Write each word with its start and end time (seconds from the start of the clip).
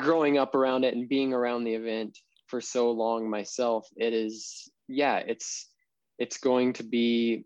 growing 0.00 0.38
up 0.38 0.54
around 0.54 0.84
it 0.84 0.94
and 0.94 1.08
being 1.08 1.32
around 1.32 1.64
the 1.64 1.74
event 1.74 2.18
for 2.46 2.60
so 2.60 2.90
long 2.90 3.28
myself, 3.28 3.86
it 3.96 4.12
is 4.14 4.70
yeah, 4.88 5.18
it's 5.18 5.68
it's 6.18 6.38
going 6.38 6.72
to 6.74 6.82
be 6.82 7.44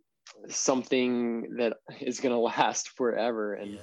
something 0.48 1.56
that 1.58 1.74
is 2.00 2.20
going 2.20 2.34
to 2.34 2.38
last 2.38 2.90
forever 2.96 3.54
and. 3.54 3.72
Yeah. 3.72 3.80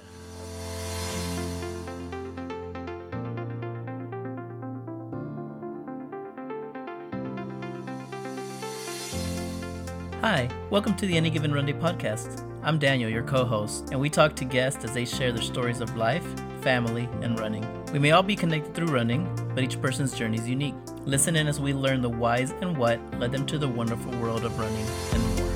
Hi, 10.22 10.48
welcome 10.70 10.94
to 10.96 11.06
the 11.06 11.16
Any 11.16 11.30
Given 11.30 11.52
Run 11.52 11.66
Day 11.66 11.72
podcast. 11.72 12.51
I'm 12.64 12.78
Daniel, 12.78 13.10
your 13.10 13.24
co 13.24 13.44
host, 13.44 13.88
and 13.90 13.98
we 13.98 14.08
talk 14.08 14.36
to 14.36 14.44
guests 14.44 14.84
as 14.84 14.94
they 14.94 15.04
share 15.04 15.32
their 15.32 15.42
stories 15.42 15.80
of 15.80 15.96
life, 15.96 16.24
family, 16.60 17.08
and 17.20 17.36
running. 17.40 17.66
We 17.92 17.98
may 17.98 18.12
all 18.12 18.22
be 18.22 18.36
connected 18.36 18.72
through 18.72 18.86
running, 18.86 19.28
but 19.52 19.64
each 19.64 19.82
person's 19.82 20.16
journey 20.16 20.38
is 20.38 20.48
unique. 20.48 20.76
Listen 21.00 21.34
in 21.34 21.48
as 21.48 21.58
we 21.58 21.74
learn 21.74 22.02
the 22.02 22.08
whys 22.08 22.52
and 22.60 22.78
what 22.78 23.00
led 23.18 23.32
them 23.32 23.46
to 23.46 23.58
the 23.58 23.66
wonderful 23.66 24.12
world 24.20 24.44
of 24.44 24.56
running 24.56 24.86
and 25.12 25.22
more. 25.36 25.48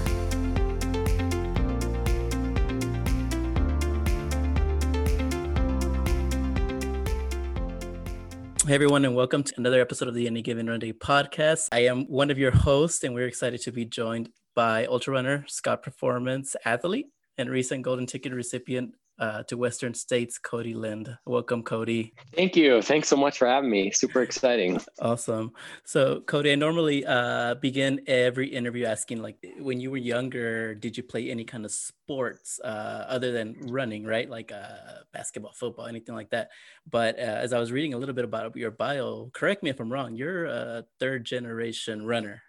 Hey 8.66 8.74
everyone, 8.74 9.04
and 9.04 9.14
welcome 9.14 9.44
to 9.44 9.54
another 9.58 9.80
episode 9.80 10.08
of 10.08 10.14
the 10.14 10.26
Any 10.26 10.42
Given 10.42 10.66
Run 10.68 10.80
Day 10.80 10.92
podcast. 10.92 11.68
I 11.70 11.84
am 11.84 12.06
one 12.06 12.32
of 12.32 12.38
your 12.38 12.50
hosts, 12.50 13.04
and 13.04 13.14
we're 13.14 13.28
excited 13.28 13.60
to 13.60 13.70
be 13.70 13.84
joined 13.84 14.30
by 14.56 14.86
ultra 14.86 15.12
runner, 15.12 15.44
Scott 15.46 15.82
Performance 15.84 16.56
athlete, 16.64 17.06
and 17.38 17.48
recent 17.48 17.82
golden 17.82 18.06
ticket 18.06 18.32
recipient 18.32 18.94
uh, 19.18 19.42
to 19.44 19.56
Western 19.56 19.94
States, 19.94 20.38
Cody 20.38 20.74
Lind. 20.74 21.16
Welcome, 21.26 21.62
Cody. 21.62 22.14
Thank 22.34 22.56
you. 22.56 22.82
Thanks 22.82 23.08
so 23.08 23.16
much 23.16 23.38
for 23.38 23.46
having 23.46 23.70
me. 23.70 23.90
Super 23.90 24.22
exciting. 24.22 24.80
awesome. 25.00 25.52
So, 25.84 26.20
Cody, 26.20 26.52
I 26.52 26.54
normally 26.54 27.04
uh, 27.06 27.54
begin 27.54 28.00
every 28.06 28.48
interview 28.48 28.86
asking, 28.86 29.22
like, 29.22 29.36
when 29.58 29.80
you 29.80 29.90
were 29.90 29.96
younger, 29.96 30.74
did 30.74 30.96
you 30.96 31.02
play 31.02 31.30
any 31.30 31.44
kind 31.44 31.64
of 31.64 31.70
sports 31.70 32.60
uh, 32.62 33.04
other 33.08 33.32
than 33.32 33.56
running, 33.68 34.04
right? 34.04 34.28
Like 34.28 34.52
uh, 34.52 35.02
basketball, 35.12 35.52
football, 35.52 35.86
anything 35.86 36.14
like 36.14 36.30
that. 36.30 36.50
But 36.90 37.18
uh, 37.18 37.22
as 37.22 37.52
I 37.52 37.58
was 37.58 37.72
reading 37.72 37.94
a 37.94 37.98
little 37.98 38.14
bit 38.14 38.24
about 38.24 38.56
your 38.56 38.70
bio, 38.70 39.30
correct 39.32 39.62
me 39.62 39.70
if 39.70 39.80
I'm 39.80 39.92
wrong, 39.92 40.14
you're 40.14 40.46
a 40.46 40.84
third 40.98 41.24
generation 41.24 42.06
runner. 42.06 42.42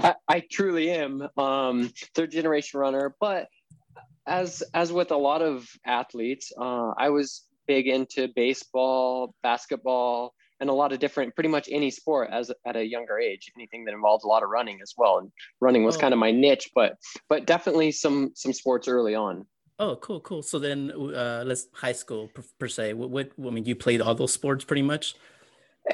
I, 0.00 0.14
I 0.26 0.42
truly 0.50 0.90
am 0.90 1.28
um, 1.36 1.90
third 2.14 2.30
generation 2.30 2.80
runner, 2.80 3.14
but 3.20 3.48
as 4.26 4.62
as 4.74 4.92
with 4.92 5.10
a 5.10 5.16
lot 5.16 5.42
of 5.42 5.66
athletes, 5.86 6.52
uh, 6.58 6.90
I 6.96 7.10
was 7.10 7.44
big 7.66 7.88
into 7.88 8.28
baseball, 8.34 9.34
basketball, 9.42 10.34
and 10.60 10.70
a 10.70 10.72
lot 10.72 10.92
of 10.92 10.98
different, 10.98 11.34
pretty 11.34 11.48
much 11.48 11.68
any 11.70 11.90
sport 11.90 12.30
as 12.32 12.50
at 12.66 12.76
a 12.76 12.84
younger 12.84 13.18
age. 13.18 13.50
Anything 13.56 13.84
that 13.86 13.94
involved 13.94 14.24
a 14.24 14.28
lot 14.28 14.42
of 14.42 14.50
running 14.50 14.80
as 14.82 14.94
well, 14.96 15.18
and 15.18 15.30
running 15.60 15.84
was 15.84 15.96
oh. 15.96 16.00
kind 16.00 16.12
of 16.12 16.20
my 16.20 16.30
niche, 16.30 16.70
but 16.74 16.96
but 17.28 17.46
definitely 17.46 17.92
some 17.92 18.32
some 18.34 18.52
sports 18.52 18.88
early 18.88 19.14
on. 19.14 19.46
Oh, 19.80 19.94
cool, 19.96 20.20
cool. 20.20 20.42
So 20.42 20.58
then, 20.58 20.90
uh, 20.90 21.44
let's 21.46 21.68
high 21.72 21.92
school 21.92 22.26
per, 22.34 22.42
per 22.58 22.66
se. 22.66 22.94
What, 22.94 23.10
what 23.10 23.30
I 23.38 23.50
mean, 23.50 23.64
you 23.64 23.76
played 23.76 24.00
all 24.00 24.12
those 24.12 24.32
sports 24.32 24.64
pretty 24.64 24.82
much 24.82 25.14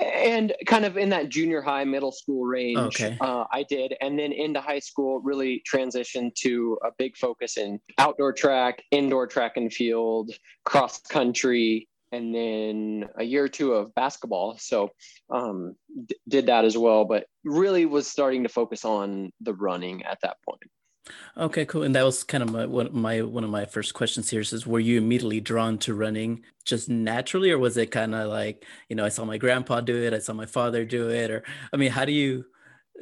and 0.00 0.52
kind 0.66 0.84
of 0.84 0.96
in 0.96 1.08
that 1.10 1.28
junior 1.28 1.62
high 1.62 1.84
middle 1.84 2.12
school 2.12 2.44
range 2.44 2.78
okay. 2.78 3.16
uh, 3.20 3.44
i 3.52 3.62
did. 3.68 3.94
And 4.00 4.18
then 4.18 4.32
into 4.32 4.60
high 4.60 4.80
school 4.80 5.20
really 5.20 5.62
transitioned 5.70 6.34
to 6.36 6.78
a 6.84 6.90
big 6.98 7.16
focus 7.16 7.56
in 7.56 7.80
outdoor 7.98 8.32
track 8.32 8.82
indoor 8.90 9.27
track 9.27 9.56
and 9.56 9.72
field 9.72 10.32
cross 10.64 11.00
country 11.00 11.88
and 12.12 12.34
then 12.34 13.08
a 13.18 13.24
year 13.24 13.44
or 13.44 13.48
two 13.48 13.72
of 13.72 13.92
basketball. 13.94 14.56
So 14.58 14.90
um, 15.30 15.74
d- 16.06 16.16
did 16.28 16.46
that 16.46 16.64
as 16.64 16.77
well 16.77 17.05
but 17.05 17.27
really 17.44 17.86
was 17.86 18.06
starting 18.06 18.42
to 18.42 18.48
focus 18.48 18.84
on 18.84 19.32
the 19.40 19.55
running 19.55 20.02
at 20.05 20.18
that 20.22 20.36
point 20.48 20.62
Okay, 21.36 21.66
cool. 21.66 21.83
And 21.83 21.95
that 21.95 22.05
was 22.05 22.24
kind 22.24 22.42
of 22.42 22.51
my 22.51 22.64
one 22.67 22.86
of 22.86 22.95
my 22.95 23.23
one 23.23 23.45
of 23.45 23.51
my 23.51 23.67
first 23.67 23.92
questions 23.92 24.30
here 24.30 24.40
is 24.40 24.67
were 24.67 24.80
you 24.80 24.98
immediately 24.98 25.40
drawn 25.40 25.79
to 25.79 25.95
running 25.95 26.45
just 26.64 26.89
naturally 26.89 27.51
or 27.51 27.58
was 27.58 27.77
it 27.77 27.90
kind 27.90 28.14
of 28.14 28.30
like, 28.30 28.64
you 28.89 28.96
know, 28.96 29.05
I 29.05 29.11
saw 29.11 29.24
my 29.24 29.36
grandpa 29.36 29.80
do 29.80 30.02
it, 30.02 30.14
I 30.14 30.18
saw 30.18 30.33
my 30.33 30.46
father 30.46 30.84
do 30.84 31.11
it 31.11 31.30
or 31.30 31.45
I 31.73 31.77
mean, 31.77 31.90
how 31.90 32.05
do 32.06 32.12
you 32.12 32.46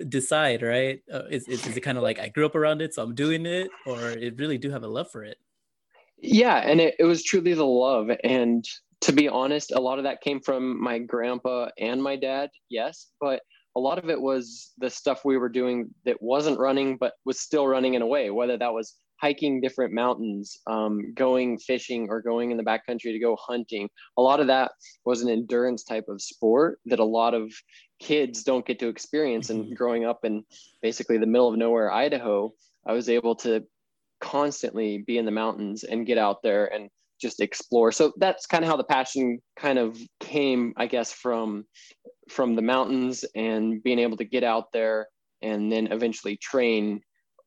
decide, 0.09 0.63
right? 0.63 1.01
Uh, 1.13 1.25
is, 1.31 1.47
is, 1.47 1.65
is 1.67 1.77
it 1.77 1.83
kind 1.83 1.97
of 1.97 2.03
like 2.03 2.19
I 2.19 2.29
grew 2.29 2.47
up 2.47 2.57
around 2.57 2.83
it, 2.83 2.95
so 2.95 3.03
I'm 3.03 3.15
doing 3.15 3.47
it 3.47 3.71
or 3.87 4.11
it 4.11 4.39
really 4.39 4.59
do 4.59 4.71
have 4.71 4.83
a 4.83 4.89
love 4.89 5.11
for 5.11 5.23
it? 5.23 5.37
Yeah, 6.19 6.57
and 6.57 6.81
it, 6.81 6.97
it 6.99 7.05
was 7.05 7.23
truly 7.23 7.55
the 7.55 7.65
love 7.65 8.11
and 8.25 8.65
to 9.03 9.13
be 9.13 9.29
honest, 9.29 9.73
a 9.73 9.81
lot 9.81 9.99
of 9.99 10.05
that 10.05 10.21
came 10.21 10.41
from 10.41 10.81
my 10.81 10.99
grandpa 10.99 11.69
and 11.79 12.03
my 12.03 12.17
dad, 12.17 12.51
yes, 12.69 13.09
but 13.21 13.43
a 13.77 13.81
lot 13.81 13.99
of 13.99 14.11
it 14.11 14.21
was 14.21 14.73
the 14.79 14.91
stuff 14.91 15.25
we 15.25 15.39
were 15.39 15.49
doing 15.49 15.89
that 16.05 16.21
wasn't 16.21 16.59
running 16.59 16.97
but 16.99 17.15
was 17.25 17.41
still 17.41 17.67
running 17.67 17.95
in 17.95 18.03
a 18.03 18.07
way 18.07 18.31
whether 18.31 18.57
that 18.57 18.73
was 18.73 18.97
hiking 19.21 19.61
different 19.61 19.93
mountains 19.93 20.59
um, 20.67 21.15
going 21.15 21.57
fishing 21.57 22.09
or 22.11 22.21
going 22.21 22.51
in 22.51 22.57
the 22.57 22.63
backcountry 22.63 23.13
to 23.13 23.19
go 23.19 23.37
hunting 23.37 23.89
a 24.19 24.23
lot 24.23 24.41
of 24.41 24.47
that 24.49 24.73
was 25.05 25.23
an 25.23 25.29
endurance 25.29 25.85
type 25.85 26.07
of 26.09 26.21
sport 26.21 26.81
that 26.87 26.99
a 26.99 27.05
lot 27.05 27.35
of 27.35 27.53
kids 28.01 28.43
don't 28.43 28.67
get 28.67 28.79
to 28.79 28.89
experience 28.89 29.51
and 29.51 29.77
growing 29.77 30.05
up 30.05 30.21
in 30.25 30.45
basically 30.83 31.19
the 31.19 31.27
middle 31.27 31.49
of 31.49 31.57
nowhere 31.57 31.93
idaho 31.93 32.53
i 32.87 32.93
was 32.93 33.09
able 33.09 33.35
to 33.35 33.65
constantly 34.21 35.05
be 35.07 35.19
in 35.19 35.25
the 35.25 35.31
mountains 35.31 35.85
and 35.85 36.07
get 36.07 36.17
out 36.17 36.43
there 36.43 36.73
and 36.73 36.89
just 37.23 37.41
explore. 37.41 37.93
So 37.93 38.13
that's 38.19 38.47
kind 38.47 38.65
of 38.65 38.69
how 38.69 38.77
the 38.77 38.85
passion 38.85 39.41
kind 39.57 39.79
of 39.79 39.99
came, 40.21 40.75
I 40.77 40.87
guess, 40.87 41.13
from 41.13 41.65
from 42.29 42.55
the 42.55 42.63
mountains 42.63 43.25
and 43.35 43.83
being 43.83 43.99
able 43.99 44.17
to 44.17 44.25
get 44.25 44.45
out 44.45 44.73
there 44.73 45.09
and 45.43 45.71
then 45.71 45.89
eventually 45.93 46.37
train 46.37 47.01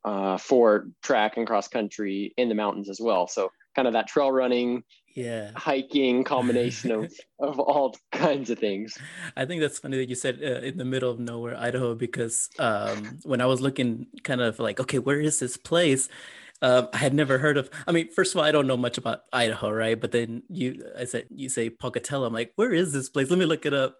uh, 0.03 0.37
for 0.37 0.87
track 1.01 1.37
and 1.37 1.47
cross 1.47 1.67
country 1.67 2.33
in 2.37 2.49
the 2.49 2.55
mountains 2.55 2.89
as 2.89 2.99
well. 3.01 3.27
So 3.27 3.49
kind 3.75 3.87
of 3.87 3.93
that 3.93 4.07
trail 4.07 4.31
running, 4.31 4.83
yeah, 5.15 5.51
hiking 5.55 6.23
combination 6.35 6.91
of 6.91 7.13
of 7.39 7.59
all 7.59 7.95
kinds 8.11 8.49
of 8.49 8.59
things. 8.59 8.97
I 9.35 9.45
think 9.45 9.61
that's 9.61 9.79
funny 9.79 9.97
that 9.97 10.09
you 10.09 10.15
said 10.15 10.39
uh, 10.41 10.61
in 10.65 10.77
the 10.77 10.85
middle 10.85 11.11
of 11.11 11.19
nowhere, 11.19 11.57
Idaho, 11.57 11.95
because 11.95 12.49
um, 12.59 13.19
when 13.23 13.41
I 13.41 13.45
was 13.45 13.61
looking, 13.61 14.07
kind 14.23 14.41
of 14.41 14.59
like, 14.59 14.79
okay, 14.79 14.99
where 14.99 15.19
is 15.19 15.39
this 15.39 15.57
place? 15.57 16.07
Um, 16.61 16.87
I 16.93 16.97
had 16.97 17.13
never 17.13 17.37
heard 17.37 17.57
of. 17.57 17.69
I 17.85 17.91
mean, 17.91 18.09
first 18.11 18.33
of 18.33 18.39
all, 18.39 18.45
I 18.45 18.51
don't 18.51 18.67
know 18.67 18.77
much 18.77 18.97
about 18.97 19.21
Idaho, 19.33 19.69
right? 19.71 19.99
But 19.99 20.11
then 20.11 20.43
you, 20.49 20.83
I 20.97 21.03
said 21.03 21.27
you 21.29 21.49
say 21.49 21.69
Pocatello. 21.69 22.25
I'm 22.25 22.33
like, 22.33 22.53
where 22.55 22.73
is 22.73 22.93
this 22.93 23.09
place? 23.09 23.29
Let 23.29 23.39
me 23.39 23.45
look 23.45 23.65
it 23.65 23.73
up. 23.73 23.97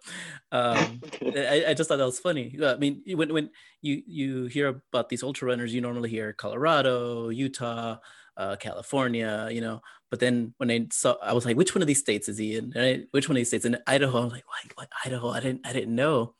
Um, 0.52 1.00
I, 1.22 1.66
I, 1.68 1.74
just 1.74 1.88
thought 1.88 1.98
that 1.98 2.04
was 2.04 2.18
funny. 2.18 2.58
I 2.62 2.76
mean, 2.76 3.02
when 3.14 3.32
when 3.32 3.50
you 3.82 4.02
you 4.06 4.46
hear 4.46 4.82
about 4.92 5.10
these 5.10 5.22
ultra 5.22 5.48
runners, 5.48 5.74
you 5.74 5.80
normally 5.80 6.08
hear 6.08 6.32
Colorado, 6.32 7.28
Utah, 7.28 7.98
uh, 8.36 8.56
California, 8.56 9.48
you 9.52 9.60
know. 9.60 9.82
But 10.10 10.20
then 10.20 10.54
when 10.58 10.70
I 10.70 10.86
saw, 10.92 11.16
I 11.22 11.34
was 11.34 11.44
like, 11.44 11.56
which 11.56 11.74
one 11.74 11.82
of 11.82 11.88
these 11.88 12.00
states 12.00 12.28
is 12.28 12.38
he 12.38 12.56
in? 12.56 12.72
I, 12.76 13.04
which 13.10 13.28
one 13.28 13.36
of 13.36 13.40
these 13.40 13.48
states? 13.48 13.64
In 13.64 13.78
Idaho, 13.86 14.22
I'm 14.22 14.30
like, 14.30 14.44
what 14.74 14.88
Idaho? 15.04 15.30
I 15.30 15.40
didn't 15.40 15.66
I 15.66 15.72
didn't 15.72 15.94
know. 15.94 16.34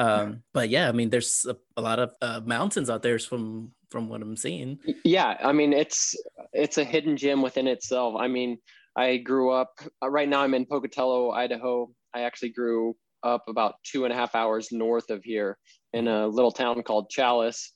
Um, 0.00 0.42
but 0.54 0.70
yeah, 0.70 0.88
I 0.88 0.92
mean, 0.92 1.10
there's 1.10 1.46
a, 1.48 1.56
a 1.76 1.82
lot 1.82 1.98
of 1.98 2.14
uh, 2.22 2.40
mountains 2.44 2.88
out 2.88 3.02
there 3.02 3.18
from 3.18 3.72
from 3.90 4.08
what 4.08 4.22
I'm 4.22 4.36
seeing. 4.36 4.78
Yeah, 5.04 5.36
I 5.42 5.52
mean 5.52 5.72
it's 5.72 6.14
it's 6.52 6.78
a 6.78 6.84
hidden 6.84 7.16
gem 7.16 7.42
within 7.42 7.66
itself. 7.66 8.14
I 8.18 8.28
mean, 8.28 8.58
I 8.96 9.18
grew 9.18 9.50
up 9.50 9.72
uh, 10.02 10.08
right 10.08 10.28
now. 10.28 10.42
I'm 10.42 10.54
in 10.54 10.66
Pocatello, 10.66 11.30
Idaho. 11.30 11.90
I 12.14 12.22
actually 12.22 12.50
grew 12.50 12.96
up 13.22 13.44
about 13.48 13.74
two 13.84 14.04
and 14.04 14.12
a 14.12 14.16
half 14.16 14.34
hours 14.34 14.72
north 14.72 15.10
of 15.10 15.22
here 15.22 15.58
in 15.92 16.08
a 16.08 16.26
little 16.26 16.52
town 16.52 16.82
called 16.82 17.10
Challis, 17.14 17.68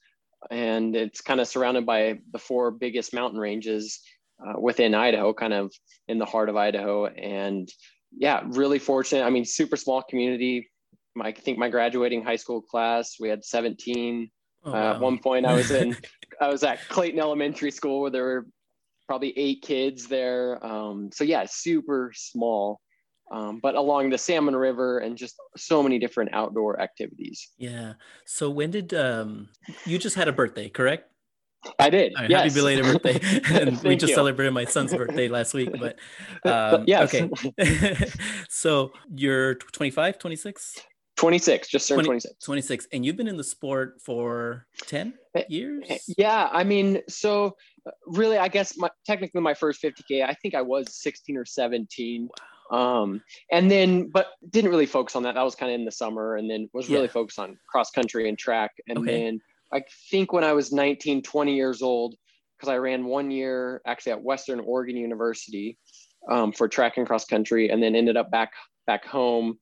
and 0.51 0.97
it's 0.97 1.21
kind 1.21 1.41
of 1.41 1.49
surrounded 1.49 1.85
by 1.85 2.19
the 2.33 2.39
four 2.39 2.71
biggest 2.71 3.13
mountain 3.13 3.39
ranges 3.39 4.01
uh, 4.45 4.59
within 4.59 4.95
Idaho, 4.95 5.35
kind 5.35 5.53
of 5.53 5.73
in 6.09 6.19
the 6.19 6.25
heart 6.25 6.49
of 6.49 6.57
Idaho. 6.57 7.07
And 7.07 7.69
yeah, 8.17 8.43
really 8.47 8.79
fortunate. 8.79 9.25
I 9.25 9.31
mean, 9.31 9.45
super 9.45 9.77
small 9.77 10.03
community. 10.03 10.71
I 11.21 11.33
think 11.33 11.59
my 11.59 11.69
graduating 11.69 12.23
high 12.23 12.37
school 12.37 12.61
class, 12.61 13.17
we 13.21 13.29
had 13.29 13.45
17 13.45 14.31
Oh, 14.65 14.73
wow. 14.73 14.79
uh, 14.79 14.95
at 14.95 15.01
one 15.01 15.19
point, 15.19 15.47
I 15.47 15.55
was 15.55 15.71
in, 15.71 15.97
I 16.41 16.49
was 16.49 16.63
at 16.63 16.81
Clayton 16.89 17.21
Elementary 17.21 17.71
School 17.71 18.01
where 18.01 18.11
there 18.11 18.25
were 18.25 18.47
probably 19.07 19.37
eight 19.39 19.63
kids 19.63 20.07
there. 20.07 20.65
Um, 20.65 21.11
so 21.13 21.25
yeah, 21.25 21.45
super 21.49 22.13
small, 22.15 22.81
um, 23.31 23.61
but 23.63 23.75
along 23.75 24.11
the 24.11 24.19
Salmon 24.19 24.57
River 24.57 25.01
and 25.01 25.17
just 25.17 25.35
so 25.57 25.83
many 25.83 25.99
different 25.99 26.33
outdoor 26.33 26.81
activities. 26.81 27.51
Yeah. 27.59 27.95
So 28.25 28.49
when 28.49 28.71
did 28.71 28.95
um, 28.95 29.51
you 29.85 29.99
just 29.99 30.17
had 30.17 30.29
a 30.29 30.33
birthday, 30.33 30.71
correct? 30.71 31.11
I 31.79 31.89
did. 31.89 32.13
Right, 32.19 32.29
yes. 32.29 32.43
Happy 32.43 32.55
belated 32.55 32.85
birthday! 32.85 33.41
and 33.51 33.83
we 33.83 33.97
just 33.97 34.11
you. 34.11 34.15
celebrated 34.15 34.53
my 34.53 34.67
son's 34.67 34.95
birthday 34.95 35.29
last 35.29 35.55
week. 35.55 35.71
But 35.79 35.99
um, 36.45 36.85
yeah, 36.87 37.05
okay. 37.05 37.31
so 38.51 38.93
you're 39.15 39.55
25, 39.55 40.19
26? 40.19 40.83
26, 41.17 41.69
just 41.69 41.89
turned 41.89 42.05
20, 42.05 42.07
26. 42.09 42.45
26. 42.45 42.89
And 42.93 43.05
you've 43.05 43.17
been 43.17 43.29
in 43.29 43.37
the 43.37 43.45
sport 43.45 44.01
for 44.03 44.67
10 44.87 45.15
eh, 45.35 45.43
years? 45.49 45.85
Eh, 45.89 45.99
yeah. 46.19 46.49
I 46.53 46.65
mean, 46.65 47.03
so 47.09 47.57
uh, 47.87 47.91
really, 48.07 48.37
I 48.37 48.49
guess 48.49 48.77
my, 48.77 48.91
technically 49.07 49.41
my 49.41 49.55
first 49.55 49.83
50K, 49.83 50.25
I 50.25 50.35
think 50.35 50.55
I 50.55 50.63
was 50.63 50.87
16 51.03 51.37
or 51.37 51.45
17. 51.45 52.29
Wow. 52.71 53.03
Um, 53.03 53.23
and 53.53 53.71
then, 53.71 54.11
but 54.11 54.29
didn't 54.51 54.71
really 54.71 54.87
focus 54.87 55.15
on 55.15 55.23
that. 55.25 55.35
That 55.35 55.43
was 55.43 55.55
kind 55.55 55.71
of 55.71 55.79
in 55.79 55.85
the 55.85 55.93
summer, 55.93 56.37
and 56.37 56.51
then 56.51 56.69
was 56.73 56.89
really 56.89 57.03
Yeah. 57.03 57.13
focused 57.13 57.39
on 57.39 57.59
cross 57.69 57.91
country 57.91 58.29
and 58.29 58.39
track. 58.39 58.73
And 58.89 58.99
Okay. 58.99 59.13
then 59.13 59.41
I 59.73 59.85
think 60.11 60.33
when 60.33 60.45
I 60.45 60.53
was 60.53 60.73
19, 60.73 61.23
20 61.23 61.55
years 61.55 61.83
old, 61.83 62.17
because 62.57 62.71
I 62.71 62.79
ran 62.79 63.05
one 63.05 63.31
year 63.31 63.83
actually 63.87 64.13
at 64.13 64.23
Western 64.23 64.61
Oregon 64.61 64.97
University 64.97 65.79
um, 66.31 66.53
for 66.53 66.67
track 66.69 66.97
and 66.97 67.07
cross 67.07 67.27
country, 67.27 67.69
and 67.69 67.83
then 67.83 67.95
ended 67.95 68.17
up 68.17 68.31
back 68.31 68.53
back 68.87 69.05
home 69.05 69.59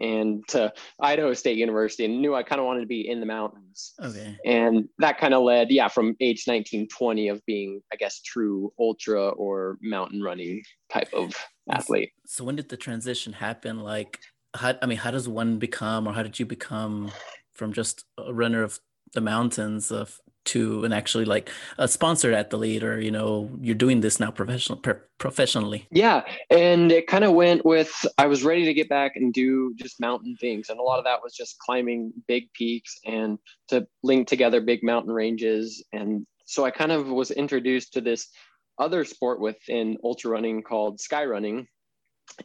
and 0.00 0.42
to 0.48 0.72
Idaho 1.00 1.34
State 1.34 1.58
University, 1.58 2.04
and 2.04 2.20
knew 2.20 2.34
I 2.34 2.42
kind 2.42 2.60
of 2.60 2.66
wanted 2.66 2.80
to 2.80 2.86
be 2.86 3.08
in 3.08 3.20
the 3.20 3.26
mountains 3.26 3.92
Okay. 4.02 4.36
and 4.44 4.88
that 4.98 5.18
kind 5.18 5.34
of 5.34 5.42
led 5.42 5.70
yeah 5.70 5.88
from 5.88 6.16
age 6.20 6.44
19 6.46 6.88
20 6.88 7.28
of 7.28 7.44
being 7.46 7.80
i 7.92 7.96
guess 7.96 8.20
true 8.22 8.72
ultra 8.78 9.28
or 9.30 9.78
mountain 9.82 10.22
running 10.22 10.62
type 10.92 11.12
of 11.12 11.34
athlete 11.70 12.10
So 12.26 12.44
when 12.44 12.56
did 12.56 12.68
the 12.68 12.76
transition 12.76 13.32
happen? 13.34 13.80
Like, 13.80 14.18
how, 14.54 14.74
I 14.82 14.86
mean, 14.86 14.98
how 14.98 15.10
does 15.10 15.28
one 15.28 15.58
become, 15.58 16.06
or 16.06 16.12
how 16.12 16.22
did 16.22 16.38
you 16.38 16.46
become 16.46 17.10
from 17.54 17.72
just 17.72 18.04
a 18.18 18.32
runner 18.32 18.62
of 18.62 18.78
the 19.14 19.20
mountains 19.20 19.90
of 19.90 20.18
to 20.44 20.84
an 20.84 20.92
actually 20.92 21.24
like 21.24 21.50
a 21.78 21.86
sponsor 21.86 22.32
at 22.32 22.50
the 22.50 22.58
lead 22.58 22.82
or 22.82 23.00
you 23.00 23.10
know, 23.10 23.50
you're 23.60 23.74
doing 23.74 24.00
this 24.00 24.18
now 24.20 24.30
professional 24.30 24.80
professionally? 25.18 25.86
yeah 25.90 26.22
and 26.50 26.90
it 26.90 27.06
kind 27.06 27.24
of 27.24 27.32
went 27.32 27.64
with 27.64 27.92
i 28.18 28.26
was 28.26 28.42
ready 28.42 28.64
to 28.64 28.74
get 28.74 28.88
back 28.88 29.12
and 29.16 29.32
do 29.32 29.72
just 29.76 30.00
mountain 30.00 30.36
things 30.40 30.68
and 30.68 30.80
a 30.80 30.82
lot 30.82 30.98
of 30.98 31.04
that 31.04 31.22
was 31.22 31.34
just 31.34 31.58
climbing 31.58 32.12
big 32.26 32.52
peaks 32.52 32.98
and 33.06 33.38
to 33.68 33.86
link 34.02 34.26
together 34.26 34.60
big 34.60 34.82
mountain 34.82 35.12
ranges 35.12 35.84
and 35.92 36.26
so 36.44 36.64
i 36.64 36.70
kind 36.70 36.92
of 36.92 37.08
was 37.08 37.30
introduced 37.30 37.92
to 37.92 38.00
this 38.00 38.28
other 38.78 39.04
sport 39.04 39.40
within 39.40 39.96
ultra 40.02 40.30
running 40.30 40.62
called 40.62 41.00
sky 41.00 41.24
running 41.24 41.66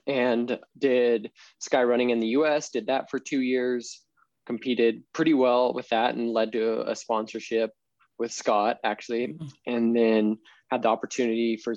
and 0.06 0.60
did 0.78 1.32
sky 1.60 1.84
running 1.84 2.12
in 2.12 2.20
the 2.20 2.28
us 2.28 2.70
did 2.70 2.88
that 2.88 3.10
for 3.10 3.20
two 3.20 3.42
years 3.42 4.02
competed 4.46 5.04
pretty 5.14 5.34
well 5.34 5.74
with 5.74 5.88
that 5.90 6.16
and 6.16 6.32
led 6.32 6.52
to 6.52 6.90
a 6.90 6.96
sponsorship 6.96 7.72
with 8.20 8.32
scott 8.32 8.78
actually 8.84 9.28
Mhm. 9.28 9.52
and 9.66 9.96
then 9.96 10.38
had 10.72 10.82
the 10.82 10.90
opportunity 10.90 11.58
for 11.58 11.76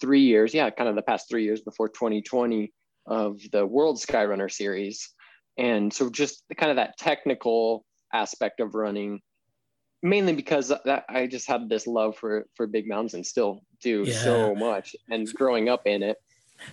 three 0.00 0.22
years 0.22 0.54
yeah 0.54 0.70
kind 0.70 0.88
of 0.88 0.96
the 0.96 1.02
past 1.02 1.28
three 1.28 1.44
years 1.44 1.60
before 1.60 1.88
2020 1.88 2.72
of 3.06 3.40
the 3.52 3.66
world 3.66 3.98
skyrunner 3.98 4.50
series. 4.50 5.10
And 5.58 5.92
so 5.92 6.08
just 6.10 6.44
kind 6.56 6.70
of 6.70 6.76
that 6.76 6.96
technical 6.98 7.84
aspect 8.12 8.60
of 8.60 8.74
running 8.74 9.20
mainly 10.02 10.32
because 10.32 10.68
that 10.68 11.04
i 11.10 11.26
just 11.26 11.46
had 11.46 11.68
this 11.68 11.86
love 11.86 12.16
for 12.16 12.46
for 12.56 12.66
big 12.66 12.88
mountains 12.88 13.12
and 13.14 13.26
still 13.26 13.60
do 13.82 14.06
so 14.06 14.54
much 14.54 14.96
and 15.10 15.32
growing 15.34 15.68
up 15.68 15.86
in 15.86 16.02
it. 16.02 16.16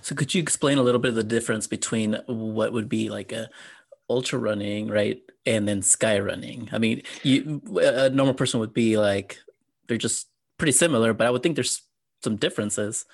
So 0.02 0.16
could 0.16 0.34
you 0.34 0.42
explain 0.42 0.78
a 0.78 0.82
little 0.82 1.00
bit 1.00 1.10
of 1.10 1.16
the 1.16 1.24
difference 1.24 1.68
between 1.68 2.18
what 2.28 2.74
would 2.74 2.90
be 2.90 3.10
like 3.10 3.32
a 3.32 3.50
ultra 4.10 4.40
running, 4.40 4.88
right, 4.88 5.22
and 5.46 5.68
then 5.68 5.82
sky 5.82 6.20
running? 6.20 6.70
I 6.72 6.78
mean, 6.78 7.04
you 7.24 7.62
a 7.82 8.10
normal 8.10 8.34
person 8.34 8.60
would 8.60 8.74
be 8.74 8.98
like 8.98 9.40
they're 9.88 9.98
just 9.98 10.28
pretty 10.58 10.72
similar, 10.72 11.14
but 11.14 11.28
I 11.28 11.30
would 11.30 11.44
think 11.44 11.56
there's 11.56 11.82
some 12.24 12.36
differences. 12.36 13.06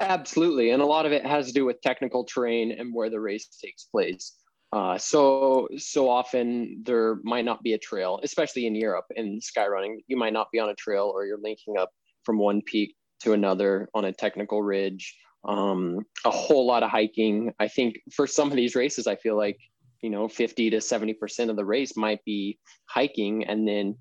Absolutely. 0.00 0.70
And 0.70 0.82
a 0.82 0.86
lot 0.86 1.06
of 1.06 1.12
it 1.12 1.24
has 1.24 1.46
to 1.46 1.52
do 1.52 1.64
with 1.64 1.80
technical 1.80 2.24
terrain 2.24 2.72
and 2.72 2.94
where 2.94 3.08
the 3.08 3.20
race 3.20 3.48
takes 3.62 3.84
place. 3.84 4.34
Uh, 4.72 4.98
so 4.98 5.68
so 5.78 6.08
often 6.08 6.82
there 6.84 7.18
might 7.22 7.44
not 7.44 7.62
be 7.62 7.72
a 7.72 7.78
trail, 7.78 8.20
especially 8.22 8.66
in 8.66 8.74
Europe 8.74 9.06
in 9.14 9.40
skyrunning. 9.40 9.98
You 10.06 10.16
might 10.16 10.32
not 10.32 10.50
be 10.52 10.58
on 10.58 10.68
a 10.68 10.74
trail 10.74 11.10
or 11.14 11.24
you're 11.24 11.40
linking 11.40 11.78
up 11.78 11.90
from 12.24 12.38
one 12.38 12.60
peak 12.60 12.94
to 13.20 13.32
another 13.32 13.88
on 13.94 14.04
a 14.04 14.12
technical 14.12 14.62
ridge. 14.62 15.16
Um, 15.48 16.04
a 16.24 16.30
whole 16.30 16.66
lot 16.66 16.82
of 16.82 16.90
hiking. 16.90 17.52
I 17.60 17.68
think 17.68 18.00
for 18.12 18.26
some 18.26 18.50
of 18.50 18.56
these 18.56 18.74
races, 18.74 19.06
I 19.06 19.14
feel 19.16 19.36
like, 19.36 19.58
you 20.06 20.12
know, 20.12 20.28
50 20.28 20.70
to 20.70 20.76
70% 20.76 21.50
of 21.50 21.56
the 21.56 21.64
race 21.64 21.96
might 21.96 22.24
be 22.24 22.60
hiking 22.88 23.42
and 23.44 23.66
then 23.66 23.96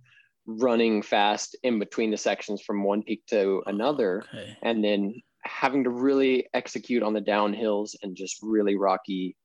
running 0.46 1.02
fast 1.02 1.58
in 1.64 1.80
between 1.80 2.12
the 2.12 2.18
sections 2.18 2.62
from 2.62 2.84
one 2.84 3.02
peak 3.02 3.24
to 3.32 3.64
another 3.66 4.24
Okay. 4.32 4.56
and 4.62 4.84
then 4.84 5.16
having 5.44 5.84
to 5.84 5.90
really 5.90 6.48
execute 6.54 7.02
on 7.02 7.14
the 7.14 7.22
downhills 7.22 7.96
and 8.04 8.16
just 8.16 8.38
really 8.44 8.76
rocky 8.76 9.36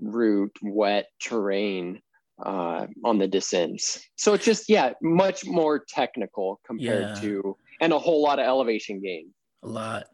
route 0.00 0.56
wet 0.62 1.04
terrain 1.22 2.00
uh, 2.42 2.86
on 3.04 3.18
the 3.18 3.28
descents 3.28 4.00
so 4.16 4.32
it's 4.32 4.46
just 4.46 4.64
yeah 4.70 4.92
much 5.02 5.44
more 5.44 5.84
technical 5.86 6.58
compared 6.66 7.08
Yeah. 7.14 7.20
to 7.20 7.56
and 7.82 7.92
a 7.92 7.98
whole 7.98 8.22
lot 8.22 8.38
of 8.38 8.46
elevation 8.46 9.02
gain 9.02 9.34
A 9.62 9.68
lot. 9.68 10.04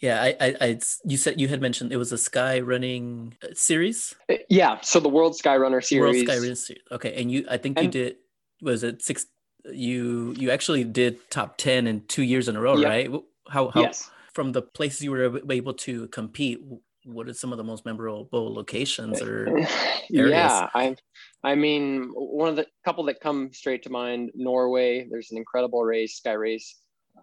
Yeah, 0.00 0.22
I, 0.22 0.36
I, 0.40 0.56
I, 0.60 0.80
you 1.04 1.16
said 1.16 1.40
you 1.40 1.48
had 1.48 1.60
mentioned 1.60 1.92
it 1.92 1.98
was 1.98 2.10
a 2.12 2.18
sky 2.18 2.60
running 2.60 3.34
uh, 3.42 3.48
series, 3.54 4.14
Uh, 4.30 4.36
yeah 4.48 4.80
so 4.80 4.98
the 5.00 5.08
world 5.08 5.34
skyrunner 5.34 5.70
World 5.72 5.84
series 5.84 6.22
Sky 6.24 6.36
Running 6.38 6.54
Series. 6.54 6.82
Okay, 6.90 7.20
and 7.20 7.30
you, 7.30 7.46
I 7.50 7.58
think 7.58 7.80
you 7.80 7.88
did. 7.88 8.16
Was 8.62 8.82
it 8.82 9.02
six? 9.02 9.26
You, 9.70 10.34
you 10.38 10.50
actually 10.50 10.84
did 10.84 11.18
top 11.30 11.58
ten 11.58 11.86
in 11.86 12.06
two 12.06 12.22
years 12.22 12.48
in 12.48 12.56
a 12.56 12.60
row, 12.60 12.76
Yep. 12.76 12.88
right? 12.88 13.10
How, 13.48 13.68
how 13.68 13.82
yes 13.82 14.10
from 14.32 14.52
the 14.52 14.62
places 14.62 15.02
you 15.02 15.10
were 15.10 15.40
able 15.50 15.74
to 15.74 16.08
compete? 16.08 16.60
What 17.04 17.28
are 17.28 17.34
some 17.34 17.52
of 17.52 17.58
the 17.58 17.64
most 17.64 17.84
memorable 17.84 18.54
locations 18.54 19.20
or? 19.20 19.48
areas? 20.12 20.32
yeah 20.32 20.68
i 20.74 20.96
i 21.44 21.54
mean 21.54 22.10
one 22.14 22.48
of 22.48 22.56
the 22.56 22.66
couple 22.84 23.04
that 23.04 23.20
come 23.20 23.52
straight 23.52 23.80
to 23.84 23.90
mind 23.90 24.30
norway 24.34 25.06
there's 25.08 25.30
an 25.30 25.38
incredible 25.38 25.84
race 25.84 26.16
sky 26.16 26.32
race 26.32 26.76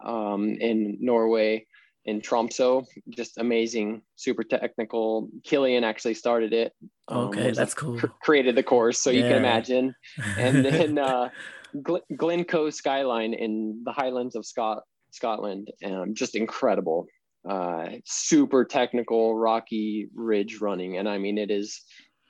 um, 0.04 0.56
in 0.60 0.96
norway 1.00 1.66
in 2.08 2.22
tromso. 2.22 2.86
Just 3.10 3.36
amazing 3.36 4.00
super 4.16 4.42
technical. 4.42 5.28
Kilian 5.46 5.82
actually 5.82 6.14
started 6.14 6.54
it. 6.54 6.72
Um, 7.08 7.28
Okay, 7.28 7.48
was 7.50 7.58
that's 7.58 7.74
cool. 7.74 7.98
cr- 7.98 8.06
created 8.22 8.54
the 8.56 8.62
course 8.62 8.98
so 8.98 9.10
you 9.10 9.22
can 9.22 9.36
imagine. 9.36 9.94
And 10.38 10.64
then 10.68 10.98
uh, 10.98 11.28
Gl- 11.76 12.08
Glencoe 12.16 12.70
skyline 12.70 13.34
in 13.34 13.82
the 13.84 13.92
Highlands 13.92 14.34
of 14.36 14.46
Scot- 14.46 14.84
Scotland, 15.10 15.68
um, 15.84 16.14
just 16.14 16.34
incredible. 16.34 17.06
Uh, 17.48 17.90
super 18.06 18.64
technical, 18.64 19.36
rocky 19.36 20.08
ridge 20.14 20.60
running, 20.60 20.96
and 20.98 21.08
I 21.08 21.18
mean 21.18 21.36
it 21.38 21.50
is 21.50 21.82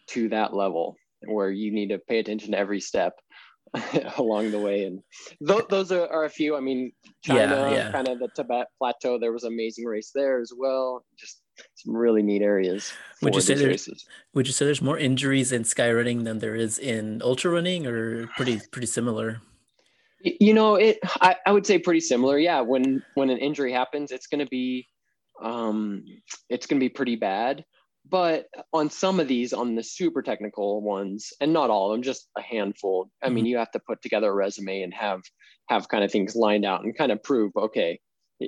to 0.08 0.28
that 0.30 0.54
level 0.54 0.96
where 1.26 1.50
you 1.50 1.72
need 1.72 1.88
to 1.90 1.98
pay 1.98 2.18
attention 2.18 2.52
to 2.52 2.58
every 2.58 2.80
step 2.80 3.14
along 4.18 4.50
the 4.50 4.58
way. 4.58 4.84
And 4.84 5.02
th- 5.46 5.68
those 5.68 5.92
are, 5.92 6.06
are 6.08 6.24
a 6.24 6.30
few. 6.30 6.56
I 6.56 6.60
mean, 6.60 6.92
China, 7.22 7.40
Yeah, 7.40 7.70
yeah. 7.70 7.92
kind 7.92 8.08
of 8.08 8.18
the 8.18 8.28
Tibet 8.34 8.66
Plateau. 8.78 9.18
There 9.18 9.32
was 9.32 9.44
an 9.44 9.52
amazing 9.52 9.84
race 9.84 10.10
there 10.14 10.40
as 10.40 10.52
well. 10.56 11.04
Just 11.18 11.40
some 11.74 11.96
really 11.96 12.22
neat 12.22 12.42
areas. 12.42 12.92
Would 13.22 13.34
you 13.34 13.40
say 13.40 13.54
there's- 13.54 13.68
races. 13.88 14.06
Would 14.34 14.46
you 14.46 14.52
say 14.52 14.64
there's 14.64 14.82
more 14.82 14.98
injuries 14.98 15.52
in 15.52 15.64
sky 15.64 15.90
running 15.92 16.24
than 16.24 16.38
there 16.38 16.54
is 16.54 16.78
in 16.78 17.20
ultra 17.22 17.50
running, 17.50 17.86
or 17.86 18.26
pretty 18.36 18.60
pretty 18.72 18.86
similar? 18.86 19.40
You 20.22 20.52
know 20.52 20.74
it 20.74 20.98
I, 21.20 21.36
I 21.46 21.52
would 21.52 21.64
say 21.64 21.78
pretty 21.78 22.00
similar 22.00 22.38
yeah 22.38 22.60
when 22.60 23.04
when 23.14 23.30
an 23.30 23.38
injury 23.38 23.72
happens 23.72 24.10
it's 24.10 24.26
going 24.26 24.44
to 24.44 24.50
be 24.50 24.84
um 25.40 26.02
it's 26.50 26.66
going 26.66 26.80
to 26.80 26.84
be 26.84 26.88
pretty 26.88 27.14
bad 27.14 27.64
but 28.10 28.46
on 28.72 28.90
some 28.90 29.20
of 29.20 29.28
these 29.28 29.52
on 29.52 29.74
the 29.74 29.82
super 29.82 30.22
technical 30.22 30.80
ones 30.82 31.32
and 31.40 31.52
not 31.52 31.70
all 31.70 31.90
of 31.90 31.94
them 31.94 32.02
just 32.02 32.28
a 32.36 32.42
handful 32.42 33.10
i 33.22 33.28
mean 33.28 33.46
you 33.46 33.56
have 33.56 33.70
to 33.70 33.80
put 33.86 34.00
together 34.02 34.30
a 34.30 34.34
resume 34.34 34.82
and 34.82 34.94
have 34.94 35.20
have 35.68 35.88
kind 35.88 36.04
of 36.04 36.10
things 36.10 36.34
lined 36.36 36.64
out 36.64 36.82
and 36.84 36.96
kind 36.96 37.12
of 37.12 37.22
prove 37.22 37.52
okay 37.56 37.98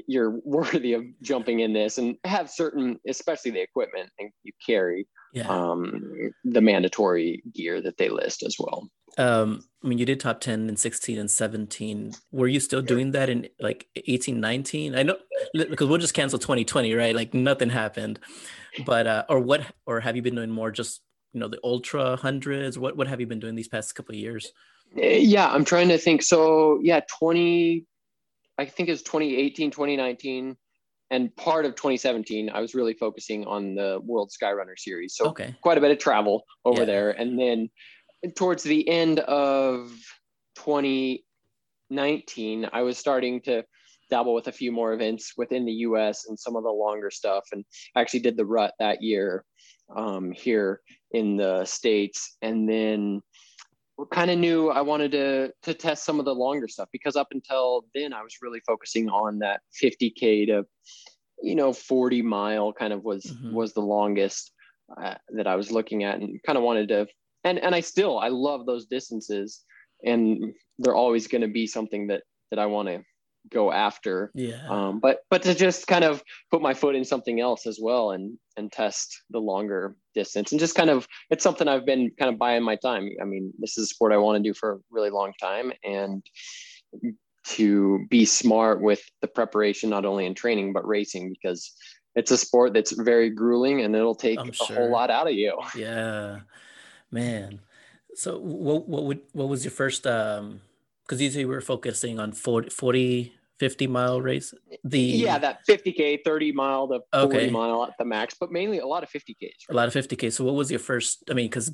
you're 0.06 0.38
worthy 0.44 0.92
of 0.94 1.02
jumping 1.22 1.60
in 1.60 1.72
this 1.72 1.98
and 1.98 2.16
have 2.24 2.48
certain 2.50 2.98
especially 3.08 3.50
the 3.50 3.60
equipment 3.60 4.08
and 4.18 4.30
you 4.44 4.52
carry 4.64 5.06
Yeah. 5.32 5.48
um 5.48 6.02
the 6.44 6.60
mandatory 6.60 7.42
gear 7.54 7.80
that 7.82 7.96
they 7.98 8.08
list 8.08 8.42
as 8.42 8.56
well 8.58 8.88
Um, 9.18 9.60
I 9.82 9.88
mean, 9.88 9.98
you 9.98 10.06
did 10.06 10.20
top 10.20 10.40
10 10.40 10.68
in 10.68 10.76
16 10.76 11.18
and 11.18 11.28
17. 11.28 12.12
Were 12.30 12.46
you 12.46 12.60
still 12.60 12.80
doing 12.82 13.10
that 13.12 13.28
in 13.28 13.48
like 13.58 13.88
18, 13.96 14.38
19? 14.38 14.94
I 14.94 15.02
know 15.02 15.16
because 15.52 15.88
we'll 15.88 15.98
just 15.98 16.14
cancel 16.14 16.38
2020, 16.38 16.94
right? 16.94 17.14
Like 17.16 17.34
nothing 17.34 17.70
happened. 17.70 18.20
But 18.86 19.06
uh, 19.06 19.24
or 19.28 19.40
what 19.40 19.62
or 19.86 20.00
have 20.00 20.16
you 20.16 20.22
been 20.22 20.34
doing 20.34 20.50
more 20.50 20.70
just 20.70 21.00
you 21.32 21.40
know 21.40 21.48
the 21.48 21.60
ultra 21.64 22.16
hundreds? 22.16 22.78
What 22.78 22.96
what 22.96 23.08
have 23.08 23.20
you 23.20 23.26
been 23.26 23.40
doing 23.40 23.54
these 23.54 23.68
past 23.68 23.94
couple 23.94 24.14
of 24.14 24.18
years? 24.20 24.52
Uh, 24.96 25.02
yeah 25.02 25.48
i'm 25.48 25.64
trying 25.64 25.88
to 25.88 25.96
think 25.96 26.20
so 26.20 26.80
yeah 26.82 26.98
20 27.20 27.86
i 28.58 28.64
think 28.64 28.88
it's 28.88 29.02
2018 29.02 29.70
2019 29.70 30.56
and 31.12 31.36
part 31.36 31.64
of 31.64 31.76
2017 31.76 32.50
i 32.50 32.60
was 32.60 32.74
really 32.74 32.94
focusing 32.94 33.46
on 33.46 33.76
the 33.76 34.00
world 34.02 34.32
skyrunner 34.32 34.76
series 34.76 35.14
so 35.14 35.26
Okay. 35.28 35.54
quite 35.62 35.78
a 35.78 35.80
bit 35.80 35.92
of 35.92 35.98
travel 35.98 36.42
over 36.64 36.80
Yeah. 36.80 36.86
there 36.86 37.10
and 37.12 37.38
then 37.38 37.70
towards 38.34 38.64
the 38.64 38.88
end 38.88 39.20
of 39.20 39.92
2019 40.56 42.68
i 42.72 42.82
was 42.82 42.98
starting 42.98 43.40
to 43.42 43.64
dabble 44.10 44.34
with 44.34 44.48
a 44.48 44.52
few 44.52 44.72
more 44.72 44.92
events 44.92 45.32
within 45.36 45.64
the 45.64 45.72
us 45.72 46.26
and 46.28 46.38
some 46.38 46.56
of 46.56 46.62
the 46.62 46.70
longer 46.70 47.10
stuff. 47.10 47.44
And 47.52 47.64
I 47.94 48.00
actually 48.00 48.20
did 48.20 48.36
the 48.36 48.46
rut 48.46 48.74
that 48.78 49.02
year 49.02 49.44
um, 49.94 50.32
here 50.32 50.80
in 51.12 51.36
the 51.36 51.64
states. 51.64 52.36
And 52.42 52.68
then 52.68 53.22
kind 54.10 54.30
of 54.30 54.38
knew 54.38 54.70
I 54.70 54.80
wanted 54.80 55.12
to 55.12 55.52
to 55.62 55.74
test 55.74 56.04
some 56.04 56.18
of 56.18 56.24
the 56.24 56.34
longer 56.34 56.68
stuff 56.68 56.88
because 56.90 57.16
up 57.16 57.28
until 57.32 57.84
then 57.94 58.14
I 58.14 58.22
was 58.22 58.36
really 58.40 58.60
focusing 58.66 59.10
on 59.10 59.40
that 59.40 59.60
50k 59.82 60.46
to 60.46 60.64
you 61.42 61.54
know 61.54 61.74
40 61.74 62.22
mile 62.22 62.72
kind 62.72 62.94
of 62.94 63.04
was 63.04 63.24
mm-hmm. 63.24 63.52
was 63.52 63.74
the 63.74 63.82
longest 63.82 64.52
uh, 64.98 65.16
that 65.36 65.46
I 65.46 65.54
was 65.54 65.70
looking 65.70 66.04
at 66.04 66.18
and 66.18 66.42
kind 66.46 66.56
of 66.56 66.64
wanted 66.64 66.88
to 66.88 67.08
and 67.44 67.58
and 67.58 67.74
I 67.74 67.80
still 67.80 68.18
I 68.18 68.28
love 68.28 68.66
those 68.66 68.86
distances. 68.86 69.62
And 70.04 70.54
they're 70.78 70.94
always 70.94 71.26
going 71.26 71.42
to 71.42 71.48
be 71.48 71.66
something 71.66 72.06
that 72.08 72.22
that 72.50 72.58
I 72.58 72.66
want 72.66 72.88
to 72.88 73.02
go 73.50 73.72
after. 73.72 74.30
Yeah. 74.34 74.66
Um 74.68 75.00
but 75.00 75.20
but 75.30 75.42
to 75.42 75.54
just 75.54 75.86
kind 75.86 76.04
of 76.04 76.22
put 76.50 76.62
my 76.62 76.74
foot 76.74 76.94
in 76.94 77.04
something 77.04 77.40
else 77.40 77.66
as 77.66 77.78
well 77.80 78.10
and 78.10 78.38
and 78.56 78.70
test 78.70 79.22
the 79.30 79.38
longer 79.38 79.96
distance 80.14 80.52
and 80.52 80.60
just 80.60 80.74
kind 80.74 80.90
of 80.90 81.06
it's 81.30 81.42
something 81.42 81.68
i've 81.68 81.86
been 81.86 82.10
kind 82.18 82.32
of 82.32 82.38
buying 82.38 82.62
my 82.62 82.76
time. 82.76 83.08
I 83.20 83.24
mean 83.24 83.52
this 83.58 83.78
is 83.78 83.84
a 83.84 83.86
sport 83.86 84.12
i 84.12 84.16
want 84.16 84.42
to 84.42 84.48
do 84.48 84.54
for 84.54 84.72
a 84.72 84.78
really 84.90 85.10
long 85.10 85.32
time 85.40 85.72
and 85.84 86.22
to 87.42 88.06
be 88.10 88.26
smart 88.26 88.82
with 88.82 89.02
the 89.22 89.28
preparation 89.28 89.88
not 89.88 90.04
only 90.04 90.26
in 90.26 90.34
training 90.34 90.72
but 90.72 90.86
racing 90.86 91.30
because 91.30 91.72
it's 92.14 92.30
a 92.30 92.36
sport 92.36 92.74
that's 92.74 92.92
very 92.92 93.30
grueling 93.30 93.80
and 93.82 93.94
it'll 93.94 94.14
take 94.14 94.38
a 94.38 94.64
whole 94.64 94.90
lot 94.90 95.10
out 95.10 95.28
of 95.28 95.34
you. 95.34 95.56
Yeah. 95.76 96.40
Man. 97.10 97.60
So 98.14 98.38
what 98.38 98.88
what 98.88 99.04
would 99.04 99.20
what 99.32 99.48
was 99.48 99.64
your 99.64 99.70
first 99.70 100.06
um 100.06 100.60
because 101.10 101.20
usually 101.20 101.44
we're 101.44 101.60
focusing 101.60 102.20
on 102.20 102.30
40, 102.30 102.70
40 102.70 103.34
50 103.58 103.86
mile 103.88 104.22
race? 104.22 104.54
The 104.84 105.00
yeah 105.00 105.38
that 105.38 105.66
50k 105.68 106.20
30 106.24 106.52
mile 106.52 106.88
to 106.88 107.00
40 107.12 107.36
okay. 107.36 107.50
mile 107.50 107.84
at 107.84 107.98
the 107.98 108.04
max 108.04 108.34
but 108.38 108.52
mainly 108.52 108.78
a 108.78 108.86
lot 108.86 109.02
of 109.02 109.10
50ks 109.10 109.42
right? 109.42 109.50
a 109.70 109.74
lot 109.74 109.88
of 109.88 109.92
50k 109.92 110.32
so 110.32 110.44
what 110.44 110.54
was 110.54 110.70
your 110.70 110.80
first 110.80 111.24
i 111.30 111.34
mean 111.34 111.46
because 111.46 111.70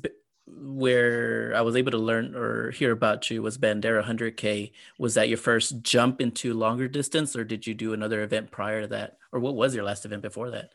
where 0.47 1.53
i 1.55 1.61
was 1.61 1.77
able 1.77 1.91
to 1.91 1.97
learn 1.97 2.35
or 2.35 2.71
hear 2.71 2.91
about 2.91 3.29
you 3.29 3.41
was 3.41 3.57
bandera 3.57 4.03
100k 4.03 4.71
was 4.97 5.13
that 5.13 5.29
your 5.29 5.37
first 5.37 5.81
jump 5.81 6.19
into 6.19 6.53
longer 6.53 6.87
distance 6.89 7.35
or 7.35 7.45
did 7.45 7.65
you 7.65 7.73
do 7.73 7.93
another 7.93 8.23
event 8.23 8.51
prior 8.51 8.81
to 8.81 8.87
that? 8.87 9.17
Or 9.31 9.39
what 9.39 9.55
was 9.55 9.75
your 9.75 9.83
last 9.83 10.03
event 10.03 10.23
before 10.23 10.49
that? 10.51 10.71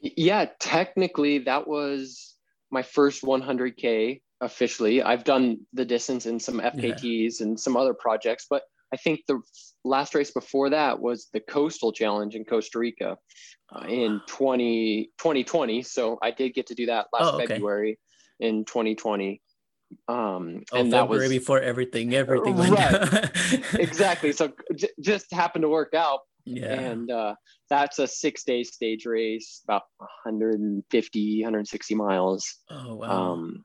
Yeah 0.00 0.46
technically 0.60 1.40
that 1.40 1.66
was 1.68 2.36
my 2.70 2.82
first 2.82 3.22
100k 3.22 4.20
officially. 4.40 5.02
I've 5.02 5.24
done 5.24 5.58
the 5.72 5.84
distance 5.84 6.26
in 6.26 6.38
some 6.38 6.60
FKTs 6.60 7.40
yeah. 7.40 7.46
and 7.46 7.60
some 7.60 7.76
other 7.76 7.94
projects, 7.94 8.46
but 8.48 8.62
I 8.92 8.96
think 8.96 9.20
the 9.26 9.40
last 9.84 10.14
race 10.14 10.30
before 10.30 10.70
that 10.70 10.98
was 10.98 11.28
the 11.32 11.40
Coastal 11.40 11.92
Challenge 11.92 12.34
in 12.34 12.44
Costa 12.44 12.78
Rica 12.78 13.16
uh, 13.74 13.86
in 13.86 14.20
20, 14.26 15.10
2020. 15.18 15.82
So 15.82 16.18
I 16.22 16.30
did 16.30 16.54
get 16.54 16.66
to 16.68 16.74
do 16.74 16.86
that 16.86 17.06
last 17.12 17.34
oh, 17.34 17.36
okay. 17.36 17.46
February 17.46 17.98
in 18.40 18.64
2020. 18.64 19.42
Um, 20.06 20.62
oh, 20.72 20.78
and 20.78 20.92
that 20.92 21.08
was 21.08 21.28
before 21.28 21.60
everything, 21.60 22.14
everything 22.14 22.56
right. 22.56 23.30
exactly. 23.74 24.32
So 24.32 24.52
j- 24.74 24.90
just 25.00 25.32
happened 25.32 25.62
to 25.62 25.68
work 25.68 25.94
out. 25.94 26.20
Yeah. 26.44 26.72
And 26.72 27.10
uh, 27.10 27.34
that's 27.68 27.98
a 27.98 28.06
six 28.06 28.44
day 28.44 28.62
stage 28.62 29.04
race, 29.04 29.60
about 29.64 29.82
150, 29.98 31.42
160 31.42 31.94
miles. 31.94 32.46
Oh, 32.70 32.94
wow. 32.96 33.32
Um, 33.32 33.64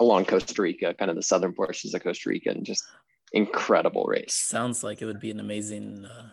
along 0.00 0.26
Costa 0.26 0.60
Rica, 0.60 0.94
kind 0.94 1.10
of 1.10 1.16
the 1.16 1.22
southern 1.22 1.52
portions 1.52 1.94
of 1.94 2.02
Costa 2.02 2.28
Rica, 2.28 2.50
and 2.50 2.64
just 2.64 2.84
incredible 3.32 4.04
race. 4.04 4.34
Sounds 4.34 4.84
like 4.84 5.02
it 5.02 5.06
would 5.06 5.20
be 5.20 5.30
an 5.30 5.40
amazing 5.40 6.04
uh, 6.04 6.28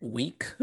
week. 0.00 0.46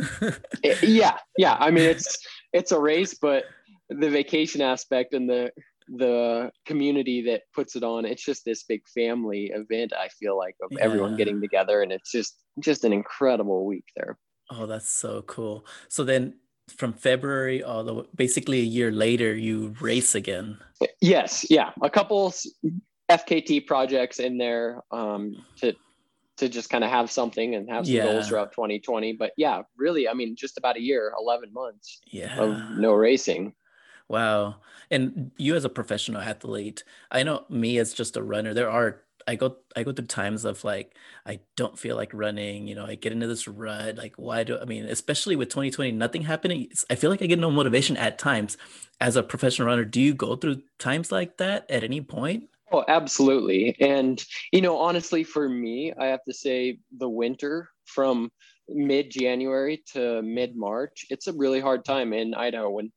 it, 0.63 0.83
yeah, 0.83 1.17
yeah. 1.37 1.55
I 1.59 1.71
mean, 1.71 1.85
it's 1.85 2.17
it's 2.53 2.71
a 2.71 2.79
race, 2.79 3.13
but 3.13 3.45
the 3.89 4.09
vacation 4.09 4.61
aspect 4.61 5.13
and 5.13 5.29
the 5.29 5.51
the 5.97 6.51
community 6.65 7.23
that 7.23 7.41
puts 7.53 7.75
it 7.75 7.83
on 7.83 8.05
it's 8.05 8.23
just 8.23 8.45
this 8.45 8.63
big 8.63 8.87
family 8.87 9.51
event 9.55 9.91
i 9.99 10.07
feel 10.07 10.37
like 10.37 10.55
of 10.61 10.71
yeah. 10.71 10.77
everyone 10.81 11.17
getting 11.17 11.41
together 11.41 11.81
and 11.81 11.91
it's 11.91 12.11
just 12.11 12.43
just 12.59 12.83
an 12.83 12.93
incredible 12.93 13.65
week 13.65 13.85
there 13.95 14.17
oh 14.51 14.67
that's 14.67 14.89
so 14.89 15.23
cool 15.23 15.65
so 15.87 16.03
then 16.03 16.35
from 16.69 16.93
February 16.93 17.63
all 17.63 17.83
the 17.83 18.05
basically 18.15 18.59
a 18.59 18.63
year 18.63 18.91
later 18.91 19.35
you 19.35 19.75
race 19.79 20.15
again. 20.15 20.57
Yes, 21.01 21.45
yeah, 21.49 21.71
a 21.81 21.89
couple 21.89 22.33
FKT 23.09 23.65
projects 23.65 24.19
in 24.19 24.37
there 24.37 24.81
um, 24.91 25.43
to 25.57 25.75
to 26.37 26.47
just 26.47 26.69
kind 26.69 26.83
of 26.83 26.89
have 26.89 27.11
something 27.11 27.55
and 27.55 27.69
have 27.69 27.85
some 27.85 27.95
yeah. 27.95 28.03
goals 28.03 28.29
throughout 28.29 28.53
2020. 28.53 29.13
But 29.13 29.33
yeah, 29.35 29.63
really, 29.77 30.07
I 30.07 30.13
mean, 30.13 30.37
just 30.37 30.57
about 30.57 30.77
a 30.77 30.81
year, 30.81 31.13
11 31.19 31.51
months 31.51 31.99
yeah. 32.11 32.39
of 32.39 32.77
no 32.77 32.93
racing. 32.93 33.53
Wow. 34.07 34.55
And 34.89 35.31
you 35.37 35.55
as 35.55 35.65
a 35.65 35.69
professional 35.69 36.21
athlete, 36.21 36.83
I 37.11 37.23
know 37.23 37.45
me 37.49 37.77
as 37.77 37.93
just 37.93 38.15
a 38.15 38.23
runner, 38.23 38.53
there 38.53 38.69
are 38.69 39.01
I 39.29 39.35
go 39.35 39.57
I 39.75 39.83
go 39.83 39.91
through 39.91 40.07
times 40.07 40.43
of 40.43 40.63
like 40.63 40.95
I 41.23 41.41
don't 41.55 41.77
feel 41.77 41.95
like 41.95 42.11
running, 42.13 42.67
you 42.67 42.73
know, 42.73 42.85
I 42.85 42.95
get 42.95 43.11
into 43.11 43.27
this 43.27 43.47
rut. 43.47 43.95
Like, 43.95 44.15
why 44.15 44.43
do 44.43 44.57
I 44.59 44.65
mean, 44.65 44.85
especially 44.85 45.35
with 45.35 45.49
2020, 45.49 45.91
nothing 45.91 46.23
happening. 46.23 46.67
I 46.89 46.95
feel 46.95 47.11
like 47.11 47.21
I 47.21 47.27
get 47.27 47.37
no 47.37 47.51
motivation 47.51 47.95
at 47.95 48.17
times. 48.17 48.57
As 48.99 49.15
a 49.15 49.23
professional 49.23 49.67
runner, 49.67 49.85
do 49.85 50.01
you 50.01 50.15
go 50.15 50.35
through 50.35 50.63
times 50.79 51.11
like 51.11 51.37
that 51.37 51.69
at 51.69 51.83
any 51.83 52.01
point? 52.01 52.49
Oh, 52.71 52.83
absolutely. 52.87 53.77
And 53.79 54.23
you 54.51 54.61
know, 54.61 54.79
honestly, 54.79 55.23
for 55.23 55.47
me, 55.47 55.93
I 55.99 56.07
have 56.07 56.23
to 56.27 56.33
say 56.33 56.79
the 56.97 57.09
winter 57.09 57.69
from 57.85 58.31
mid 58.67 59.11
January 59.11 59.83
to 59.93 60.23
mid 60.23 60.55
March, 60.55 61.05
it's 61.11 61.27
a 61.27 61.33
really 61.33 61.59
hard 61.59 61.85
time 61.85 62.13
in 62.13 62.33
Idaho 62.33 62.71
when 62.71 62.91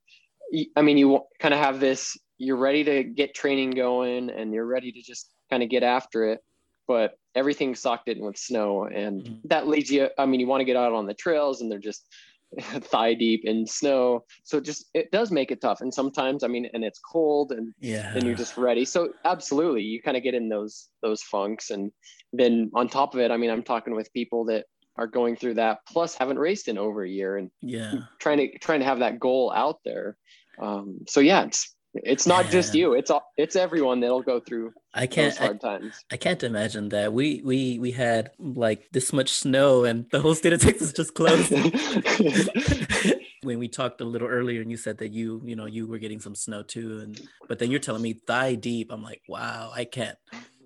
I 0.75 0.81
mean, 0.81 0.97
you 0.97 1.21
kind 1.39 1.53
of 1.53 1.59
have 1.59 1.79
this, 1.79 2.17
you're 2.37 2.57
ready 2.57 2.83
to 2.83 3.03
get 3.03 3.33
training 3.33 3.71
going 3.71 4.29
and 4.29 4.53
you're 4.53 4.65
ready 4.65 4.91
to 4.91 5.01
just 5.01 5.32
kind 5.49 5.63
of 5.63 5.69
get 5.69 5.83
after 5.83 6.25
it. 6.25 6.43
But 6.87 7.17
everything 7.35 7.75
socked 7.75 8.09
in 8.09 8.19
with 8.19 8.37
snow, 8.37 8.85
and 8.85 9.23
mm-hmm. 9.23 9.47
that 9.47 9.67
leads 9.67 9.89
you. 9.89 10.09
I 10.17 10.25
mean, 10.25 10.39
you 10.39 10.47
want 10.47 10.61
to 10.61 10.65
get 10.65 10.75
out 10.75 10.93
on 10.93 11.05
the 11.05 11.13
trails, 11.13 11.61
and 11.61 11.71
they're 11.71 11.79
just 11.79 12.05
thigh 12.59 13.13
deep 13.13 13.45
in 13.45 13.65
snow. 13.65 14.25
So 14.43 14.57
it 14.57 14.65
just 14.65 14.89
it 14.93 15.11
does 15.11 15.31
make 15.31 15.51
it 15.51 15.61
tough. 15.61 15.81
And 15.81 15.93
sometimes, 15.93 16.43
I 16.43 16.47
mean, 16.47 16.69
and 16.73 16.83
it's 16.83 16.99
cold, 16.99 17.51
and 17.51 17.73
yeah, 17.79 18.13
and 18.13 18.23
you're 18.23 18.35
just 18.35 18.57
ready. 18.57 18.85
So 18.85 19.13
absolutely, 19.25 19.83
you 19.83 20.01
kind 20.01 20.17
of 20.17 20.23
get 20.23 20.33
in 20.33 20.49
those 20.49 20.89
those 21.01 21.21
funks, 21.23 21.69
and 21.69 21.91
then 22.33 22.69
on 22.73 22.87
top 22.87 23.13
of 23.13 23.21
it, 23.21 23.31
I 23.31 23.37
mean, 23.37 23.49
I'm 23.49 23.63
talking 23.63 23.95
with 23.95 24.11
people 24.13 24.45
that 24.45 24.65
are 24.95 25.07
going 25.07 25.35
through 25.35 25.55
that 25.55 25.79
plus 25.87 26.15
haven't 26.15 26.37
raced 26.37 26.67
in 26.67 26.77
over 26.77 27.03
a 27.03 27.09
year 27.09 27.37
and 27.37 27.49
yeah 27.61 27.93
trying 28.19 28.37
to 28.37 28.57
trying 28.59 28.79
to 28.79 28.85
have 28.85 28.99
that 28.99 29.19
goal 29.19 29.51
out 29.55 29.79
there 29.83 30.17
um, 30.61 30.99
so 31.07 31.19
yeah 31.19 31.43
it's 31.43 31.75
it's 31.93 32.25
not 32.25 32.49
just 32.49 32.73
you. 32.73 32.93
It's 32.93 33.11
all, 33.11 33.31
it's 33.37 33.55
everyone 33.55 33.99
that'll 33.99 34.23
go 34.23 34.39
through. 34.39 34.73
I 34.93 35.05
can't 35.07 35.35
hard 35.37 35.59
I, 35.63 35.77
times. 35.77 36.03
I 36.11 36.17
can't 36.17 36.41
imagine 36.43 36.89
that. 36.89 37.13
We 37.13 37.41
we 37.43 37.79
we 37.79 37.91
had 37.91 38.31
like 38.39 38.87
this 38.91 39.13
much 39.13 39.31
snow 39.31 39.83
and 39.83 40.05
the 40.11 40.19
whole 40.19 40.35
state 40.35 40.53
of 40.53 40.61
Texas 40.61 40.91
just 40.93 41.13
closed. 41.13 41.51
when 43.43 43.59
we 43.59 43.67
talked 43.67 44.01
a 44.01 44.05
little 44.05 44.27
earlier 44.27 44.61
and 44.61 44.71
you 44.71 44.77
said 44.77 44.97
that 44.99 45.11
you 45.11 45.41
you 45.43 45.55
know 45.55 45.65
you 45.65 45.85
were 45.87 45.99
getting 45.99 46.19
some 46.19 46.33
snow 46.35 46.63
too 46.63 46.99
and 46.99 47.19
but 47.47 47.59
then 47.59 47.69
you're 47.69 47.79
telling 47.79 48.01
me 48.01 48.13
thigh 48.13 48.55
deep. 48.55 48.91
I'm 48.91 49.03
like, 49.03 49.21
wow, 49.27 49.71
I 49.73 49.85
can't 49.85 50.17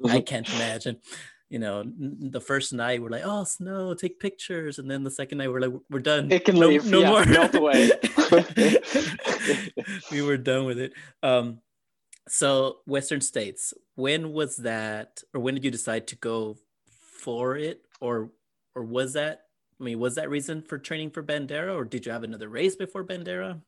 I 0.07 0.21
can't 0.21 0.47
imagine 0.47 0.99
you 1.49 1.59
know, 1.59 1.83
the 1.85 2.41
first 2.41 2.73
night 2.73 3.01
we're 3.01 3.09
like, 3.09 3.25
oh, 3.25 3.43
snow, 3.45 3.93
take 3.93 4.19
pictures, 4.19 4.79
and 4.79 4.91
then 4.91 5.03
the 5.03 5.11
second 5.11 5.37
night 5.37 5.49
we're 5.49 5.61
like, 5.61 5.73
we're 5.89 5.99
done. 5.99 6.31
It 6.31 6.43
can 6.43 6.55
no, 6.55 6.67
leave. 6.67 6.85
No 6.85 6.99
yeah, 6.99 7.09
more. 7.09 7.25
Melt 7.25 7.55
away. 7.55 7.91
we 10.11 10.21
were 10.21 10.37
done 10.37 10.65
with 10.65 10.79
it. 10.79 10.93
Um, 11.23 11.59
so 12.27 12.79
Western 12.85 13.21
States, 13.21 13.73
when 13.95 14.33
was 14.33 14.57
that, 14.57 15.21
or 15.33 15.39
when 15.39 15.53
did 15.53 15.63
you 15.63 15.71
decide 15.71 16.07
to 16.07 16.15
go 16.17 16.57
for 17.21 17.55
it, 17.55 17.81
or 18.01 18.31
or 18.75 18.83
was 18.83 19.13
that? 19.13 19.43
I 19.79 19.83
mean, 19.83 19.99
was 19.99 20.15
that 20.15 20.29
reason 20.29 20.63
for 20.63 20.77
training 20.77 21.11
for 21.11 21.23
Bandera, 21.23 21.73
or 21.75 21.85
did 21.85 22.05
you 22.05 22.11
have 22.11 22.23
another 22.23 22.49
race 22.49 22.75
before 22.75 23.05
Bandera? 23.05 23.61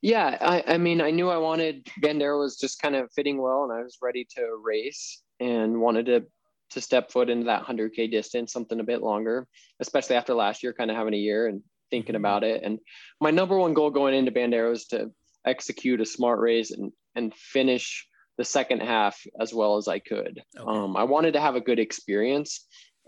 Yeah, 0.00 0.36
I, 0.40 0.74
I 0.74 0.78
mean, 0.78 1.00
I 1.00 1.10
knew 1.10 1.28
I 1.30 1.38
wanted 1.38 1.88
Bandera 2.00 2.38
was 2.38 2.56
just 2.56 2.80
kind 2.80 2.94
of 2.94 3.10
fitting 3.12 3.42
well, 3.42 3.64
and 3.64 3.72
I 3.72 3.82
was 3.82 3.98
ready 4.00 4.24
to 4.36 4.60
race 4.62 5.20
and 5.40 5.80
wanted 5.80 6.06
to 6.06 6.24
to 6.72 6.80
step 6.80 7.10
foot 7.10 7.30
into 7.30 7.46
that 7.46 7.62
100k 7.62 8.10
distance 8.10 8.52
something 8.52 8.80
a 8.80 8.84
bit 8.84 9.02
longer 9.02 9.46
especially 9.80 10.16
after 10.16 10.34
last 10.34 10.62
year 10.62 10.72
kind 10.72 10.90
of 10.90 10.96
having 10.96 11.14
a 11.14 11.18
year 11.18 11.46
and 11.46 11.62
thinking 11.90 12.14
mm-hmm. 12.14 12.24
about 12.24 12.44
it 12.44 12.62
and 12.62 12.78
my 13.20 13.30
number 13.30 13.56
one 13.56 13.74
goal 13.74 13.90
going 13.90 14.14
into 14.14 14.32
bandera 14.32 14.70
was 14.70 14.86
to 14.86 15.10
execute 15.46 16.00
a 16.00 16.06
smart 16.06 16.40
race 16.40 16.70
and 16.70 16.92
and 17.14 17.34
finish 17.34 18.06
the 18.38 18.44
second 18.44 18.80
half 18.80 19.20
as 19.40 19.52
well 19.52 19.76
as 19.76 19.88
i 19.88 19.98
could 19.98 20.42
okay. 20.58 20.66
um, 20.66 20.96
i 20.96 21.04
wanted 21.04 21.32
to 21.32 21.40
have 21.40 21.56
a 21.56 21.60
good 21.60 21.78
experience 21.78 22.66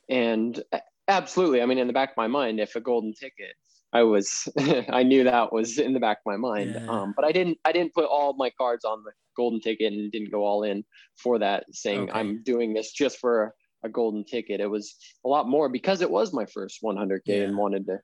and 0.08 0.62
absolutely 1.08 1.62
i 1.62 1.66
mean 1.66 1.78
in 1.78 1.86
the 1.86 1.92
back 1.92 2.10
of 2.10 2.16
my 2.16 2.26
mind 2.26 2.60
if 2.60 2.76
a 2.76 2.80
golden 2.80 3.12
ticket 3.12 3.54
I 3.94 4.02
was 4.02 4.48
I 4.90 5.02
knew 5.02 5.24
that 5.24 5.52
was 5.52 5.78
in 5.78 5.94
the 5.94 6.00
back 6.00 6.18
of 6.18 6.26
my 6.26 6.36
mind. 6.36 6.74
Yeah. 6.74 6.86
Um, 6.86 7.14
but 7.16 7.24
I 7.24 7.32
didn't 7.32 7.58
I 7.64 7.72
didn't 7.72 7.94
put 7.94 8.04
all 8.04 8.34
my 8.34 8.50
cards 8.50 8.84
on 8.84 9.02
the 9.04 9.12
golden 9.36 9.60
ticket 9.60 9.92
and 9.92 10.12
didn't 10.12 10.32
go 10.32 10.44
all 10.44 10.64
in 10.64 10.84
for 11.16 11.38
that, 11.38 11.64
saying 11.72 12.10
okay. 12.10 12.18
I'm 12.18 12.42
doing 12.42 12.74
this 12.74 12.92
just 12.92 13.18
for 13.18 13.54
a 13.84 13.88
golden 13.88 14.24
ticket. 14.24 14.60
It 14.60 14.70
was 14.70 14.96
a 15.24 15.28
lot 15.28 15.48
more 15.48 15.68
because 15.68 16.00
it 16.00 16.10
was 16.10 16.32
my 16.32 16.46
first 16.46 16.80
100k 16.82 17.20
yeah. 17.26 17.36
and 17.42 17.56
wanted 17.56 17.86
to 17.86 17.98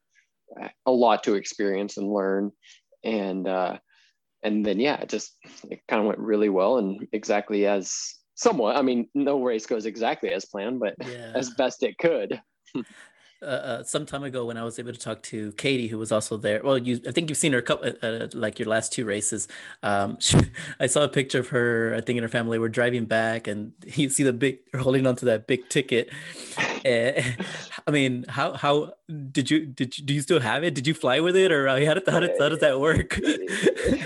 a 0.87 0.91
lot 0.91 1.23
to 1.25 1.35
experience 1.35 1.97
and 1.97 2.13
learn, 2.13 2.51
and 3.05 3.47
uh, 3.47 3.79
and 4.43 4.65
then 4.65 4.81
yeah, 4.81 5.01
it 5.01 5.09
just 5.09 5.37
it 5.71 5.81
kind 5.89 6.01
of 6.01 6.07
went 6.07 6.19
really 6.19 6.49
well 6.49 6.79
and 6.79 7.07
exactly 7.13 7.67
as 7.67 8.17
somewhat. 8.35 8.77
I 8.77 8.83
mean, 8.83 9.09
no 9.15 9.43
race 9.43 9.67
goes 9.67 9.87
exactly 9.87 10.33
as 10.33 10.45
planned, 10.45 10.81
but 10.81 10.95
yeah. 11.01 11.33
as 11.37 11.51
best 11.51 11.83
it 11.83 11.99
could. 11.99 12.41
uh, 13.43 13.47
uh, 13.47 13.83
some 13.83 14.05
time 14.05 14.23
ago 14.23 14.45
when 14.45 14.57
I 14.57 14.65
was 14.65 14.79
able 14.79 14.93
to 14.93 14.99
talk 14.99 15.23
to 15.25 15.53
Katie, 15.53 15.87
who 15.87 15.99
was 15.99 16.13
also 16.13 16.37
there. 16.37 16.61
Well, 16.63 16.77
you, 16.77 17.01
I 17.09 17.13
think 17.13 17.31
you've 17.31 17.39
seen 17.39 17.53
her 17.53 17.59
a 17.59 17.63
couple, 17.63 17.93
uh, 18.03 18.07
uh, 18.07 18.29
like 18.35 18.59
your 18.59 18.69
last 18.69 18.93
two 18.93 19.05
races. 19.05 19.49
Um, 19.83 20.19
she, 20.21 20.39
I 20.79 20.87
saw 20.87 21.03
a 21.05 21.09
picture 21.09 21.41
of 21.41 21.49
her. 21.49 21.95
I 21.97 22.01
think 22.01 22.19
in 22.19 22.23
her 22.23 22.29
family 22.29 22.59
were 22.59 22.69
driving 22.69 23.07
back, 23.07 23.47
and 23.47 23.73
you 23.87 24.11
see 24.11 24.23
the 24.23 24.33
big 24.33 24.59
holding 24.79 25.07
onto 25.07 25.27
that 25.27 25.47
big 25.47 25.69
ticket. 25.69 26.11
Uh, 26.85 27.23
I 27.87 27.91
mean, 27.91 28.25
how 28.29 28.55
how 28.55 28.93
did 29.33 29.51
you 29.51 29.67
did 29.67 29.97
you, 29.99 30.05
do 30.05 30.15
you 30.15 30.21
still 30.21 30.41
have 30.41 30.63
it? 30.65 30.75
Did 30.75 30.87
you 30.87 30.95
fly 30.95 31.21
with 31.21 31.37
it, 31.37 31.51
or 31.51 31.69
how 31.69 31.95
did 31.95 32.07
how, 32.07 32.21
did, 32.21 32.33
how 32.39 32.49
does 32.51 32.61
that 32.61 32.79
work? 32.79 33.19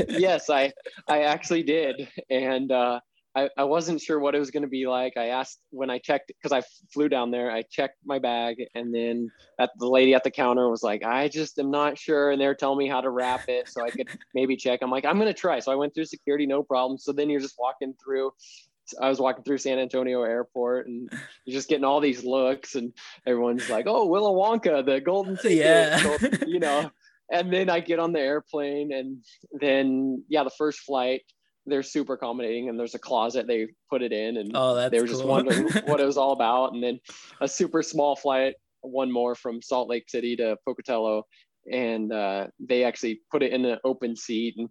yes, 0.08 0.48
I 0.48 0.72
I 1.08 1.22
actually 1.22 1.64
did, 1.64 2.08
and 2.30 2.70
uh, 2.70 3.00
I, 3.36 3.50
I 3.58 3.64
wasn't 3.64 4.00
sure 4.00 4.20
what 4.20 4.34
it 4.34 4.38
was 4.38 4.50
going 4.52 4.62
to 4.62 4.68
be 4.68 4.86
like. 4.86 5.16
I 5.16 5.28
asked 5.28 5.58
when 5.70 5.90
I 5.90 5.98
checked 5.98 6.28
because 6.28 6.52
I 6.52 6.62
flew 6.92 7.08
down 7.08 7.32
there. 7.32 7.50
I 7.50 7.62
checked 7.62 7.96
my 8.04 8.20
bag, 8.20 8.56
and 8.74 8.94
then 8.94 9.30
at 9.58 9.70
the 9.78 9.88
lady 9.88 10.14
at 10.14 10.22
the 10.22 10.30
counter 10.30 10.70
was 10.70 10.84
like, 10.84 11.02
"I 11.02 11.28
just 11.28 11.58
am 11.58 11.70
not 11.70 11.98
sure," 11.98 12.30
and 12.30 12.40
they're 12.40 12.54
telling 12.54 12.78
me 12.78 12.88
how 12.88 13.00
to 13.00 13.10
wrap 13.10 13.48
it 13.48 13.68
so 13.68 13.84
I 13.84 13.90
could 13.90 14.08
maybe 14.34 14.56
check. 14.56 14.80
I'm 14.82 14.90
like, 14.90 15.04
"I'm 15.04 15.16
going 15.16 15.32
to 15.32 15.38
try." 15.38 15.58
So 15.58 15.72
I 15.72 15.74
went 15.74 15.94
through 15.94 16.04
security, 16.04 16.46
no 16.46 16.62
problem. 16.62 16.98
So 16.98 17.12
then 17.12 17.28
you're 17.28 17.40
just 17.40 17.56
walking 17.58 17.94
through. 18.02 18.30
I 19.00 19.08
was 19.08 19.18
walking 19.18 19.42
through 19.44 19.58
San 19.58 19.78
Antonio 19.78 20.22
Airport, 20.22 20.86
and 20.86 21.10
you're 21.44 21.54
just 21.54 21.68
getting 21.68 21.84
all 21.84 22.00
these 22.00 22.22
looks, 22.22 22.76
and 22.76 22.92
everyone's 23.26 23.68
like, 23.68 23.86
"Oh, 23.88 24.06
Willy 24.06 24.32
Wonka, 24.32 24.86
the 24.86 25.00
golden 25.00 25.36
ticket," 25.36 25.56
yeah, 25.56 25.96
so, 25.96 26.18
you 26.46 26.60
know. 26.60 26.90
And 27.32 27.52
then 27.52 27.70
I 27.70 27.80
get 27.80 27.98
on 27.98 28.12
the 28.12 28.20
airplane, 28.20 28.92
and 28.92 29.24
then 29.52 30.22
yeah, 30.28 30.44
the 30.44 30.50
first 30.50 30.80
flight 30.80 31.22
they're 31.66 31.82
super 31.82 32.14
accommodating 32.14 32.68
and 32.68 32.78
there's 32.78 32.94
a 32.94 32.98
closet 32.98 33.46
they 33.46 33.68
put 33.90 34.02
it 34.02 34.12
in 34.12 34.36
and 34.36 34.52
oh, 34.54 34.88
they 34.88 35.00
were 35.00 35.06
cool. 35.06 35.14
just 35.14 35.24
wondering 35.24 35.68
what 35.86 36.00
it 36.00 36.06
was 36.06 36.16
all 36.16 36.32
about. 36.32 36.72
And 36.74 36.82
then 36.82 37.00
a 37.40 37.48
super 37.48 37.82
small 37.82 38.16
flight 38.16 38.54
one 38.82 39.10
more 39.10 39.34
from 39.34 39.62
salt 39.62 39.88
lake 39.88 40.08
city 40.08 40.36
to 40.36 40.56
pocatello. 40.66 41.24
And 41.70 42.12
uh, 42.12 42.48
they 42.60 42.84
actually 42.84 43.20
put 43.30 43.42
it 43.42 43.52
in 43.52 43.64
an 43.64 43.78
open 43.84 44.16
seat 44.16 44.54
and 44.58 44.68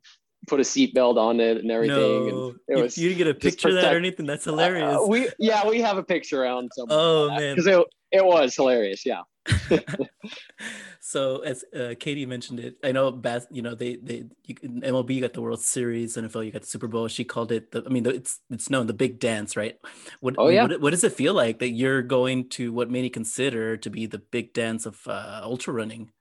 put 0.48 0.60
a 0.60 0.64
seatbelt 0.64 1.18
on 1.18 1.40
it 1.40 1.58
and 1.58 1.72
everything. 1.72 1.98
No. 1.98 2.54
and 2.68 2.78
it 2.78 2.82
was 2.82 2.98
you, 2.98 3.10
you 3.10 3.16
get 3.16 3.28
a 3.28 3.34
picture 3.34 3.70
of 3.70 3.76
that 3.76 3.94
or 3.94 3.98
anything? 3.98 4.28
That's 4.28 4.46
hilarious. 4.46 4.98
uh, 4.98 5.06
we 5.08 5.30
yeah 5.40 5.68
we 5.68 5.82
have 5.82 5.98
a 5.98 6.04
picture 6.04 6.44
around 6.44 6.70
somewhere 6.76 6.98
oh 7.00 7.30
man. 7.30 7.56
because 7.56 7.66
it, 7.66 7.84
it 8.12 8.24
was 8.24 8.56
hilarious. 8.56 9.06
Yeah 9.06 9.22
so 11.00 11.40
as 11.40 11.66
uh, 11.78 11.94
Katie 12.00 12.26
mentioned 12.26 12.60
it, 12.60 12.78
I 12.84 12.92
know 12.92 13.12
Bas, 13.12 13.46
you 13.52 13.62
know 13.62 13.76
they 13.76 13.98
they 13.98 14.26
you, 14.46 14.56
MLB 14.56 15.22
got 15.22 15.34
the 15.34 15.42
World 15.42 15.60
Series, 15.60 16.16
NFL 16.16 16.46
you 16.46 16.52
got 16.52 16.62
the 16.62 16.68
Super 16.68 16.88
Bowl. 16.88 17.08
She 17.08 17.24
called 17.24 17.52
it 17.52 17.72
the. 17.72 17.84
I 17.86 17.90
mean, 17.90 18.06
it's 18.06 18.40
it's 18.50 18.70
known 18.70 18.88
the 18.88 18.94
big 18.94 19.20
dance, 19.20 19.58
right? 19.58 19.78
What, 20.22 20.36
oh 20.38 20.50
yeah. 20.50 20.64
What, 20.64 20.82
what, 20.82 20.90
does 20.92 21.04
it 21.04 21.14
feel 21.14 21.34
like 21.34 21.60
that 21.60 21.72
you're 21.72 22.02
going 22.02 22.50
to 22.50 22.72
what 22.72 22.90
many 22.90 23.10
consider 23.10 23.76
to 23.78 23.90
be 23.90 24.06
the 24.06 24.20
big 24.20 24.54
dance 24.54 24.86
of 24.86 25.00
uh, 25.08 25.42
ultra 25.44 25.74
running? 25.74 26.12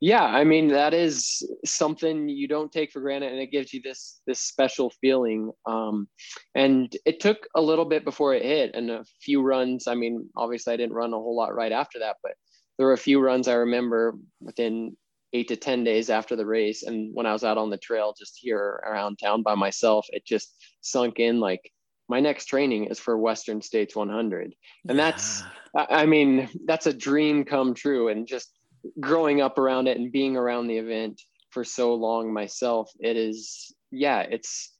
Yeah, 0.00 0.24
I 0.24 0.44
mean 0.44 0.68
that 0.68 0.94
is 0.94 1.46
something 1.66 2.26
you 2.28 2.48
don't 2.48 2.72
take 2.72 2.90
for 2.90 3.00
granted, 3.00 3.32
and 3.32 3.40
it 3.40 3.50
gives 3.50 3.74
you 3.74 3.82
this 3.82 4.22
this 4.26 4.40
special 4.40 4.90
feeling. 5.00 5.52
Um, 5.66 6.08
and 6.54 6.90
it 7.04 7.20
took 7.20 7.46
a 7.54 7.60
little 7.60 7.84
bit 7.84 8.04
before 8.04 8.34
it 8.34 8.42
hit, 8.42 8.74
and 8.74 8.90
a 8.90 9.04
few 9.20 9.42
runs. 9.42 9.86
I 9.86 9.94
mean, 9.94 10.28
obviously 10.36 10.72
I 10.72 10.78
didn't 10.78 10.94
run 10.94 11.12
a 11.12 11.18
whole 11.18 11.36
lot 11.36 11.54
right 11.54 11.72
after 11.72 11.98
that, 11.98 12.16
but 12.22 12.32
there 12.78 12.86
were 12.86 12.94
a 12.94 12.98
few 12.98 13.20
runs 13.20 13.46
I 13.46 13.54
remember 13.54 14.14
within 14.40 14.96
eight 15.32 15.48
to 15.48 15.56
10 15.56 15.84
days 15.84 16.10
after 16.10 16.34
the 16.34 16.46
race. 16.46 16.82
And 16.82 17.14
when 17.14 17.26
I 17.26 17.32
was 17.32 17.44
out 17.44 17.58
on 17.58 17.70
the 17.70 17.76
trail, 17.76 18.14
just 18.18 18.38
here 18.40 18.82
around 18.84 19.18
town 19.18 19.42
by 19.42 19.54
myself, 19.54 20.06
it 20.10 20.24
just 20.24 20.54
sunk 20.80 21.18
in 21.18 21.40
like 21.40 21.70
my 22.08 22.20
next 22.20 22.46
training 22.46 22.86
is 22.86 22.98
for 22.98 23.16
Western 23.18 23.62
States 23.62 23.94
100. 23.94 24.54
And 24.88 24.98
yeah. 24.98 25.04
that's, 25.04 25.42
I 25.76 26.06
mean, 26.06 26.48
that's 26.66 26.86
a 26.86 26.92
dream 26.92 27.44
come 27.44 27.74
true. 27.74 28.08
And 28.08 28.26
just 28.26 28.50
growing 28.98 29.40
up 29.40 29.58
around 29.58 29.88
it 29.88 29.98
and 29.98 30.12
being 30.12 30.36
around 30.36 30.66
the 30.66 30.78
event 30.78 31.20
for 31.50 31.64
so 31.64 31.94
long 31.94 32.32
myself, 32.32 32.90
it 33.00 33.16
is, 33.16 33.74
yeah, 33.90 34.20
it's, 34.20 34.72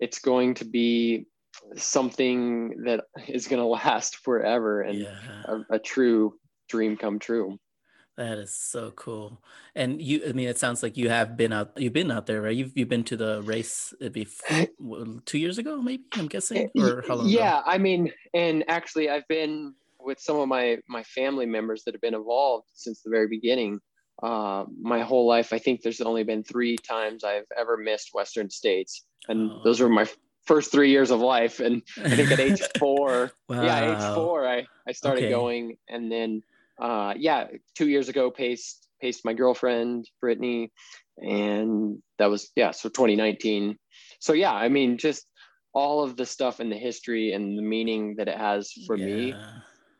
it's 0.00 0.18
going 0.18 0.54
to 0.54 0.64
be 0.64 1.26
something 1.76 2.84
that 2.84 3.04
is 3.26 3.48
going 3.48 3.62
to 3.62 3.66
last 3.66 4.16
forever 4.16 4.82
and 4.82 5.00
yeah. 5.00 5.42
a, 5.44 5.76
a 5.76 5.78
true 5.78 6.34
dream 6.68 6.96
come 6.96 7.18
true. 7.18 7.58
That 8.16 8.38
is 8.38 8.52
so 8.52 8.90
cool. 8.90 9.40
And 9.76 10.02
you, 10.02 10.22
I 10.28 10.32
mean, 10.32 10.48
it 10.48 10.58
sounds 10.58 10.82
like 10.82 10.96
you 10.96 11.08
have 11.08 11.36
been 11.36 11.52
out, 11.52 11.70
you've 11.76 11.92
been 11.92 12.10
out 12.10 12.26
there, 12.26 12.42
right? 12.42 12.54
You've, 12.54 12.72
you've 12.74 12.88
been 12.88 13.04
to 13.04 13.16
the 13.16 13.42
race 13.42 13.94
before, 14.10 14.66
two 15.24 15.38
years 15.38 15.58
ago, 15.58 15.80
maybe 15.80 16.02
I'm 16.14 16.26
guessing, 16.26 16.68
eh, 16.76 16.82
or 16.82 17.04
how 17.06 17.14
long 17.14 17.28
Yeah. 17.28 17.60
Ago? 17.60 17.70
I 17.70 17.78
mean, 17.78 18.12
and 18.34 18.64
actually 18.66 19.08
I've 19.08 19.28
been 19.28 19.74
with 20.08 20.18
some 20.18 20.38
of 20.38 20.48
my, 20.48 20.78
my 20.88 21.02
family 21.04 21.46
members 21.46 21.84
that 21.84 21.94
have 21.94 22.00
been 22.00 22.14
involved 22.14 22.66
since 22.74 23.02
the 23.02 23.10
very 23.10 23.28
beginning. 23.28 23.78
Uh, 24.22 24.64
my 24.80 25.00
whole 25.02 25.28
life, 25.28 25.52
I 25.52 25.58
think 25.58 25.82
there's 25.82 26.00
only 26.00 26.24
been 26.24 26.42
three 26.42 26.76
times 26.76 27.22
I've 27.22 27.46
ever 27.56 27.76
missed 27.76 28.10
Western 28.12 28.50
states. 28.50 29.04
And 29.28 29.50
oh. 29.50 29.60
those 29.62 29.80
were 29.80 29.88
my 29.88 30.08
first 30.46 30.72
three 30.72 30.90
years 30.90 31.10
of 31.10 31.20
life. 31.20 31.60
And 31.60 31.82
I 32.02 32.16
think 32.16 32.32
at 32.32 32.40
age 32.40 32.62
four, 32.78 33.30
wow. 33.48 33.62
yeah, 33.62 33.92
age 33.92 34.14
four, 34.16 34.48
I, 34.48 34.66
I 34.88 34.92
started 34.92 35.24
okay. 35.24 35.30
going 35.30 35.76
and 35.88 36.10
then 36.10 36.42
uh, 36.80 37.14
yeah, 37.16 37.46
two 37.76 37.88
years 37.88 38.08
ago, 38.08 38.30
paced 38.30 38.86
paced 39.00 39.24
my 39.24 39.32
girlfriend 39.32 40.08
Brittany, 40.20 40.72
and 41.18 42.00
that 42.18 42.26
was 42.26 42.50
yeah, 42.54 42.70
so 42.70 42.88
2019. 42.88 43.76
So 44.20 44.32
yeah, 44.32 44.52
I 44.52 44.68
mean, 44.68 44.98
just 44.98 45.26
all 45.74 46.02
of 46.02 46.16
the 46.16 46.26
stuff 46.26 46.60
in 46.60 46.70
the 46.70 46.76
history 46.76 47.32
and 47.32 47.58
the 47.58 47.62
meaning 47.62 48.16
that 48.18 48.28
it 48.28 48.38
has 48.38 48.72
for 48.86 48.96
yeah. 48.96 49.06
me. 49.06 49.34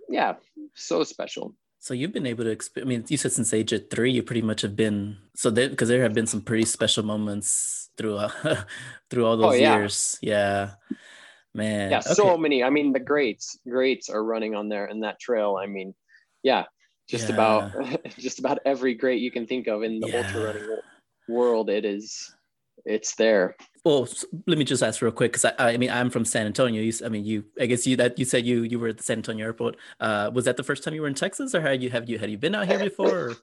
Yeah, 0.09 0.35
so 0.75 1.05
special. 1.05 1.55
So 1.81 1.95
you've 1.95 2.13
been 2.13 2.27
able 2.27 2.45
to, 2.45 2.55
exp- 2.55 2.81
I 2.81 2.85
mean, 2.85 3.05
you 3.09 3.17
said 3.17 3.33
since 3.33 3.55
age 3.55 3.73
of 3.73 3.89
three, 3.89 4.11
you 4.11 4.23
pretty 4.23 4.43
much 4.43 4.63
have 4.63 4.75
been 4.75 5.17
so 5.35 5.51
because 5.51 5.89
there 5.89 6.03
have 6.03 6.15
been 6.15 6.27
some 6.27 6.43
pretty 6.43 6.65
special 6.65 7.05
moments 7.05 7.91
through 7.97 8.17
uh, 8.17 8.31
through 9.11 9.27
all 9.27 9.37
those 9.37 9.55
oh, 9.55 9.57
yeah. 9.57 9.77
years. 9.77 10.19
Yeah, 10.21 10.71
man. 11.55 11.91
Yeah, 11.91 11.99
okay. 11.99 12.15
so 12.15 12.37
many. 12.37 12.65
I 12.65 12.71
mean, 12.71 12.93
the 12.93 13.01
greats 13.01 13.59
greats 13.69 14.09
are 14.09 14.25
running 14.25 14.55
on 14.55 14.69
there 14.69 14.87
in 14.87 15.01
that 15.01 15.21
trail. 15.21 15.57
I 15.63 15.67
mean, 15.67 15.95
yeah, 16.43 16.65
just 17.09 17.29
yeah. 17.29 17.35
about 17.35 18.09
just 18.19 18.41
about 18.41 18.59
every 18.65 18.95
great 18.95 19.21
you 19.21 19.31
can 19.31 19.47
think 19.47 19.69
of 19.69 19.83
in 19.83 20.01
the 20.01 20.09
yeah. 20.09 20.19
ultra 20.19 20.45
running 20.45 20.79
world. 21.29 21.71
It 21.71 21.85
is, 21.85 22.35
it's 22.85 23.15
there. 23.15 23.55
Well, 23.85 24.09
let 24.47 24.59
me 24.59 24.65
just 24.65 24.83
ask 24.83 25.01
real 25.01 25.13
quick 25.13 25.33
because 25.33 25.45
I, 25.45 25.73
I 25.73 25.77
mean 25.77 25.91
I'm 25.91 26.11
from 26.11 26.25
San 26.25 26.47
Antonio. 26.47 26.83
You, 26.83 26.93
I 27.05 27.09
mean 27.09 27.25
you. 27.25 27.45
I 27.61 27.67
guess 27.67 27.87
you 27.87 27.97
that 27.97 28.19
you 28.19 28.25
said 28.25 28.45
you 28.45 28.63
you 28.63 28.79
were 28.79 28.89
at 28.89 28.99
the 28.99 29.03
San 29.03 29.19
Antonio 29.19 29.45
airport. 29.45 29.77
Uh, 30.01 30.31
was 30.33 30.45
that 30.47 30.57
the 30.57 30.63
first 30.65 30.83
time 30.83 30.95
you 30.95 31.03
were 31.03 31.09
in 31.09 31.15
Texas, 31.15 31.55
or 31.55 31.61
had 31.61 31.83
you 31.83 31.91
have 31.91 32.09
you 32.09 32.19
had 32.19 32.31
you 32.31 32.39
been 32.39 32.55
out 32.55 32.67
here 32.67 32.79
before? 32.79 33.19
Or? 33.19 33.37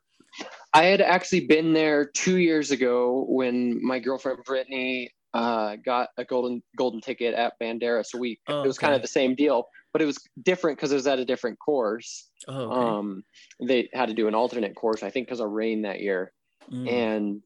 I 0.74 0.84
had 0.84 1.02
actually 1.02 1.48
been 1.48 1.74
there 1.74 2.06
two 2.06 2.38
years 2.38 2.72
ago 2.72 3.26
when 3.30 3.84
my 3.84 4.00
girlfriend 4.00 4.40
Brittany 4.44 5.12
uh, 5.34 5.76
got 5.84 6.10
a 6.18 6.26
golden 6.26 6.64
golden 6.78 7.02
ticket 7.02 7.34
at 7.34 7.54
Bandera. 7.62 8.06
So 8.06 8.18
we 8.18 8.40
oh, 8.48 8.64
it 8.64 8.68
was 8.68 8.78
okay. 8.78 8.88
kind 8.88 8.96
of 8.96 9.02
the 9.02 9.08
same 9.08 9.36
deal, 9.36 9.68
but 9.94 10.02
it 10.02 10.06
was 10.06 10.18
different 10.42 10.78
because 10.78 10.92
it 10.92 10.96
was 10.96 11.08
at 11.08 11.20
a 11.20 11.26
different 11.26 11.60
course. 11.60 12.30
Oh, 12.48 12.54
okay. 12.54 12.90
Um, 12.90 13.24
they 13.62 13.90
had 13.94 14.08
to 14.08 14.14
do 14.14 14.28
an 14.28 14.36
alternate 14.36 14.76
course, 14.76 15.04
I 15.04 15.10
think, 15.10 15.28
because 15.28 15.40
of 15.40 15.50
rain 15.50 15.84
that 15.84 16.02
year, 16.02 16.32
mm. 16.72 16.90
and 16.90 17.42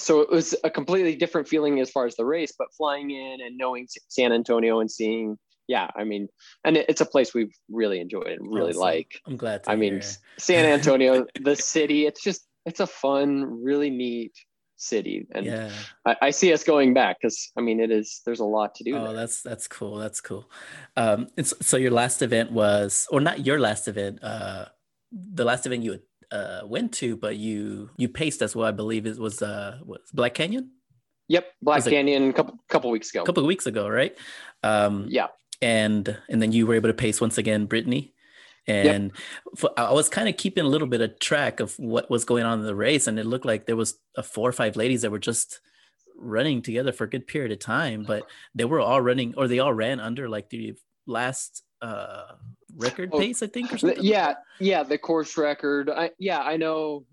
so 0.00 0.20
it 0.20 0.30
was 0.30 0.54
a 0.64 0.70
completely 0.70 1.14
different 1.14 1.48
feeling 1.48 1.80
as 1.80 1.90
far 1.90 2.06
as 2.06 2.16
the 2.16 2.24
race. 2.24 2.52
But 2.58 2.68
flying 2.76 3.10
in 3.10 3.38
and 3.40 3.56
knowing 3.56 3.86
San 4.08 4.32
Antonio 4.32 4.80
and 4.80 4.90
seeing, 4.90 5.38
yeah, 5.68 5.88
I 5.96 6.04
mean, 6.04 6.28
and 6.64 6.76
it, 6.76 6.86
it's 6.88 7.00
a 7.00 7.06
place 7.06 7.34
we've 7.34 7.54
really 7.70 8.00
enjoyed 8.00 8.26
and 8.28 8.52
really 8.52 8.70
awesome. 8.70 8.80
like. 8.80 9.20
I'm 9.26 9.36
glad. 9.36 9.64
To 9.64 9.70
I 9.70 9.76
mean, 9.76 10.00
San 10.38 10.64
Antonio, 10.78 11.26
the 11.40 11.56
city, 11.56 12.06
it's 12.06 12.22
just 12.22 12.46
it's 12.66 12.80
a 12.80 12.86
fun, 12.86 13.62
really 13.62 13.90
neat 13.90 14.32
city 14.82 15.26
and 15.32 15.44
yeah 15.44 15.70
I, 16.06 16.16
I 16.22 16.30
see 16.30 16.54
us 16.54 16.64
going 16.64 16.94
back 16.94 17.18
because 17.20 17.52
i 17.54 17.60
mean 17.60 17.80
it 17.80 17.90
is 17.90 18.22
there's 18.24 18.40
a 18.40 18.46
lot 18.46 18.74
to 18.76 18.84
do 18.84 18.96
oh 18.96 19.08
there. 19.08 19.12
that's 19.12 19.42
that's 19.42 19.68
cool 19.68 19.96
that's 19.96 20.22
cool 20.22 20.48
um 20.96 21.28
and 21.36 21.46
so, 21.46 21.54
so, 21.60 21.76
your 21.76 21.90
last 21.90 22.22
event 22.22 22.50
was 22.50 23.06
or 23.10 23.20
not 23.20 23.44
your 23.44 23.60
last 23.60 23.88
event 23.88 24.24
uh 24.24 24.64
the 25.12 25.44
last 25.44 25.66
event 25.66 25.82
you 25.82 26.00
uh 26.32 26.60
went 26.64 26.92
to 26.92 27.16
but 27.16 27.36
you 27.36 27.90
you 27.96 28.08
paced 28.08 28.42
as 28.42 28.54
well 28.54 28.66
i 28.66 28.70
believe 28.70 29.06
it 29.06 29.18
was 29.18 29.42
uh 29.42 29.78
was 29.84 30.00
black 30.12 30.34
canyon? 30.34 30.70
Yep 31.28 31.46
black 31.62 31.84
canyon 31.84 32.30
a 32.30 32.32
couple 32.32 32.58
couple 32.68 32.90
weeks 32.90 33.10
ago. 33.10 33.22
A 33.22 33.26
couple 33.26 33.44
weeks 33.46 33.66
ago 33.66 33.88
right? 33.88 34.16
Um 34.62 35.06
yeah. 35.08 35.28
and 35.62 36.16
and 36.28 36.42
then 36.42 36.52
you 36.52 36.66
were 36.66 36.74
able 36.74 36.88
to 36.88 36.94
pace 36.94 37.20
once 37.20 37.38
again 37.38 37.66
brittany 37.66 38.14
and 38.66 39.04
yep. 39.04 39.12
for, 39.56 39.70
I 39.76 39.92
was 39.92 40.08
kind 40.08 40.28
of 40.28 40.36
keeping 40.36 40.64
a 40.64 40.68
little 40.68 40.86
bit 40.86 41.00
of 41.00 41.18
track 41.18 41.60
of 41.60 41.74
what 41.78 42.10
was 42.10 42.24
going 42.24 42.44
on 42.44 42.60
in 42.60 42.66
the 42.66 42.74
race, 42.74 43.06
and 43.06 43.18
it 43.18 43.26
looked 43.26 43.46
like 43.46 43.66
there 43.66 43.76
was 43.76 43.98
a 44.16 44.22
four 44.22 44.48
or 44.48 44.52
five 44.52 44.76
ladies 44.76 45.02
that 45.02 45.10
were 45.10 45.18
just 45.18 45.60
running 46.16 46.62
together 46.62 46.92
for 46.92 47.04
a 47.04 47.10
good 47.10 47.26
period 47.26 47.52
of 47.52 47.58
time, 47.58 48.04
but 48.06 48.24
they 48.54 48.64
were 48.64 48.80
all 48.80 49.00
running, 49.00 49.34
or 49.36 49.48
they 49.48 49.58
all 49.58 49.72
ran 49.72 49.98
under 50.00 50.28
like 50.28 50.50
the 50.50 50.74
last 51.06 51.62
uh 51.82 52.32
record 52.76 53.10
oh, 53.12 53.18
pace, 53.18 53.42
I 53.42 53.46
think, 53.46 53.72
or 53.72 53.78
something. 53.78 54.02
Yeah, 54.02 54.34
yeah, 54.58 54.82
the 54.82 54.98
course 54.98 55.36
record. 55.36 55.90
I 55.90 56.10
yeah, 56.18 56.40
I 56.40 56.56
know 56.56 57.04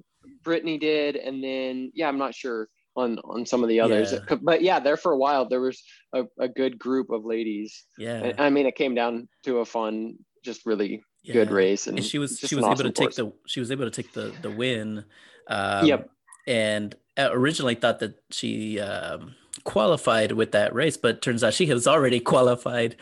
Brittany 0.44 0.78
did, 0.78 1.16
and 1.16 1.44
then 1.44 1.92
yeah, 1.96 2.08
I'm 2.08 2.18
not 2.18 2.36
sure 2.36 2.70
on 2.96 3.20
on 3.20 3.46
some 3.46 3.64
of 3.64 3.70
the 3.70 3.80
others, 3.80 4.14
yeah. 4.14 4.36
but 4.42 4.62
yeah, 4.62 4.80
there 4.80 4.98
for 4.98 5.12
a 5.12 5.18
while 5.18 5.48
there 5.48 5.62
was 5.62 5.84
a, 6.14 6.24
a 6.40 6.48
good 6.48 6.80
group 6.80 7.10
of 7.10 7.26
ladies. 7.26 7.86
Yeah, 7.98 8.34
I 8.38 8.50
mean, 8.50 8.66
it 8.66 8.76
came 8.76 8.96
down 8.96 9.28
to 9.44 9.60
a 9.60 9.66
fun 9.66 10.18
just 10.44 10.66
really 10.66 11.04
yeah. 11.24 11.34
good 11.34 11.52
race. 11.52 11.88
And, 11.88 11.98
and 11.98 12.06
she 12.06 12.18
was 12.18 12.40
she 12.40 12.56
was 12.56 12.66
able 12.66 12.76
to 12.78 12.92
take 12.92 13.16
the 13.16 13.32
she 13.46 13.60
was 13.60 13.72
able 13.72 13.86
to 13.86 13.92
take 13.92 14.14
the 14.14 14.34
the 14.42 14.50
win. 14.50 15.06
Um, 15.48 15.86
yep. 15.86 16.10
And 16.48 16.96
originally 17.18 17.76
thought 17.76 18.00
that 18.00 18.16
she 18.32 18.80
um, 18.80 19.36
qualified 19.64 20.32
with 20.32 20.52
that 20.52 20.74
race, 20.74 20.98
but 20.98 21.22
turns 21.22 21.44
out 21.44 21.54
she 21.54 21.68
has 21.68 21.88
already 21.88 22.20
qualified 22.20 22.96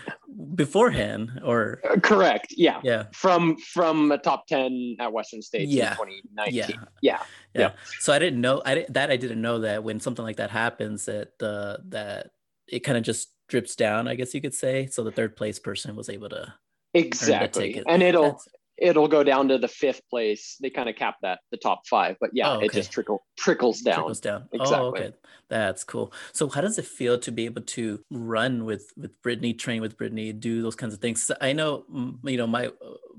beforehand. 0.56 1.42
Or 1.44 1.82
uh, 1.90 2.00
correct, 2.00 2.54
yeah, 2.58 2.82
yeah, 2.84 3.06
from 3.14 3.58
from 3.58 4.12
a 4.12 4.18
top 4.18 4.48
ten 4.48 4.96
at 5.00 5.12
Western 5.12 5.42
States 5.42 5.72
yeah. 5.72 5.92
in 5.92 5.98
2019. 5.98 6.56
Yeah. 6.56 6.86
yeah, 7.02 7.20
yeah, 7.54 7.72
So 8.00 8.14
I 8.14 8.20
didn't 8.20 8.42
know 8.42 8.62
I 8.66 8.76
didn't, 8.76 8.94
that 8.94 9.12
I 9.12 9.18
didn't 9.18 9.42
know 9.42 9.60
that 9.60 9.84
when 9.84 10.00
something 10.00 10.24
like 10.24 10.38
that 10.38 10.52
happens 10.52 11.06
that 11.06 11.38
the 11.40 11.80
that 11.90 12.32
it 12.68 12.80
kind 12.80 12.98
of 12.98 13.04
just 13.04 13.30
drips 13.48 13.76
down, 13.76 14.08
I 14.08 14.16
guess 14.16 14.34
you 14.34 14.42
could 14.42 14.56
say. 14.56 14.88
So 14.88 15.04
the 15.04 15.12
third 15.12 15.36
place 15.36 15.60
person 15.60 15.96
was 15.96 16.10
able 16.10 16.30
to 16.30 16.54
exactly, 16.94 17.84
and 17.88 18.02
it'll 18.02 18.32
That's, 18.32 18.48
it'll 18.78 19.08
go 19.08 19.24
down 19.24 19.48
to 19.48 19.58
the 19.58 19.68
fifth 19.68 20.02
place. 20.10 20.58
They 20.62 20.70
kind 20.70 20.90
of 20.90 20.96
cap 20.96 21.16
that 21.22 21.40
the 21.52 21.58
top 21.58 21.88
five, 21.88 22.18
but 22.20 22.32
yeah, 22.34 22.52
oh, 22.52 22.56
okay. 22.58 22.66
it 22.66 22.72
just 22.74 22.92
trickle 22.92 23.24
trickles 23.38 23.82
down. 23.82 23.96
Trickles 23.96 24.20
down. 24.20 24.50
Oh, 24.54 24.56
exactly. 24.56 24.78
Oh, 24.78 24.88
okay. 24.90 25.14
That's 25.50 25.84
cool. 25.84 26.14
So 26.34 26.50
how 26.50 26.62
does 26.62 26.78
it 26.78 26.86
feel 26.86 27.18
to 27.20 27.32
be 27.32 27.46
able 27.46 27.62
to 27.62 28.00
run 28.12 28.66
with 28.66 28.92
with 28.98 29.22
Brittany, 29.22 29.54
train 29.54 29.82
with 29.82 29.98
Brittany, 29.98 30.34
do 30.34 30.62
those 30.62 30.76
kinds 30.76 30.94
of 30.94 31.00
things? 31.00 31.32
I 31.40 31.54
know, 31.54 31.86
you 32.24 32.38
know, 32.38 32.48
my 32.48 32.72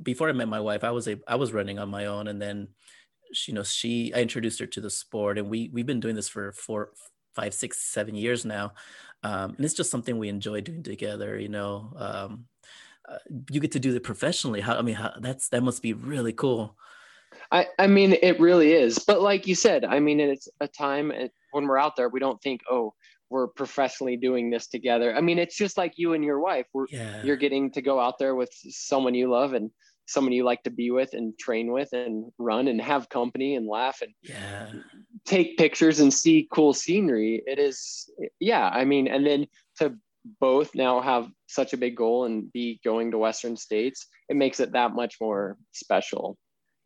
before 0.03 0.29
I 0.29 0.33
met 0.33 0.49
my 0.49 0.61
wife, 0.61 0.85
I 0.85 0.90
was 0.90 1.09
a 1.09 1.19
I 1.27 1.37
was 1.37 1.53
running 1.53 1.79
on 1.79 1.88
my 1.88 2.07
own, 2.07 2.29
and 2.29 2.40
then 2.40 2.69
she, 3.33 3.53
you 3.53 3.57
know, 3.57 3.64
she 3.64 4.12
I 4.14 4.21
introduced 4.21 4.61
her 4.61 4.66
to 4.66 4.81
the 4.81 4.90
sport, 4.90 5.38
and 5.38 5.49
we 5.49 5.71
we've 5.73 5.87
been 5.87 6.01
doing 6.01 6.16
this 6.16 6.29
for 6.29 6.53
four, 6.53 6.90
five, 7.35 7.55
six, 7.55 7.79
seven 7.79 8.14
years 8.14 8.45
now, 8.45 8.73
um, 9.23 9.55
and 9.57 9.64
it's 9.64 9.75
just 9.75 9.90
something 9.90 10.19
we 10.19 10.29
enjoy 10.29 10.61
doing 10.61 10.83
together. 10.83 11.38
You 11.38 11.49
know. 11.49 11.92
Um, 11.97 12.47
uh, 13.09 13.19
you 13.51 13.61
get 13.61 13.73
to 13.73 13.81
do 13.81 13.95
it 13.95 14.03
professionally. 14.03 14.61
How 14.61 14.77
I 14.77 14.83
mean, 14.83 14.97
how, 14.97 15.12
that's 15.21 15.49
that 15.51 15.62
must 15.62 15.83
be 15.83 15.92
really 15.92 16.33
cool. 16.33 16.77
I 17.51 17.66
I 17.79 17.87
mean, 17.87 18.16
it 18.23 18.40
really 18.40 18.73
is. 18.73 18.99
But 18.99 19.21
like 19.23 19.47
you 19.47 19.55
said, 19.55 19.85
I 19.85 20.01
mean, 20.01 20.21
it's 20.21 20.49
a 20.61 20.69
time 20.69 21.12
when 21.53 21.66
we're 21.66 21.79
out 21.79 21.97
there, 21.97 22.09
we 22.09 22.21
don't 22.21 22.40
think, 22.42 22.61
oh, 22.71 22.92
we're 23.31 23.49
professionally 23.49 24.16
doing 24.16 24.51
this 24.51 24.66
together. 24.69 25.14
I 25.14 25.21
mean, 25.21 25.38
it's 25.38 25.57
just 25.57 25.77
like 25.77 25.95
you 25.97 26.12
and 26.12 26.25
your 26.25 26.40
wife. 26.40 26.66
We're, 26.73 26.87
yeah. 26.90 27.23
You're 27.23 27.37
getting 27.37 27.71
to 27.73 27.83
go 27.83 27.99
out 27.99 28.19
there 28.19 28.35
with 28.35 28.51
someone 28.53 29.14
you 29.14 29.31
love 29.31 29.53
and 29.55 29.71
someone 30.07 30.33
you 30.33 30.45
like 30.45 30.62
to 30.62 30.71
be 30.71 30.90
with 30.90 31.14
and 31.14 31.37
train 31.38 31.73
with 31.73 31.92
and 31.92 32.31
run 32.38 32.69
and 32.69 32.81
have 32.81 33.09
company 33.09 33.57
and 33.57 33.66
laugh 33.66 34.03
and 34.03 34.12
yeah. 34.23 34.71
take 35.25 35.59
pictures 35.59 35.99
and 35.99 36.14
see 36.14 36.49
cool 36.53 36.73
scenery. 36.73 37.42
It 37.47 37.59
is, 37.59 38.09
yeah. 38.38 38.69
I 38.69 38.85
mean, 38.85 39.09
and 39.09 39.27
then 39.27 39.47
to 39.79 39.95
both 40.41 40.75
now 40.75 41.01
have 41.01 41.29
such 41.47 41.73
a 41.73 41.77
big 41.77 41.97
goal 41.97 42.25
and 42.25 42.53
be 42.53 42.81
going 42.85 43.11
to 43.11 43.19
Western 43.19 43.57
states, 43.57 44.07
it 44.29 44.37
makes 44.37 44.61
it 44.61 44.73
that 44.73 44.95
much 44.95 45.17
more 45.21 45.57
special. 45.73 46.37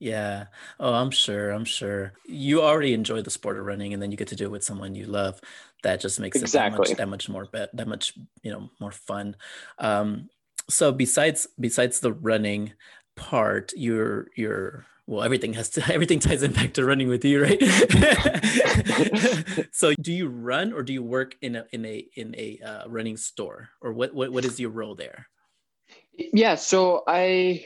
Yeah. 0.00 0.46
Oh, 0.80 0.94
I'm 0.94 1.10
sure. 1.10 1.50
I'm 1.50 1.66
sure. 1.66 2.14
You 2.26 2.62
already 2.62 2.94
enjoy 2.94 3.20
the 3.20 3.30
sport 3.30 3.58
of 3.58 3.66
running, 3.66 3.92
and 3.92 4.02
then 4.02 4.10
you 4.10 4.16
get 4.16 4.28
to 4.28 4.36
do 4.36 4.46
it 4.46 4.50
with 4.50 4.64
someone 4.64 4.94
you 4.94 5.06
love. 5.06 5.40
That 5.82 6.00
just 6.00 6.18
makes 6.18 6.40
exactly. 6.40 6.92
it 6.92 6.96
that 6.96 7.08
much, 7.08 7.26
that 7.26 7.28
much 7.28 7.28
more 7.28 7.46
be- 7.52 7.76
that 7.76 7.88
much 7.88 8.14
you 8.42 8.50
know 8.50 8.70
more 8.80 8.92
fun. 8.92 9.36
Um, 9.78 10.30
so 10.70 10.90
besides 10.90 11.46
besides 11.58 12.00
the 12.00 12.14
running 12.14 12.72
part, 13.14 13.72
you're 13.76 14.28
you're 14.36 14.86
well 15.10 15.24
everything 15.24 15.52
has 15.52 15.68
to 15.68 15.82
everything 15.92 16.20
ties 16.20 16.42
in 16.42 16.52
back 16.52 16.72
to 16.72 16.84
running 16.84 17.08
with 17.08 17.24
you 17.24 17.42
right? 17.42 17.60
So 19.72 19.94
do 19.94 20.12
you 20.12 20.28
run 20.28 20.72
or 20.72 20.82
do 20.82 20.92
you 20.92 21.02
work 21.02 21.36
in 21.42 21.56
a 21.56 21.64
in 21.72 21.84
a 21.84 22.06
in 22.16 22.34
a 22.36 22.60
uh, 22.64 22.88
running 22.88 23.16
store? 23.16 23.70
Or 23.80 23.92
what, 23.92 24.14
what 24.14 24.30
what 24.30 24.44
is 24.44 24.60
your 24.60 24.70
role 24.70 24.94
there? 24.94 25.26
Yeah 26.14 26.54
so 26.54 27.02
i 27.06 27.64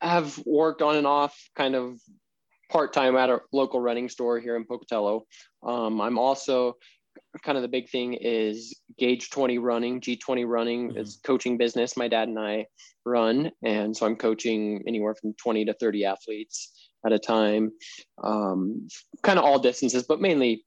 have 0.00 0.40
worked 0.46 0.82
on 0.82 0.96
and 0.96 1.06
off 1.06 1.36
kind 1.56 1.74
of 1.74 1.98
part-time 2.70 3.16
at 3.16 3.28
a 3.28 3.40
local 3.52 3.80
running 3.80 4.08
store 4.08 4.38
here 4.38 4.56
in 4.56 4.64
pocatello. 4.64 5.24
Um, 5.62 6.00
i'm 6.00 6.18
also 6.18 6.76
kind 7.42 7.56
of 7.56 7.62
the 7.62 7.68
big 7.68 7.88
thing 7.88 8.14
is 8.14 8.78
g20 9.00 9.58
running 9.60 10.00
g20 10.00 10.46
running 10.46 10.88
mm-hmm. 10.90 10.98
is 10.98 11.20
coaching 11.24 11.56
business 11.56 11.96
my 11.96 12.08
dad 12.08 12.28
and 12.28 12.38
i 12.38 12.66
run 13.04 13.50
and 13.64 13.96
so 13.96 14.06
i'm 14.06 14.16
coaching 14.16 14.82
anywhere 14.86 15.14
from 15.14 15.32
20 15.34 15.64
to 15.64 15.74
30 15.74 16.04
athletes 16.04 16.90
at 17.04 17.12
a 17.12 17.18
time 17.18 17.72
um, 18.22 18.86
kind 19.22 19.38
of 19.38 19.44
all 19.44 19.58
distances 19.58 20.04
but 20.04 20.20
mainly 20.20 20.64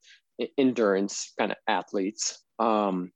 endurance 0.58 1.34
kind 1.38 1.52
of 1.52 1.58
athletes. 1.67 2.43
Um, 2.60 3.12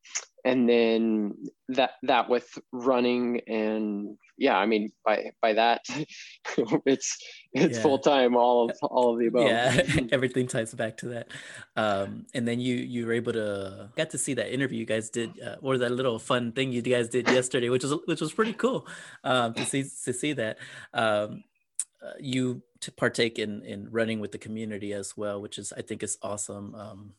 and 0.45 0.69
then 0.69 1.33
that 1.69 1.91
that 2.03 2.29
with 2.29 2.47
running 2.71 3.41
and 3.47 4.17
yeah 4.37 4.57
i 4.57 4.65
mean 4.65 4.89
by 5.03 5.31
by 5.41 5.53
that 5.53 5.81
it's 6.85 7.17
it's 7.53 7.77
yeah. 7.77 7.83
full 7.83 7.99
time 7.99 8.35
all 8.35 8.69
of 8.69 8.77
all 8.83 9.13
of 9.13 9.19
the 9.19 9.27
above. 9.27 9.47
Yeah 9.47 9.81
everything 10.11 10.47
ties 10.47 10.73
back 10.73 10.97
to 10.97 11.07
that. 11.09 11.27
Um 11.75 12.25
and 12.33 12.47
then 12.47 12.59
you 12.59 12.75
you 12.75 13.05
were 13.05 13.13
able 13.13 13.33
to 13.33 13.89
got 13.95 14.09
to 14.11 14.17
see 14.17 14.33
that 14.35 14.53
interview 14.53 14.79
you 14.79 14.85
guys 14.85 15.09
did 15.09 15.39
uh, 15.41 15.55
or 15.61 15.77
that 15.77 15.91
little 15.91 16.19
fun 16.19 16.51
thing 16.51 16.71
you 16.71 16.81
guys 16.81 17.09
did 17.09 17.27
yesterday 17.27 17.69
which 17.69 17.83
was 17.83 17.95
which 18.05 18.21
was 18.21 18.31
pretty 18.31 18.53
cool 18.53 18.87
um 19.23 19.53
to 19.53 19.65
see 19.65 19.83
to 20.05 20.13
see 20.13 20.33
that. 20.33 20.57
Um 20.93 21.43
uh, 22.05 22.13
you 22.19 22.61
to 22.79 22.91
partake 22.91 23.39
in 23.39 23.63
in 23.63 23.87
running 23.91 24.19
with 24.19 24.31
the 24.31 24.37
community 24.37 24.93
as 24.93 25.17
well 25.17 25.41
which 25.41 25.57
is 25.57 25.73
i 25.77 25.81
think 25.81 26.03
is 26.03 26.17
awesome 26.21 26.75
um 26.75 27.13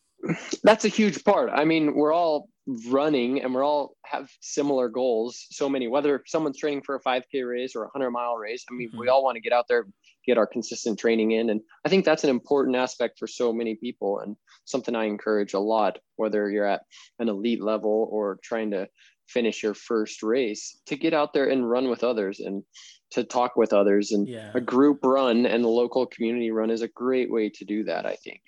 that's 0.62 0.84
a 0.84 0.88
huge 0.88 1.24
part. 1.24 1.50
I 1.52 1.64
mean, 1.64 1.94
we're 1.94 2.12
all 2.12 2.48
running 2.88 3.42
and 3.42 3.54
we're 3.54 3.64
all 3.64 3.96
have 4.04 4.28
similar 4.40 4.88
goals. 4.88 5.46
So 5.50 5.68
many, 5.68 5.88
whether 5.88 6.22
someone's 6.26 6.58
training 6.58 6.82
for 6.82 6.94
a 6.94 7.00
5K 7.00 7.48
race 7.48 7.74
or 7.74 7.82
a 7.82 7.86
100 7.86 8.10
mile 8.10 8.36
race, 8.36 8.64
I 8.70 8.74
mean, 8.74 8.88
mm-hmm. 8.88 8.98
we 8.98 9.08
all 9.08 9.24
want 9.24 9.36
to 9.36 9.40
get 9.40 9.52
out 9.52 9.66
there, 9.68 9.86
get 10.26 10.38
our 10.38 10.46
consistent 10.46 10.98
training 10.98 11.32
in. 11.32 11.50
And 11.50 11.60
I 11.84 11.88
think 11.88 12.04
that's 12.04 12.24
an 12.24 12.30
important 12.30 12.76
aspect 12.76 13.18
for 13.18 13.26
so 13.26 13.52
many 13.52 13.76
people 13.76 14.20
and 14.20 14.36
something 14.64 14.94
I 14.94 15.04
encourage 15.04 15.54
a 15.54 15.60
lot, 15.60 15.98
whether 16.16 16.50
you're 16.50 16.66
at 16.66 16.82
an 17.18 17.28
elite 17.28 17.62
level 17.62 18.08
or 18.10 18.38
trying 18.42 18.70
to 18.72 18.88
finish 19.32 19.62
your 19.62 19.74
first 19.74 20.22
race, 20.22 20.80
to 20.86 20.96
get 20.96 21.14
out 21.14 21.32
there 21.32 21.48
and 21.50 21.68
run 21.68 21.88
with 21.88 22.04
others 22.04 22.40
and 22.40 22.62
to 23.10 23.24
talk 23.24 23.56
with 23.56 23.72
others. 23.72 24.12
And 24.12 24.28
yeah. 24.28 24.50
a 24.54 24.60
group 24.60 25.00
run 25.02 25.46
and 25.46 25.64
the 25.64 25.68
local 25.68 26.06
community 26.06 26.50
run 26.50 26.70
is 26.70 26.82
a 26.82 26.88
great 26.88 27.30
way 27.30 27.48
to 27.50 27.64
do 27.64 27.84
that, 27.84 28.06
I 28.06 28.16
think. 28.16 28.40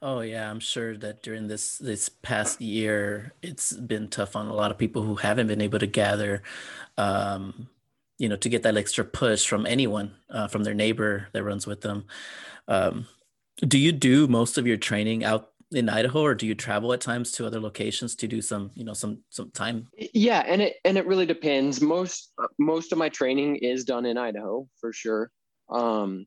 Oh 0.00 0.20
yeah, 0.20 0.50
I'm 0.50 0.60
sure 0.60 0.96
that 0.98 1.22
during 1.22 1.48
this 1.48 1.78
this 1.78 2.08
past 2.08 2.60
year, 2.60 3.32
it's 3.42 3.72
been 3.72 4.08
tough 4.08 4.36
on 4.36 4.46
a 4.46 4.54
lot 4.54 4.70
of 4.70 4.78
people 4.78 5.02
who 5.02 5.16
haven't 5.16 5.48
been 5.48 5.60
able 5.60 5.78
to 5.78 5.86
gather, 5.86 6.42
um, 6.96 7.68
you 8.18 8.28
know, 8.28 8.36
to 8.36 8.48
get 8.48 8.62
that 8.62 8.76
extra 8.76 9.04
push 9.04 9.46
from 9.46 9.66
anyone, 9.66 10.14
uh, 10.30 10.46
from 10.46 10.62
their 10.62 10.74
neighbor 10.74 11.28
that 11.32 11.42
runs 11.42 11.66
with 11.66 11.80
them. 11.80 12.04
Um, 12.68 13.06
do 13.66 13.78
you 13.78 13.92
do 13.92 14.26
most 14.26 14.58
of 14.58 14.66
your 14.66 14.76
training 14.76 15.24
out 15.24 15.53
in 15.76 15.88
Idaho, 15.88 16.22
or 16.22 16.34
do 16.34 16.46
you 16.46 16.54
travel 16.54 16.92
at 16.92 17.00
times 17.00 17.32
to 17.32 17.46
other 17.46 17.60
locations 17.60 18.14
to 18.16 18.28
do 18.28 18.40
some, 18.40 18.70
you 18.74 18.84
know, 18.84 18.94
some 18.94 19.22
some 19.30 19.50
time? 19.50 19.88
Yeah, 20.12 20.44
and 20.46 20.62
it 20.62 20.76
and 20.84 20.96
it 20.98 21.06
really 21.06 21.26
depends. 21.26 21.80
Most 21.80 22.32
most 22.58 22.92
of 22.92 22.98
my 22.98 23.08
training 23.08 23.56
is 23.56 23.84
done 23.84 24.06
in 24.06 24.18
Idaho 24.18 24.66
for 24.80 24.92
sure. 24.92 25.30
Um, 25.68 26.26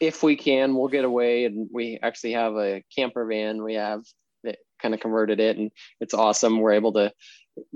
if 0.00 0.22
we 0.22 0.36
can, 0.36 0.74
we'll 0.74 0.88
get 0.88 1.04
away. 1.04 1.44
And 1.44 1.68
we 1.72 1.98
actually 2.02 2.32
have 2.32 2.54
a 2.56 2.82
camper 2.94 3.24
van. 3.26 3.62
We 3.62 3.74
have 3.74 4.02
that 4.44 4.58
kind 4.80 4.94
of 4.94 5.00
converted 5.00 5.40
it, 5.40 5.56
and 5.56 5.70
it's 6.00 6.14
awesome. 6.14 6.60
We're 6.60 6.72
able 6.72 6.92
to 6.94 7.12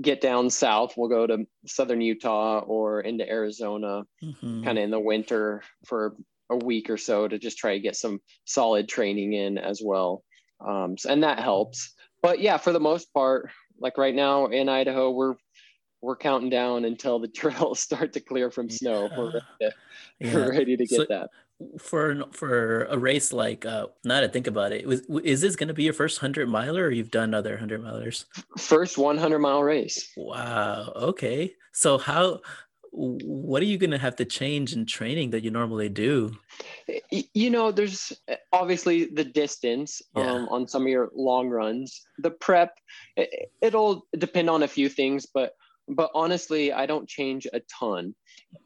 get 0.01 0.21
down 0.21 0.49
south. 0.49 0.95
We'll 0.97 1.09
go 1.09 1.27
to 1.27 1.45
southern 1.65 2.01
Utah 2.01 2.59
or 2.59 3.01
into 3.01 3.29
Arizona, 3.29 4.03
mm-hmm. 4.23 4.63
kind 4.63 4.77
of 4.77 4.83
in 4.83 4.91
the 4.91 4.99
winter 4.99 5.61
for 5.85 6.15
a 6.49 6.57
week 6.57 6.89
or 6.89 6.97
so 6.97 7.27
to 7.27 7.37
just 7.37 7.57
try 7.57 7.73
to 7.73 7.79
get 7.79 7.95
some 7.95 8.19
solid 8.45 8.87
training 8.87 9.33
in 9.33 9.57
as 9.57 9.81
well. 9.83 10.23
Um, 10.59 10.95
and 11.07 11.23
that 11.23 11.39
helps. 11.39 11.93
But 12.21 12.39
yeah, 12.39 12.57
for 12.57 12.71
the 12.71 12.79
most 12.79 13.13
part, 13.13 13.49
like 13.79 13.97
right 13.97 14.15
now 14.15 14.47
in 14.47 14.69
Idaho, 14.69 15.11
we're 15.11 15.35
we're 16.01 16.15
counting 16.15 16.49
down 16.49 16.85
until 16.85 17.19
the 17.19 17.27
trails 17.41 17.79
start 17.79 18.13
to 18.13 18.19
clear 18.19 18.51
from 18.51 18.69
snow. 18.69 19.09
Yeah. 19.09 19.17
We're, 19.17 19.31
ready 19.31 19.39
to, 19.61 19.73
yeah. 20.19 20.33
we're 20.33 20.51
ready 20.51 20.77
to 20.77 20.85
get 20.85 20.97
so, 20.97 21.05
that 21.09 21.29
for 21.79 22.23
for 22.31 22.83
a 22.85 22.97
race 22.97 23.33
like 23.33 23.65
uh 23.65 23.87
now 24.03 24.21
to 24.21 24.29
think 24.29 24.45
about 24.45 24.71
it 24.71 24.85
was 24.85 25.01
is 25.23 25.41
this 25.41 25.55
going 25.55 25.67
to 25.67 25.73
be 25.73 25.83
your 25.83 25.93
first 25.93 26.21
100 26.21 26.47
miler 26.47 26.83
or 26.83 26.91
you've 26.91 27.09
done 27.09 27.33
other 27.33 27.51
100 27.51 27.81
milers 27.81 28.25
first 28.59 28.97
100 28.97 29.39
mile 29.39 29.63
race 29.63 30.11
wow 30.15 30.91
okay 30.95 31.51
so 31.71 31.97
how 31.97 32.39
what 32.99 33.61
are 33.61 33.65
you 33.65 33.77
going 33.77 33.91
to 33.91 33.97
have 33.97 34.15
to 34.15 34.25
change 34.25 34.73
in 34.73 34.85
training 34.85 35.29
that 35.29 35.43
you 35.43 35.51
normally 35.51 35.87
do 35.89 36.35
you 37.33 37.49
know 37.49 37.71
there's 37.71 38.11
obviously 38.51 39.05
the 39.05 39.23
distance 39.23 40.01
yeah. 40.15 40.31
um, 40.31 40.47
on 40.49 40.67
some 40.67 40.81
of 40.81 40.87
your 40.87 41.09
long 41.15 41.47
runs 41.47 42.01
the 42.17 42.31
prep 42.31 42.73
it, 43.15 43.51
it'll 43.61 44.07
depend 44.17 44.49
on 44.49 44.63
a 44.63 44.67
few 44.67 44.89
things 44.89 45.27
but 45.31 45.51
but 45.89 46.09
honestly 46.15 46.73
i 46.73 46.87
don't 46.87 47.07
change 47.07 47.45
a 47.53 47.61
ton 47.79 48.15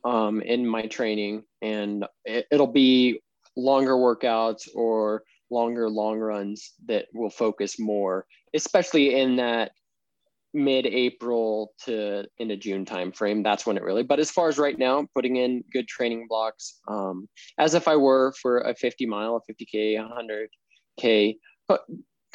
um, 0.04 0.42
in 0.42 0.68
my 0.68 0.84
training, 0.88 1.44
and 1.62 2.06
it, 2.26 2.48
it'll 2.52 2.68
be 2.68 3.22
longer 3.56 3.94
workouts 3.94 4.68
or 4.74 5.24
longer 5.50 5.90
long 5.90 6.18
runs 6.20 6.74
that 6.88 7.08
will 7.14 7.30
focus 7.30 7.80
more, 7.80 8.26
especially 8.54 9.20
in 9.20 9.36
that 9.38 9.72
mid-April 10.54 11.74
to 11.86 12.26
into 12.40 12.58
June 12.58 12.86
timeframe. 12.86 13.44
That's 13.44 13.66
when 13.66 13.78
it 13.78 13.84
really. 13.84 14.04
But 14.04 14.20
as 14.20 14.32
far 14.32 14.50
as 14.50 14.58
right 14.58 14.78
now, 14.78 15.08
putting 15.16 15.38
in 15.38 15.64
good 15.72 15.88
training 15.88 16.28
blocks, 16.30 16.80
um, 16.88 17.28
as 17.58 17.74
if 17.74 17.88
I 17.88 17.96
were 17.96 18.34
for 18.42 18.60
a 18.60 18.76
50 18.76 19.06
mile, 19.06 19.36
a 19.38 19.52
50k, 19.52 19.98
100k, 19.98 21.36
but 21.68 21.82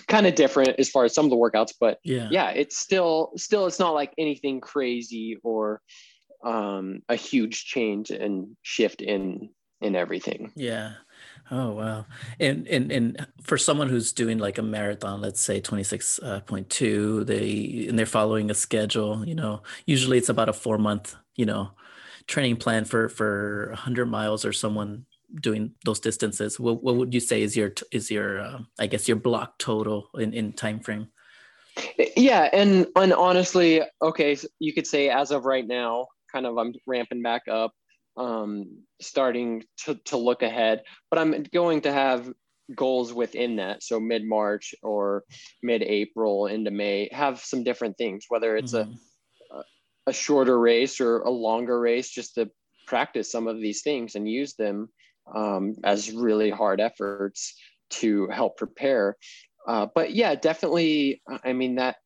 kind 0.08 0.26
of 0.26 0.34
different 0.34 0.78
as 0.78 0.88
far 0.88 1.04
as 1.04 1.14
some 1.14 1.26
of 1.26 1.30
the 1.30 1.36
workouts. 1.36 1.74
But 1.78 1.98
yeah, 2.04 2.28
yeah, 2.30 2.50
it's 2.50 2.78
still 2.78 3.32
still 3.36 3.66
it's 3.66 3.78
not 3.78 3.94
like 3.94 4.12
anything 4.18 4.60
crazy 4.60 5.36
or 5.42 5.80
um, 6.44 7.00
a 7.08 7.16
huge 7.16 7.64
change 7.64 8.10
and 8.10 8.56
shift 8.62 9.02
in 9.02 9.50
in 9.80 9.94
everything. 9.94 10.52
Yeah. 10.56 10.92
Oh 11.50 11.72
wow! 11.72 12.06
And 12.40 12.66
and 12.66 12.90
and 12.90 13.26
for 13.42 13.56
someone 13.56 13.88
who's 13.88 14.12
doing 14.12 14.38
like 14.38 14.58
a 14.58 14.62
marathon, 14.62 15.20
let's 15.20 15.40
say 15.40 15.60
twenty 15.60 15.84
six 15.84 16.18
point 16.46 16.68
two, 16.70 17.24
they 17.24 17.86
and 17.88 17.98
they're 17.98 18.06
following 18.06 18.50
a 18.50 18.54
schedule. 18.54 19.26
You 19.26 19.36
know, 19.36 19.62
usually 19.86 20.18
it's 20.18 20.28
about 20.28 20.48
a 20.48 20.52
four 20.52 20.76
month, 20.76 21.14
you 21.36 21.46
know, 21.46 21.70
training 22.26 22.56
plan 22.56 22.84
for 22.84 23.08
for 23.08 23.72
hundred 23.76 24.06
miles 24.06 24.44
or 24.44 24.52
someone 24.52 25.06
doing 25.40 25.72
those 25.84 26.00
distances. 26.00 26.58
What 26.58 26.82
what 26.82 26.96
would 26.96 27.14
you 27.14 27.20
say 27.20 27.42
is 27.42 27.56
your 27.56 27.72
is 27.92 28.10
your 28.10 28.40
uh, 28.40 28.58
I 28.78 28.88
guess 28.88 29.06
your 29.06 29.16
block 29.16 29.58
total 29.58 30.08
in 30.14 30.32
in 30.32 30.52
time 30.52 30.80
frame? 30.80 31.08
Yeah, 32.16 32.48
and 32.52 32.88
and 32.96 33.12
honestly, 33.12 33.82
okay, 34.02 34.34
so 34.34 34.48
you 34.58 34.72
could 34.72 34.86
say 34.86 35.10
as 35.10 35.30
of 35.30 35.44
right 35.44 35.66
now, 35.66 36.06
kind 36.32 36.46
of 36.46 36.58
I'm 36.58 36.74
ramping 36.86 37.22
back 37.22 37.42
up 37.48 37.72
um, 38.16 38.82
starting 39.00 39.64
to, 39.84 39.94
to 40.06 40.16
look 40.16 40.42
ahead, 40.42 40.82
but 41.10 41.18
I'm 41.18 41.44
going 41.52 41.82
to 41.82 41.92
have 41.92 42.32
goals 42.74 43.12
within 43.12 43.56
that. 43.56 43.82
So 43.82 44.00
mid 44.00 44.24
March 44.24 44.74
or 44.82 45.24
mid 45.62 45.82
April 45.82 46.46
into 46.46 46.70
May, 46.70 47.08
have 47.12 47.40
some 47.40 47.62
different 47.62 47.96
things, 47.96 48.24
whether 48.28 48.56
it's 48.56 48.74
mm-hmm. 48.74 48.92
a, 49.56 49.62
a 50.08 50.12
shorter 50.12 50.58
race 50.58 51.00
or 51.00 51.20
a 51.20 51.30
longer 51.30 51.78
race, 51.78 52.10
just 52.10 52.34
to 52.34 52.50
practice 52.86 53.30
some 53.30 53.48
of 53.48 53.60
these 53.60 53.82
things 53.82 54.14
and 54.14 54.28
use 54.28 54.54
them 54.54 54.88
um, 55.34 55.74
as 55.84 56.12
really 56.12 56.50
hard 56.50 56.80
efforts 56.80 57.54
to 57.90 58.28
help 58.28 58.56
prepare. 58.56 59.16
Uh, 59.66 59.86
but 59.94 60.14
yeah, 60.14 60.34
definitely. 60.34 61.22
I 61.44 61.52
mean 61.52 61.76
that 61.76 61.96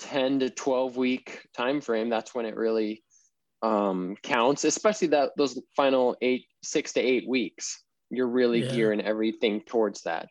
10 0.00 0.40
to 0.40 0.50
12 0.50 0.96
week 0.96 1.46
time 1.56 1.80
frame. 1.80 2.10
That's 2.10 2.34
when 2.34 2.46
it 2.46 2.56
really 2.56 3.02
um, 3.66 4.16
counts, 4.22 4.64
especially 4.64 5.08
that 5.08 5.30
those 5.36 5.60
final 5.74 6.16
eight, 6.22 6.44
six 6.62 6.92
to 6.92 7.00
eight 7.00 7.26
weeks. 7.28 7.82
You're 8.10 8.28
really 8.28 8.62
yeah. 8.62 8.72
gearing 8.72 9.00
everything 9.00 9.62
towards 9.66 10.02
that. 10.02 10.28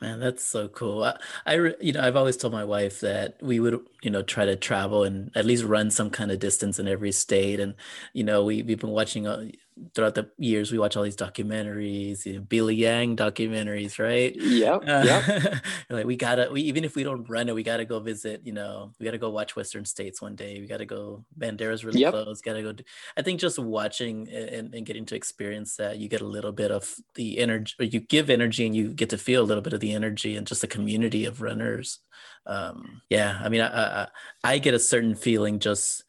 Man, 0.00 0.20
that's 0.20 0.44
so 0.44 0.68
cool. 0.68 1.02
I, 1.02 1.16
I, 1.44 1.54
you 1.80 1.92
know, 1.92 2.00
I've 2.00 2.14
always 2.14 2.36
told 2.36 2.52
my 2.52 2.64
wife 2.64 3.00
that 3.00 3.36
we 3.42 3.58
would, 3.58 3.80
you 4.00 4.10
know, 4.12 4.22
try 4.22 4.44
to 4.44 4.54
travel 4.54 5.02
and 5.02 5.32
at 5.34 5.44
least 5.44 5.64
run 5.64 5.90
some 5.90 6.10
kind 6.10 6.30
of 6.30 6.38
distance 6.38 6.78
in 6.78 6.86
every 6.86 7.10
state. 7.10 7.58
And, 7.58 7.74
you 8.12 8.22
know, 8.22 8.44
we, 8.44 8.62
we've 8.62 8.78
been 8.78 8.90
watching, 8.90 9.26
uh, 9.26 9.46
throughout 9.94 10.14
the 10.14 10.30
years 10.38 10.70
we 10.70 10.78
watch 10.78 10.96
all 10.96 11.02
these 11.02 11.16
documentaries 11.16 12.24
you 12.24 12.34
know, 12.34 12.40
billy 12.40 12.74
yang 12.74 13.16
documentaries 13.16 13.98
right 13.98 14.34
yeah 14.36 14.74
uh, 14.74 15.04
yep. 15.04 15.62
like 15.90 16.06
we 16.06 16.16
gotta 16.16 16.48
we 16.52 16.62
even 16.62 16.84
if 16.84 16.94
we 16.94 17.02
don't 17.02 17.28
run 17.28 17.48
it 17.48 17.54
we 17.54 17.62
gotta 17.62 17.84
go 17.84 18.00
visit 18.00 18.40
you 18.44 18.52
know 18.52 18.92
we 18.98 19.04
gotta 19.04 19.18
go 19.18 19.30
watch 19.30 19.56
western 19.56 19.84
states 19.84 20.20
one 20.20 20.34
day 20.34 20.60
we 20.60 20.66
gotta 20.66 20.86
go 20.86 21.24
bandera's 21.38 21.84
really 21.84 22.00
yep. 22.00 22.12
close 22.12 22.40
gotta 22.40 22.62
go 22.62 22.72
do, 22.72 22.84
i 23.16 23.22
think 23.22 23.40
just 23.40 23.58
watching 23.58 24.28
and, 24.28 24.74
and 24.74 24.86
getting 24.86 25.04
to 25.04 25.16
experience 25.16 25.76
that 25.76 25.98
you 25.98 26.08
get 26.08 26.20
a 26.20 26.26
little 26.26 26.52
bit 26.52 26.70
of 26.70 26.94
the 27.14 27.38
energy 27.38 27.74
or 27.78 27.84
you 27.84 28.00
give 28.00 28.30
energy 28.30 28.66
and 28.66 28.74
you 28.74 28.92
get 28.92 29.10
to 29.10 29.18
feel 29.18 29.42
a 29.42 29.46
little 29.46 29.62
bit 29.62 29.72
of 29.72 29.80
the 29.80 29.92
energy 29.92 30.36
and 30.36 30.46
just 30.46 30.60
the 30.60 30.66
community 30.66 31.24
of 31.24 31.42
runners 31.42 32.00
um 32.46 33.02
yeah 33.10 33.38
i 33.42 33.48
mean 33.48 33.60
I, 33.60 34.02
I 34.02 34.08
i 34.44 34.58
get 34.58 34.74
a 34.74 34.78
certain 34.78 35.14
feeling 35.14 35.58
just 35.58 36.04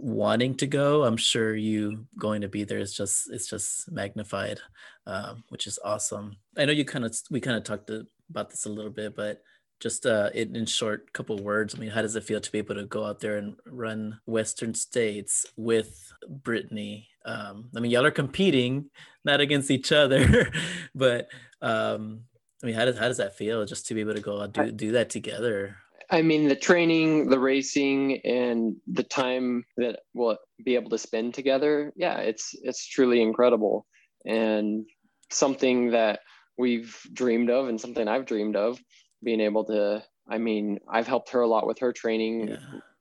wanting 0.00 0.54
to 0.54 0.66
go 0.66 1.04
i'm 1.04 1.16
sure 1.16 1.54
you 1.54 2.06
going 2.18 2.40
to 2.40 2.48
be 2.48 2.64
there 2.64 2.78
is 2.78 2.94
just 2.94 3.30
it's 3.30 3.48
just 3.48 3.90
magnified 3.90 4.60
um, 5.08 5.42
which 5.48 5.66
is 5.66 5.78
awesome. 5.82 6.36
I 6.56 6.66
know 6.66 6.72
you 6.72 6.84
kind 6.84 7.04
of 7.04 7.16
we 7.30 7.40
kind 7.40 7.56
of 7.56 7.64
talked 7.64 7.90
about 8.30 8.50
this 8.50 8.66
a 8.66 8.70
little 8.70 8.90
bit 8.90 9.16
but 9.16 9.42
just 9.80 10.06
uh, 10.06 10.30
in, 10.34 10.54
in 10.54 10.66
short 10.66 11.12
couple 11.12 11.36
words 11.38 11.74
i 11.74 11.78
mean 11.78 11.88
how 11.88 12.02
does 12.02 12.16
it 12.16 12.24
feel 12.24 12.40
to 12.40 12.52
be 12.52 12.58
able 12.58 12.74
to 12.74 12.84
go 12.84 13.04
out 13.04 13.20
there 13.20 13.38
and 13.38 13.54
run 13.66 14.18
western 14.26 14.74
states 14.74 15.46
with 15.56 16.12
brittany? 16.28 17.08
Um, 17.24 17.70
i 17.76 17.80
mean 17.80 17.90
y'all 17.90 18.04
are 18.04 18.10
competing 18.10 18.90
not 19.24 19.40
against 19.40 19.70
each 19.70 19.92
other 19.92 20.50
but 20.94 21.28
um, 21.62 22.22
i 22.62 22.66
mean 22.66 22.74
how 22.74 22.84
does, 22.84 22.98
how 22.98 23.08
does 23.08 23.18
that 23.18 23.36
feel 23.36 23.64
just 23.64 23.86
to 23.86 23.94
be 23.94 24.00
able 24.00 24.14
to 24.14 24.20
go 24.20 24.42
out 24.42 24.52
do, 24.52 24.70
do 24.72 24.92
that 24.92 25.10
together 25.10 25.76
I 26.10 26.22
mean, 26.22 26.48
the 26.48 26.56
training, 26.56 27.28
the 27.28 27.38
racing, 27.38 28.20
and 28.24 28.76
the 28.86 29.02
time 29.02 29.64
that 29.76 30.00
we'll 30.14 30.38
be 30.64 30.74
able 30.74 30.90
to 30.90 30.98
spend 30.98 31.34
together, 31.34 31.92
yeah, 31.96 32.18
it's 32.18 32.54
it's 32.62 32.86
truly 32.86 33.20
incredible 33.20 33.86
and 34.24 34.86
something 35.30 35.90
that 35.90 36.20
we've 36.56 36.98
dreamed 37.12 37.50
of 37.50 37.68
and 37.68 37.80
something 37.80 38.08
I've 38.08 38.26
dreamed 38.26 38.56
of 38.56 38.80
being 39.22 39.40
able 39.40 39.64
to. 39.66 40.02
I 40.30 40.38
mean, 40.38 40.78
I've 40.90 41.06
helped 41.06 41.30
her 41.30 41.40
a 41.40 41.48
lot 41.48 41.66
with 41.66 41.78
her 41.80 41.92
training. 41.92 42.48
Yeah. 42.48 42.56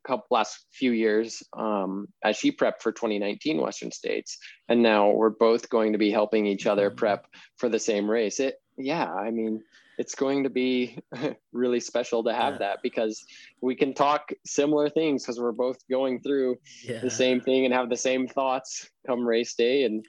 Couple 0.06 0.28
last 0.32 0.68
few 0.72 0.92
years 0.92 1.44
um, 1.58 2.08
as 2.24 2.38
she 2.38 2.54
prepped 2.54 2.82
for 2.82 2.94
2019 2.94 3.60
Western 3.60 3.92
States, 3.92 4.38
and 4.70 4.82
now 4.82 5.10
we're 5.12 5.30
both 5.30 5.70
going 5.70 5.92
to 5.92 5.98
be 5.98 6.12
helping 6.12 6.46
each 6.46 6.66
other 6.66 6.88
mm-hmm. 6.88 6.96
prep 6.96 7.28
for 7.58 7.68
the 7.68 7.80
same 7.80 8.10
race. 8.10 8.40
It, 8.40 8.56
yeah, 8.78 9.12
I 9.12 9.32
mean, 9.32 9.62
it's 9.98 10.16
going 10.16 10.44
to 10.44 10.50
be 10.50 11.00
really 11.54 11.80
special 11.80 12.24
to 12.24 12.34
have 12.34 12.54
yeah. 12.54 12.60
that 12.60 12.80
because 12.84 13.24
we 13.62 13.76
can 13.76 13.94
talk 13.94 14.32
similar 14.46 14.90
things 14.90 15.24
because 15.24 15.40
we're 15.40 15.52
both 15.52 15.78
going 15.90 16.20
through 16.22 16.58
yeah. 16.84 17.00
the 17.00 17.10
same 17.10 17.42
thing 17.42 17.66
and 17.66 17.74
have 17.74 17.90
the 17.90 17.98
same 17.98 18.28
thoughts 18.28 18.90
come 19.06 19.28
race 19.28 19.56
day 19.56 19.84
and 19.84 20.06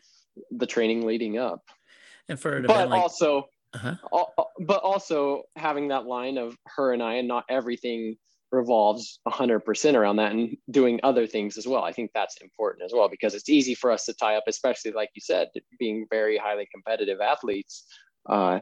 the 0.50 0.66
training 0.66 1.06
leading 1.06 1.38
up. 1.38 1.62
And 2.28 2.38
for 2.38 2.60
but 2.60 2.90
like, 2.90 3.00
also, 3.00 3.44
uh-huh. 3.72 3.94
but 4.60 4.82
also 4.82 5.42
having 5.56 5.88
that 5.88 6.04
line 6.04 6.36
of 6.38 6.56
her 6.66 6.92
and 6.92 7.02
I, 7.02 7.14
and 7.14 7.28
not 7.28 7.44
everything 7.48 8.16
revolves 8.50 9.20
100% 9.26 9.94
around 9.94 10.16
that 10.16 10.32
and 10.32 10.56
doing 10.70 11.00
other 11.02 11.26
things 11.26 11.58
as 11.58 11.66
well. 11.66 11.84
I 11.84 11.92
think 11.92 12.10
that's 12.14 12.36
important 12.40 12.84
as 12.84 12.92
well 12.94 13.08
because 13.08 13.34
it's 13.34 13.48
easy 13.48 13.74
for 13.74 13.90
us 13.90 14.04
to 14.06 14.14
tie 14.14 14.36
up, 14.36 14.44
especially 14.46 14.92
like 14.92 15.10
you 15.14 15.20
said, 15.20 15.48
being 15.78 16.06
very 16.10 16.38
highly 16.38 16.66
competitive 16.72 17.20
athletes. 17.20 17.84
Uh, 18.28 18.60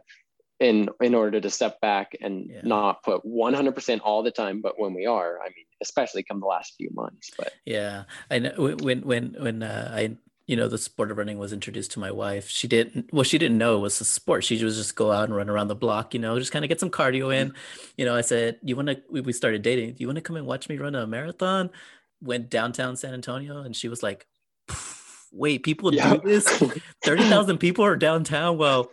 in 0.61 0.89
in 1.03 1.15
order 1.15 1.41
to 1.41 1.51
step 1.51 1.81
back 1.81 2.17
and 2.21 2.49
yeah. 2.49 2.61
not 2.63 3.03
put 3.03 3.25
100% 3.25 4.01
all 4.03 4.23
the 4.23 4.31
time 4.31 4.63
but 4.63 4.79
when 4.79 4.95
we 4.95 5.05
are 5.07 5.39
i 5.41 5.47
mean 5.49 5.67
especially 5.83 6.23
come 6.23 6.41
the 6.41 6.47
last 6.47 6.75
few 6.77 6.89
months 6.95 7.31
but 7.37 7.53
yeah. 7.67 8.05
I 8.31 8.39
know 8.39 8.77
when 8.81 9.01
when 9.01 9.37
when 9.39 9.63
uh, 9.63 9.93
i 9.95 10.17
you 10.47 10.57
know 10.57 10.69
the 10.69 10.79
sport 10.79 11.11
of 11.11 11.19
running 11.19 11.39
was 11.39 11.53
introduced 11.53 11.91
to 11.93 11.99
my 11.99 12.11
wife 12.11 12.49
she 12.49 12.69
didn't 12.69 13.11
well 13.13 13.25
she 13.25 13.37
didn't 13.37 13.59
know 13.59 13.77
it 13.77 13.81
was 13.81 14.01
a 14.01 14.05
sport. 14.05 14.45
She 14.45 14.63
was 14.65 14.77
just 14.77 14.95
go 14.95 15.13
out 15.13 15.25
and 15.25 15.37
run 15.37 15.51
around 15.51 15.69
the 15.69 15.75
block 15.75 16.15
you 16.15 16.21
know 16.21 16.39
just 16.39 16.53
kind 16.53 16.65
of 16.65 16.69
get 16.69 16.81
some 16.81 16.91
cardio 16.91 17.35
in. 17.35 17.53
You 17.97 18.05
know 18.05 18.15
i 18.15 18.21
said 18.21 18.59
you 18.63 18.77
want 18.77 18.89
to 18.89 19.03
we 19.11 19.33
started 19.33 19.63
dating 19.63 19.91
do 19.91 19.97
you 19.99 20.07
want 20.07 20.17
to 20.17 20.23
come 20.23 20.37
and 20.37 20.47
watch 20.47 20.69
me 20.69 20.79
run 20.79 20.95
a 20.95 21.07
marathon? 21.07 21.71
Went 22.23 22.49
downtown 22.49 22.97
san 22.97 23.13
antonio 23.13 23.61
and 23.61 23.77
she 23.77 23.89
was 23.89 24.03
like 24.03 24.27
wait 25.33 25.63
people 25.63 25.93
yeah. 25.93 26.15
do 26.15 26.21
this 26.25 26.47
30,000 27.05 27.59
people 27.59 27.85
are 27.85 27.97
downtown? 27.97 28.57
Well 28.57 28.91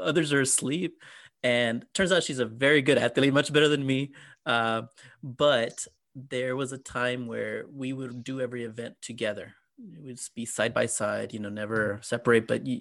others 0.00 0.32
are 0.32 0.40
asleep. 0.40 1.02
And 1.42 1.84
turns 1.94 2.12
out 2.12 2.22
she's 2.22 2.38
a 2.38 2.44
very 2.44 2.82
good 2.82 2.98
athlete, 2.98 3.32
much 3.32 3.52
better 3.52 3.68
than 3.68 3.86
me. 3.86 4.12
Uh, 4.44 4.82
but 5.22 5.86
there 6.14 6.56
was 6.56 6.72
a 6.72 6.78
time 6.78 7.26
where 7.26 7.64
we 7.72 7.92
would 7.92 8.22
do 8.24 8.40
every 8.40 8.64
event 8.64 8.96
together. 9.00 9.54
Would 10.02 10.20
be 10.34 10.44
side 10.44 10.74
by 10.74 10.86
side, 10.86 11.32
you 11.32 11.40
know, 11.40 11.48
never 11.48 11.98
separate. 12.02 12.46
But 12.46 12.66
you, 12.66 12.80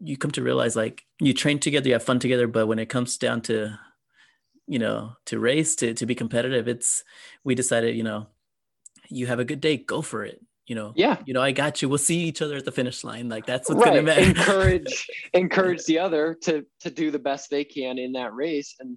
you 0.00 0.16
come 0.16 0.30
to 0.32 0.42
realize 0.42 0.76
like 0.76 1.02
you 1.20 1.34
train 1.34 1.58
together, 1.58 1.88
you 1.88 1.94
have 1.94 2.02
fun 2.02 2.18
together. 2.18 2.46
But 2.46 2.66
when 2.68 2.78
it 2.78 2.88
comes 2.88 3.18
down 3.18 3.42
to, 3.42 3.78
you 4.66 4.78
know, 4.78 5.12
to 5.26 5.38
race, 5.38 5.74
to, 5.76 5.92
to 5.92 6.06
be 6.06 6.14
competitive, 6.14 6.68
it's, 6.68 7.04
we 7.44 7.54
decided, 7.54 7.96
you 7.96 8.02
know, 8.02 8.28
you 9.10 9.26
have 9.26 9.40
a 9.40 9.44
good 9.44 9.60
day, 9.60 9.76
go 9.76 10.00
for 10.00 10.24
it 10.24 10.40
you 10.70 10.76
know 10.76 10.92
yeah. 10.94 11.16
you 11.26 11.34
know 11.34 11.42
i 11.42 11.50
got 11.50 11.82
you. 11.82 11.88
We'll 11.88 11.98
see 11.98 12.20
each 12.20 12.40
other 12.40 12.56
at 12.56 12.64
the 12.64 12.70
finish 12.70 13.02
line. 13.02 13.28
Like 13.28 13.44
that's 13.44 13.68
what's 13.68 13.80
right. 13.80 13.86
gonna 13.86 14.02
matter. 14.02 14.20
Encourage 14.20 15.08
encourage 15.34 15.84
the 15.84 15.98
other 15.98 16.38
to 16.42 16.64
to 16.78 16.90
do 16.92 17.10
the 17.10 17.18
best 17.18 17.50
they 17.50 17.64
can 17.64 17.98
in 17.98 18.12
that 18.12 18.32
race 18.32 18.76
and 18.78 18.96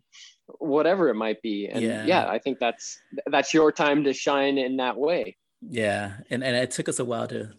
whatever 0.59 1.09
it 1.09 1.15
might 1.15 1.41
be. 1.41 1.67
And 1.67 1.81
yeah. 1.81 2.05
yeah 2.05 2.29
i 2.29 2.37
think 2.37 2.59
that's 2.59 2.99
that's 3.25 3.55
your 3.55 3.71
time 3.71 4.03
to 4.03 4.13
shine 4.13 4.59
in 4.59 4.77
that 4.77 4.95
way. 4.95 5.35
Yeah. 5.67 6.17
And 6.29 6.43
and 6.43 6.55
it 6.55 6.69
took 6.69 6.87
us 6.87 6.99
a 6.99 7.05
while 7.05 7.27
to 7.29 7.49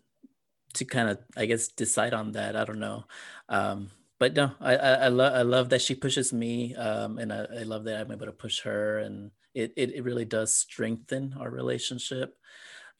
to 0.74 0.84
kind 0.84 1.08
of 1.08 1.18
i 1.36 1.46
guess 1.46 1.66
decide 1.66 2.14
on 2.14 2.30
that. 2.32 2.54
I 2.54 2.64
don't 2.64 2.78
know. 2.78 3.06
Um 3.48 3.90
but 4.20 4.34
no 4.34 4.52
i 4.60 4.76
i, 4.76 4.92
I 4.92 5.08
love 5.08 5.34
i 5.34 5.42
love 5.42 5.70
that 5.70 5.82
she 5.82 5.96
pushes 5.96 6.32
me 6.32 6.72
um 6.76 7.18
and 7.18 7.32
I, 7.32 7.46
I 7.50 7.62
love 7.64 7.82
that 7.84 8.00
i'm 8.00 8.12
able 8.12 8.26
to 8.26 8.32
push 8.32 8.60
her. 8.60 8.98
And 8.98 9.32
it, 9.54 9.72
it, 9.76 9.92
it 9.92 10.04
really 10.04 10.24
does 10.24 10.54
strengthen 10.54 11.34
our 11.38 11.50
relationship 11.50 12.36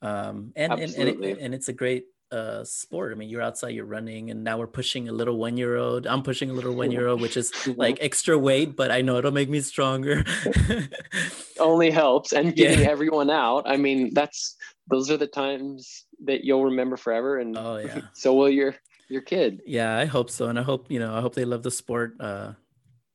um, 0.02 0.52
and, 0.56 0.72
and, 0.72 0.94
and, 0.94 1.24
it, 1.24 1.38
and, 1.40 1.54
it's 1.54 1.68
a 1.68 1.72
great 1.72 2.06
uh, 2.30 2.64
sport. 2.64 3.12
I 3.12 3.14
mean, 3.14 3.28
you're 3.28 3.42
outside, 3.42 3.70
you're 3.70 3.84
running, 3.84 4.30
and 4.30 4.44
now 4.44 4.58
we're 4.58 4.66
pushing 4.66 5.08
a 5.08 5.12
little 5.12 5.36
one 5.36 5.56
year 5.56 5.76
old. 5.76 6.06
I'm 6.06 6.22
pushing 6.22 6.50
a 6.50 6.52
little 6.52 6.74
one 6.82 6.90
year 6.90 7.06
old, 7.06 7.20
which 7.20 7.36
is 7.36 7.52
like 7.76 7.98
extra 8.00 8.36
weight, 8.36 8.76
but 8.76 8.90
I 8.90 9.00
know 9.00 9.16
it'll 9.18 9.30
make 9.30 9.48
me 9.48 9.60
stronger. 9.60 10.24
Only 11.60 11.90
helps. 11.90 12.32
And 12.32 12.54
getting 12.54 12.80
yeah. 12.80 12.90
everyone 12.90 13.30
out. 13.30 13.62
I 13.66 13.76
mean, 13.76 14.12
that's 14.12 14.56
those 14.88 15.10
are 15.10 15.16
the 15.16 15.26
times 15.26 16.04
that 16.24 16.44
you'll 16.44 16.64
remember 16.64 16.96
forever. 16.96 17.38
And 17.38 17.56
oh 17.56 17.76
yeah, 17.84 18.00
so 18.12 18.34
will 18.34 18.50
your 18.50 18.74
your 19.08 19.22
kid. 19.22 19.62
Yeah, 19.64 19.96
I 19.96 20.06
hope 20.06 20.30
so, 20.30 20.46
and 20.48 20.58
I 20.58 20.62
hope 20.62 20.90
you 20.90 20.98
know, 20.98 21.14
I 21.14 21.20
hope 21.20 21.34
they 21.34 21.44
love 21.44 21.62
the 21.62 21.70
sport. 21.70 22.16
Uh, 22.20 22.52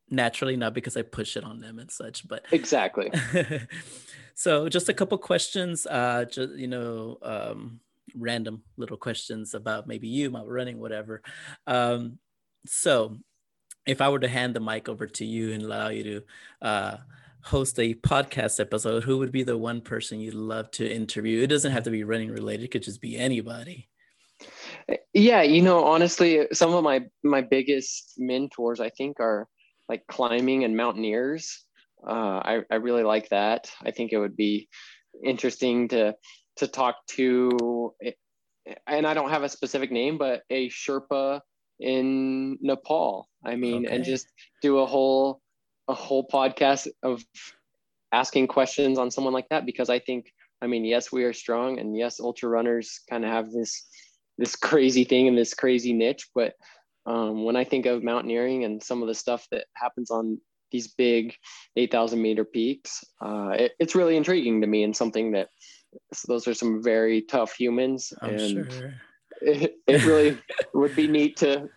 naturally, 0.09 0.55
not 0.55 0.73
because 0.73 0.97
I 0.97 1.01
push 1.01 1.37
it 1.37 1.43
on 1.43 1.59
them 1.59 1.79
and 1.79 1.91
such, 1.91 2.27
but 2.27 2.45
exactly. 2.51 3.11
So, 4.39 4.69
just 4.69 4.87
a 4.87 4.93
couple 4.93 5.17
questions. 5.17 5.85
Uh, 5.85 6.23
just 6.23 6.53
you 6.53 6.69
know, 6.69 7.17
um, 7.21 7.81
random 8.15 8.63
little 8.77 8.95
questions 8.95 9.53
about 9.53 9.85
maybe 9.85 10.07
you, 10.07 10.29
about 10.29 10.47
running, 10.47 10.79
whatever. 10.79 11.21
Um, 11.67 12.19
so, 12.65 13.17
if 13.85 13.99
I 13.99 14.07
were 14.07 14.19
to 14.19 14.29
hand 14.29 14.55
the 14.55 14.61
mic 14.61 14.87
over 14.87 15.07
to 15.07 15.25
you 15.25 15.51
and 15.51 15.61
allow 15.61 15.89
you 15.89 16.03
to 16.05 16.21
uh, 16.61 16.97
host 17.41 17.77
a 17.79 17.95
podcast 17.95 18.61
episode, 18.61 19.03
who 19.03 19.17
would 19.17 19.33
be 19.33 19.43
the 19.43 19.57
one 19.57 19.81
person 19.81 20.21
you'd 20.21 20.35
love 20.35 20.71
to 20.71 20.89
interview? 20.89 21.43
It 21.43 21.47
doesn't 21.47 21.73
have 21.73 21.83
to 21.83 21.91
be 21.91 22.05
running 22.05 22.31
related; 22.31 22.63
it 22.63 22.71
could 22.71 22.83
just 22.83 23.01
be 23.01 23.17
anybody. 23.17 23.89
Yeah, 25.13 25.41
you 25.41 25.61
know, 25.61 25.83
honestly, 25.83 26.47
some 26.53 26.73
of 26.73 26.85
my 26.85 27.01
my 27.23 27.41
biggest 27.41 28.13
mentors, 28.17 28.79
I 28.79 28.89
think, 28.89 29.19
are 29.19 29.49
like 29.89 30.07
climbing 30.07 30.63
and 30.63 30.77
mountaineers. 30.77 31.65
Uh, 32.07 32.39
I 32.43 32.61
I 32.71 32.75
really 32.75 33.03
like 33.03 33.29
that. 33.29 33.71
I 33.83 33.91
think 33.91 34.13
it 34.13 34.17
would 34.17 34.35
be 34.35 34.69
interesting 35.23 35.89
to 35.89 36.15
to 36.57 36.67
talk 36.67 36.95
to, 37.07 37.93
and 38.87 39.07
I 39.07 39.13
don't 39.13 39.29
have 39.29 39.43
a 39.43 39.49
specific 39.49 39.91
name, 39.91 40.17
but 40.17 40.43
a 40.49 40.69
Sherpa 40.69 41.41
in 41.79 42.57
Nepal. 42.61 43.27
I 43.45 43.55
mean, 43.55 43.85
okay. 43.85 43.95
and 43.95 44.03
just 44.03 44.27
do 44.61 44.79
a 44.79 44.85
whole 44.85 45.41
a 45.87 45.93
whole 45.93 46.27
podcast 46.27 46.87
of 47.03 47.23
asking 48.11 48.47
questions 48.47 48.99
on 48.99 49.11
someone 49.11 49.33
like 49.33 49.49
that 49.49 49.65
because 49.65 49.89
I 49.89 49.99
think, 49.99 50.31
I 50.61 50.67
mean, 50.67 50.85
yes, 50.85 51.11
we 51.11 51.23
are 51.23 51.33
strong, 51.33 51.79
and 51.79 51.97
yes, 51.97 52.19
ultra 52.19 52.49
runners 52.49 53.01
kind 53.09 53.25
of 53.25 53.31
have 53.31 53.51
this 53.51 53.87
this 54.37 54.55
crazy 54.55 55.03
thing 55.03 55.27
and 55.27 55.37
this 55.37 55.53
crazy 55.53 55.93
niche, 55.93 56.29
but 56.33 56.53
um, 57.05 57.43
when 57.43 57.55
I 57.55 57.63
think 57.63 57.85
of 57.85 58.03
mountaineering 58.03 58.63
and 58.63 58.81
some 58.81 59.01
of 59.01 59.07
the 59.07 59.15
stuff 59.15 59.45
that 59.51 59.65
happens 59.75 60.11
on 60.11 60.39
these 60.71 60.87
big 60.87 61.35
8,000 61.75 62.21
meter 62.21 62.45
peaks, 62.45 63.03
uh, 63.21 63.49
it, 63.57 63.73
it's 63.79 63.95
really 63.95 64.17
intriguing 64.17 64.61
to 64.61 64.67
me 64.67 64.83
and 64.83 64.95
something 64.95 65.31
that 65.31 65.49
those 66.27 66.47
are 66.47 66.53
some 66.53 66.83
very 66.83 67.21
tough 67.21 67.53
humans 67.53 68.13
I'm 68.21 68.29
and 68.31 68.71
sure. 68.71 68.93
it, 69.41 69.75
it 69.87 70.05
really 70.05 70.37
would 70.73 70.95
be 70.95 71.07
neat 71.07 71.37
to 71.37 71.69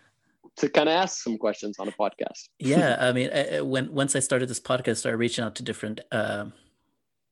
to 0.57 0.69
kind 0.69 0.89
of 0.89 0.95
ask 0.95 1.23
some 1.23 1.39
questions 1.39 1.79
on 1.79 1.89
a 1.89 1.93
podcast. 1.93 2.49
Yeah 2.59 2.97
i 3.01 3.13
mean 3.13 3.31
when 3.67 3.93
once 3.93 4.15
i 4.15 4.19
started 4.19 4.49
this 4.51 4.61
podcast 4.61 4.91
I 4.91 4.95
started 4.95 5.19
reaching 5.19 5.45
out 5.45 5.55
to 5.57 5.63
different 5.63 6.01
uh, 6.13 6.47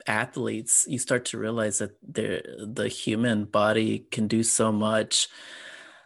athletes 0.06 0.86
you 0.88 0.98
start 0.98 1.24
to 1.26 1.38
realize 1.38 1.78
that 1.78 1.96
the 2.02 2.42
the 2.66 2.88
human 2.88 3.44
body 3.44 4.06
can 4.10 4.26
do 4.28 4.42
so 4.42 4.72
much. 4.72 5.28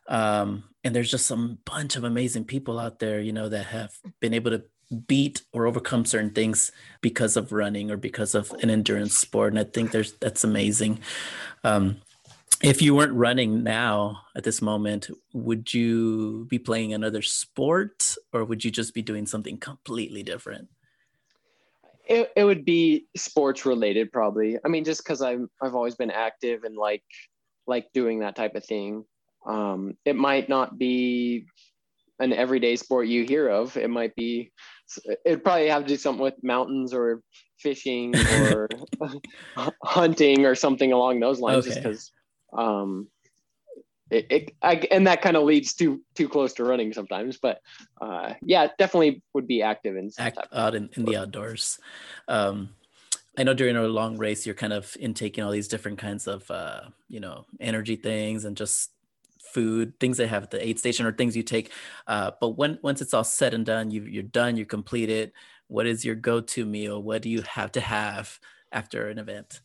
Um, 0.06 0.64
and 0.82 0.94
there's 0.94 1.10
just 1.10 1.26
some 1.26 1.58
bunch 1.64 1.96
of 1.96 2.04
amazing 2.04 2.44
people 2.44 2.78
out 2.78 2.98
there 2.98 3.20
you 3.20 3.32
know 3.32 3.48
that 3.48 3.66
have 3.66 3.92
been 4.20 4.34
able 4.34 4.50
to 4.50 4.64
beat 5.06 5.42
or 5.52 5.66
overcome 5.66 6.04
certain 6.04 6.30
things 6.30 6.72
because 7.00 7.36
of 7.36 7.52
running 7.52 7.90
or 7.90 7.96
because 7.96 8.34
of 8.34 8.50
an 8.62 8.70
endurance 8.70 9.16
sport 9.16 9.52
and 9.52 9.60
i 9.60 9.64
think 9.64 9.90
there's 9.90 10.12
that's 10.14 10.44
amazing. 10.44 10.98
Um, 11.62 11.96
if 12.62 12.80
you 12.80 12.94
weren't 12.94 13.12
running 13.12 13.62
now 13.62 14.22
at 14.36 14.44
this 14.44 14.62
moment 14.62 15.10
would 15.32 15.72
you 15.74 16.46
be 16.48 16.58
playing 16.58 16.94
another 16.94 17.22
sport 17.22 18.14
or 18.32 18.44
would 18.44 18.64
you 18.64 18.70
just 18.70 18.94
be 18.94 19.02
doing 19.02 19.26
something 19.26 19.58
completely 19.58 20.22
different? 20.22 20.68
It, 22.06 22.30
it 22.36 22.44
would 22.44 22.64
be 22.64 23.06
sports 23.16 23.64
related 23.64 24.12
probably. 24.12 24.58
I 24.64 24.68
mean 24.68 24.84
just 24.84 25.02
because 25.04 25.22
i'm 25.22 25.50
i've 25.62 25.74
always 25.74 25.94
been 25.94 26.10
active 26.10 26.64
and 26.64 26.76
like 26.76 27.02
like 27.66 27.92
doing 27.92 28.20
that 28.20 28.36
type 28.36 28.54
of 28.54 28.64
thing. 28.64 29.04
Um, 29.46 29.96
it 30.04 30.16
might 30.16 30.48
not 30.48 30.78
be 30.78 31.46
an 32.20 32.32
everyday 32.32 32.76
sport 32.76 33.06
you 33.08 33.24
hear 33.24 33.48
of. 33.48 33.76
It 33.76 33.90
might 33.90 34.14
be, 34.14 34.52
it'd 35.24 35.44
probably 35.44 35.68
have 35.68 35.82
to 35.82 35.88
do 35.88 35.96
something 35.96 36.22
with 36.22 36.42
mountains 36.42 36.92
or 36.92 37.22
fishing 37.58 38.14
or 38.16 38.68
hunting 39.84 40.44
or 40.44 40.54
something 40.54 40.92
along 40.92 41.20
those 41.20 41.40
lines, 41.40 41.66
okay. 41.66 41.68
just 41.68 41.82
because, 41.82 42.12
um, 42.56 43.08
it, 44.10 44.26
it 44.30 44.50
I, 44.62 44.74
and 44.90 45.06
that 45.06 45.22
kind 45.22 45.36
of 45.36 45.44
leads 45.44 45.74
too 45.74 46.02
too 46.14 46.28
close 46.28 46.52
to 46.54 46.64
running 46.64 46.92
sometimes. 46.92 47.38
But 47.40 47.60
uh, 48.00 48.34
yeah, 48.42 48.68
definitely 48.78 49.22
would 49.32 49.46
be 49.46 49.62
active 49.62 49.96
in 49.96 50.10
Act, 50.18 50.38
out 50.52 50.74
in, 50.74 50.90
in 50.92 51.04
the 51.06 51.16
outdoors. 51.16 51.78
Um, 52.28 52.68
I 53.36 53.42
know 53.42 53.54
during 53.54 53.76
a 53.76 53.82
long 53.82 54.16
race, 54.16 54.46
you're 54.46 54.54
kind 54.54 54.72
of 54.72 54.96
intaking 55.00 55.42
all 55.42 55.50
these 55.50 55.68
different 55.68 55.98
kinds 55.98 56.28
of, 56.28 56.48
uh, 56.50 56.82
you 57.08 57.18
know, 57.18 57.46
energy 57.58 57.96
things 57.96 58.44
and 58.44 58.56
just 58.56 58.90
food, 59.52 59.98
things 60.00 60.16
they 60.16 60.26
have 60.26 60.44
at 60.44 60.50
the 60.50 60.66
aid 60.66 60.78
station, 60.78 61.06
or 61.06 61.12
things 61.12 61.36
you 61.36 61.42
take. 61.42 61.70
Uh, 62.06 62.32
but 62.40 62.50
when 62.50 62.78
once 62.82 63.00
it's 63.00 63.14
all 63.14 63.24
said 63.24 63.54
and 63.54 63.66
done, 63.66 63.90
you, 63.90 64.02
you're 64.02 64.22
done, 64.22 64.56
you 64.56 64.66
complete 64.66 65.10
it. 65.10 65.32
What 65.68 65.86
is 65.86 66.04
your 66.04 66.14
go-to 66.14 66.64
meal? 66.64 67.02
What 67.02 67.22
do 67.22 67.30
you 67.30 67.42
have 67.42 67.72
to 67.72 67.80
have 67.80 68.38
after 68.72 69.08
an 69.08 69.18
event? 69.18 69.60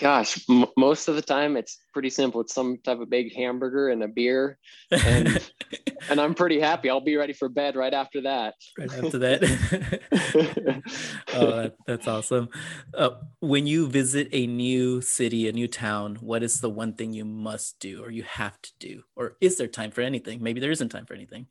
Gosh, 0.00 0.44
m- 0.48 0.66
most 0.76 1.08
of 1.08 1.16
the 1.16 1.22
time 1.22 1.56
it's 1.56 1.78
pretty 1.92 2.10
simple. 2.10 2.40
It's 2.40 2.54
some 2.54 2.78
type 2.78 3.00
of 3.00 3.10
big 3.10 3.34
hamburger 3.34 3.88
and 3.88 4.02
a 4.02 4.08
beer, 4.08 4.58
and 4.90 5.40
and 6.08 6.20
I'm 6.20 6.34
pretty 6.34 6.60
happy. 6.60 6.88
I'll 6.88 7.00
be 7.00 7.16
ready 7.16 7.32
for 7.32 7.48
bed 7.48 7.76
right 7.76 7.92
after 7.92 8.22
that. 8.22 8.54
Right 8.78 8.90
after 8.92 9.18
that. 9.18 10.82
oh, 11.34 11.56
that, 11.56 11.74
that's 11.86 12.08
awesome. 12.08 12.48
Uh, 12.94 13.10
when 13.40 13.66
you 13.66 13.88
visit 13.88 14.28
a 14.32 14.46
new 14.46 15.00
city, 15.00 15.48
a 15.48 15.52
new 15.52 15.68
town, 15.68 16.16
what 16.20 16.42
is 16.42 16.60
the 16.60 16.70
one 16.70 16.94
thing 16.94 17.12
you 17.12 17.24
must 17.24 17.78
do, 17.80 18.02
or 18.02 18.10
you 18.10 18.22
have 18.22 18.60
to 18.62 18.70
do, 18.78 19.02
or 19.16 19.36
is 19.40 19.56
there 19.56 19.68
time 19.68 19.90
for 19.90 20.00
anything? 20.00 20.42
Maybe 20.42 20.60
there 20.60 20.70
isn't 20.70 20.90
time 20.90 21.06
for 21.06 21.14
anything. 21.14 21.46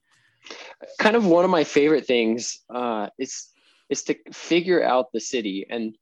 Kind 0.99 1.15
of 1.15 1.25
one 1.25 1.45
of 1.45 1.51
my 1.51 1.63
favorite 1.63 2.05
things 2.05 2.61
uh, 2.73 3.09
is 3.17 3.52
is 3.89 4.03
to 4.03 4.15
figure 4.31 4.83
out 4.83 5.11
the 5.13 5.19
city. 5.19 5.65
And 5.69 5.95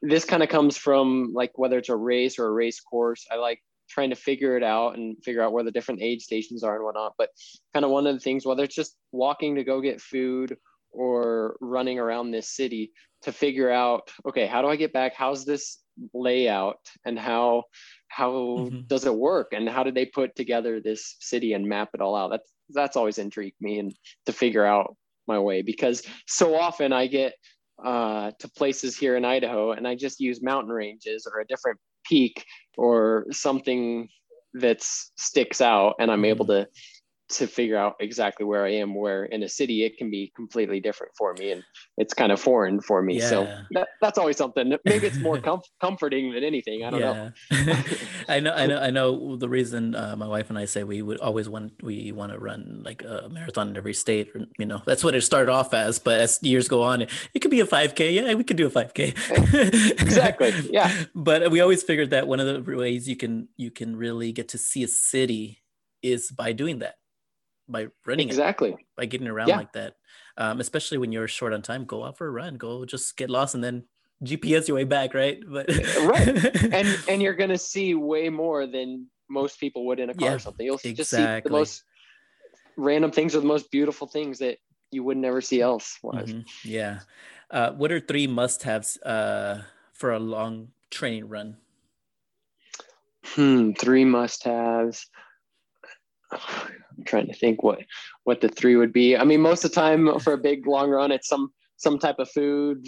this 0.00 0.24
kind 0.24 0.42
of 0.42 0.48
comes 0.48 0.76
from 0.76 1.32
like 1.34 1.52
whether 1.56 1.78
it's 1.78 1.88
a 1.88 1.96
race 1.96 2.38
or 2.38 2.46
a 2.46 2.52
race 2.52 2.80
course 2.80 3.26
i 3.32 3.34
like 3.34 3.60
trying 3.92 4.10
to 4.10 4.16
figure 4.16 4.56
it 4.56 4.62
out 4.62 4.96
and 4.96 5.16
figure 5.22 5.42
out 5.42 5.52
where 5.52 5.64
the 5.64 5.70
different 5.70 6.02
aid 6.02 6.20
stations 6.20 6.64
are 6.64 6.76
and 6.76 6.84
whatnot. 6.84 7.12
But 7.18 7.28
kind 7.74 7.84
of 7.84 7.90
one 7.90 8.06
of 8.06 8.14
the 8.14 8.20
things 8.20 8.46
whether 8.46 8.64
it's 8.64 8.74
just 8.74 8.96
walking 9.12 9.56
to 9.56 9.64
go 9.64 9.80
get 9.80 10.00
food 10.00 10.56
or 10.90 11.56
running 11.60 11.98
around 11.98 12.30
this 12.30 12.54
city 12.54 12.92
to 13.22 13.32
figure 13.32 13.70
out 13.70 14.10
okay 14.26 14.46
how 14.46 14.62
do 14.62 14.68
i 14.68 14.76
get 14.76 14.92
back? 14.92 15.14
How's 15.14 15.44
this 15.44 15.78
layout? 16.14 16.78
And 17.04 17.18
how 17.18 17.64
how 18.08 18.30
mm-hmm. 18.30 18.80
does 18.86 19.06
it 19.06 19.14
work? 19.14 19.52
And 19.52 19.68
how 19.68 19.82
did 19.82 19.94
they 19.94 20.06
put 20.06 20.34
together 20.36 20.80
this 20.80 21.16
city 21.20 21.52
and 21.52 21.68
map 21.68 21.90
it 21.94 22.00
all 22.00 22.16
out? 22.16 22.30
That's 22.30 22.50
that's 22.70 22.96
always 22.96 23.18
intrigued 23.18 23.60
me 23.60 23.78
and 23.78 23.94
to 24.26 24.32
figure 24.32 24.64
out 24.64 24.96
my 25.26 25.38
way 25.38 25.62
because 25.62 26.02
so 26.26 26.54
often 26.54 26.92
I 26.92 27.06
get 27.06 27.34
uh, 27.84 28.32
to 28.38 28.48
places 28.50 28.96
here 28.96 29.16
in 29.16 29.24
Idaho 29.24 29.72
and 29.72 29.86
I 29.86 29.94
just 29.94 30.20
use 30.20 30.42
mountain 30.42 30.72
ranges 30.72 31.26
or 31.32 31.40
a 31.40 31.46
different 31.46 31.78
peak 32.04 32.44
or 32.76 33.26
something 33.30 34.08
that 34.54 34.82
sticks 34.82 35.60
out 35.60 35.94
and 35.98 36.10
I'm 36.10 36.24
able 36.24 36.46
mm-hmm. 36.46 36.64
to 36.64 36.68
to 37.32 37.46
figure 37.46 37.76
out 37.76 37.94
exactly 38.00 38.44
where 38.44 38.64
I 38.64 38.72
am. 38.74 38.94
Where 38.94 39.24
in 39.24 39.42
a 39.42 39.48
city, 39.48 39.84
it 39.84 39.96
can 39.96 40.10
be 40.10 40.32
completely 40.36 40.80
different 40.80 41.12
for 41.16 41.34
me, 41.34 41.52
and 41.52 41.62
it's 41.96 42.14
kind 42.14 42.32
of 42.32 42.40
foreign 42.40 42.80
for 42.80 43.02
me. 43.02 43.18
Yeah. 43.18 43.28
So 43.28 43.58
that, 43.72 43.88
that's 44.00 44.18
always 44.18 44.36
something. 44.36 44.76
Maybe 44.84 45.06
it's 45.06 45.18
more 45.18 45.40
com- 45.48 45.62
comforting 45.80 46.32
than 46.32 46.44
anything. 46.44 46.84
I 46.84 46.90
don't 46.90 47.00
yeah. 47.00 47.30
know. 47.50 47.74
I 48.28 48.40
know. 48.40 48.52
I 48.52 48.66
know. 48.66 48.78
I 48.78 48.90
know. 48.90 49.36
The 49.36 49.48
reason 49.48 49.94
uh, 49.94 50.16
my 50.16 50.26
wife 50.26 50.50
and 50.50 50.58
I 50.58 50.64
say 50.64 50.84
we 50.84 51.02
would 51.02 51.18
always 51.18 51.48
want 51.48 51.82
we 51.82 52.12
want 52.12 52.32
to 52.32 52.38
run 52.38 52.82
like 52.84 53.02
a 53.02 53.28
marathon 53.30 53.68
in 53.68 53.76
every 53.76 53.94
state. 53.94 54.30
Or, 54.34 54.46
you 54.58 54.66
know, 54.66 54.82
that's 54.86 55.04
what 55.04 55.14
it 55.14 55.22
started 55.22 55.50
off 55.50 55.74
as. 55.74 55.98
But 55.98 56.20
as 56.20 56.38
years 56.42 56.68
go 56.68 56.82
on, 56.82 57.02
it 57.02 57.40
could 57.40 57.50
be 57.50 57.60
a 57.60 57.66
5K. 57.66 58.14
Yeah, 58.14 58.34
we 58.34 58.44
could 58.44 58.56
do 58.56 58.66
a 58.66 58.70
5K. 58.70 60.00
exactly. 60.00 60.52
Yeah. 60.70 60.92
But 61.14 61.50
we 61.50 61.60
always 61.60 61.82
figured 61.82 62.10
that 62.10 62.26
one 62.26 62.40
of 62.40 62.64
the 62.64 62.76
ways 62.76 63.08
you 63.08 63.16
can 63.16 63.48
you 63.56 63.70
can 63.70 63.96
really 63.96 64.32
get 64.32 64.48
to 64.48 64.58
see 64.58 64.82
a 64.82 64.88
city 64.88 65.62
is 66.02 66.30
by 66.30 66.52
doing 66.52 66.80
that 66.80 66.96
by 67.68 67.88
running 68.06 68.28
exactly 68.28 68.70
it, 68.70 68.76
by 68.96 69.06
getting 69.06 69.28
around 69.28 69.48
yeah. 69.48 69.56
like 69.56 69.72
that. 69.72 69.94
Um, 70.36 70.60
especially 70.60 70.98
when 70.98 71.12
you're 71.12 71.28
short 71.28 71.52
on 71.52 71.62
time, 71.62 71.84
go 71.84 72.04
out 72.04 72.18
for 72.18 72.26
a 72.26 72.30
run, 72.30 72.56
go 72.56 72.84
just 72.84 73.16
get 73.16 73.30
lost 73.30 73.54
and 73.54 73.62
then 73.62 73.84
GPS 74.24 74.68
your 74.68 74.76
way 74.76 74.84
back, 74.84 75.14
right? 75.14 75.38
But 75.48 75.68
right, 75.68 76.56
and 76.72 76.98
and 77.08 77.22
you're 77.22 77.34
gonna 77.34 77.58
see 77.58 77.94
way 77.94 78.28
more 78.28 78.66
than 78.66 79.08
most 79.28 79.58
people 79.58 79.86
would 79.86 80.00
in 80.00 80.10
a 80.10 80.14
car 80.14 80.30
yeah, 80.30 80.34
or 80.34 80.38
something. 80.38 80.64
You'll 80.64 80.76
exactly. 80.76 80.94
just 80.94 81.10
see 81.10 81.40
the 81.40 81.50
most 81.50 81.82
random 82.76 83.10
things 83.10 83.34
or 83.34 83.40
the 83.40 83.46
most 83.46 83.70
beautiful 83.70 84.06
things 84.06 84.38
that 84.38 84.58
you 84.90 85.02
would 85.04 85.16
never 85.16 85.40
see 85.40 85.60
else. 85.60 85.98
Mm-hmm. 86.04 86.40
Yeah. 86.64 87.00
Uh, 87.50 87.72
what 87.72 87.92
are 87.92 88.00
three 88.00 88.26
must-haves 88.26 88.96
uh, 89.02 89.62
for 89.92 90.12
a 90.12 90.18
long 90.18 90.68
training 90.90 91.28
run? 91.28 91.56
Hmm, 93.24 93.72
three 93.72 94.04
must-haves. 94.04 95.06
I'm 97.02 97.06
trying 97.06 97.26
to 97.26 97.34
think 97.34 97.64
what 97.64 97.80
what 98.22 98.40
the 98.40 98.48
three 98.48 98.76
would 98.76 98.92
be. 98.92 99.16
I 99.16 99.24
mean, 99.24 99.40
most 99.40 99.64
of 99.64 99.72
the 99.72 99.74
time 99.74 100.20
for 100.20 100.34
a 100.34 100.38
big 100.38 100.66
long 100.68 100.88
run, 100.88 101.10
it's 101.10 101.28
some 101.28 101.52
some 101.76 101.98
type 101.98 102.20
of 102.20 102.30
food, 102.30 102.86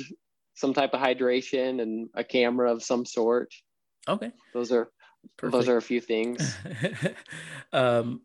some 0.54 0.72
type 0.72 0.94
of 0.94 1.00
hydration, 1.00 1.82
and 1.82 2.08
a 2.14 2.22
camera 2.22 2.72
of 2.72 2.82
some 2.82 3.04
sort. 3.04 3.52
Okay, 4.08 4.30
those 4.52 4.70
are 4.70 4.88
Perfect. 5.36 5.52
those 5.52 5.68
are 5.68 5.76
a 5.76 5.82
few 5.82 6.00
things. 6.00 6.56
um, 7.72 8.20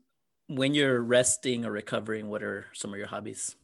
when 0.48 0.76
you're 0.76 1.02
resting 1.02 1.66
or 1.66 1.72
recovering, 1.72 2.30
what 2.30 2.44
are 2.44 2.68
some 2.74 2.94
of 2.94 3.00
your 3.00 3.08
hobbies? 3.08 3.56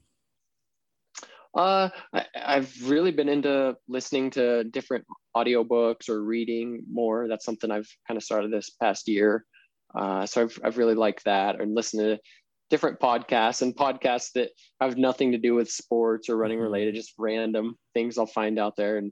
Uh, 1.54 1.90
I, 2.12 2.26
have 2.36 2.90
really 2.90 3.12
been 3.12 3.30
into 3.30 3.78
listening 3.88 4.32
to 4.32 4.66
different 4.66 5.06
audiobooks 5.38 6.10
or 6.10 6.22
reading 6.22 6.84
more. 6.92 7.28
That's 7.28 7.46
something 7.46 7.72
I've 7.72 7.90
kind 8.08 8.18
of 8.18 8.24
started 8.24 8.52
this 8.52 8.72
past 8.72 9.08
year. 9.08 9.46
Uh, 9.96 10.26
so 10.26 10.44
I've, 10.44 10.60
I've 10.64 10.78
really 10.78 10.96
liked 10.96 11.26
that 11.26 11.60
and 11.60 11.76
listen 11.76 12.00
to 12.00 12.20
different 12.70 13.00
podcasts 13.00 13.62
and 13.62 13.76
podcasts 13.76 14.32
that 14.34 14.50
have 14.82 14.98
nothing 14.98 15.32
to 15.32 15.38
do 15.38 15.54
with 15.54 15.70
sports 15.70 16.30
or 16.30 16.38
running 16.38 16.58
mm-hmm. 16.58 16.66
related, 16.66 16.96
just 16.96 17.14
random 17.18 17.78
things 17.94 18.18
I'll 18.18 18.26
find 18.26 18.60
out 18.60 18.76
there. 18.76 18.98
And 18.98 19.12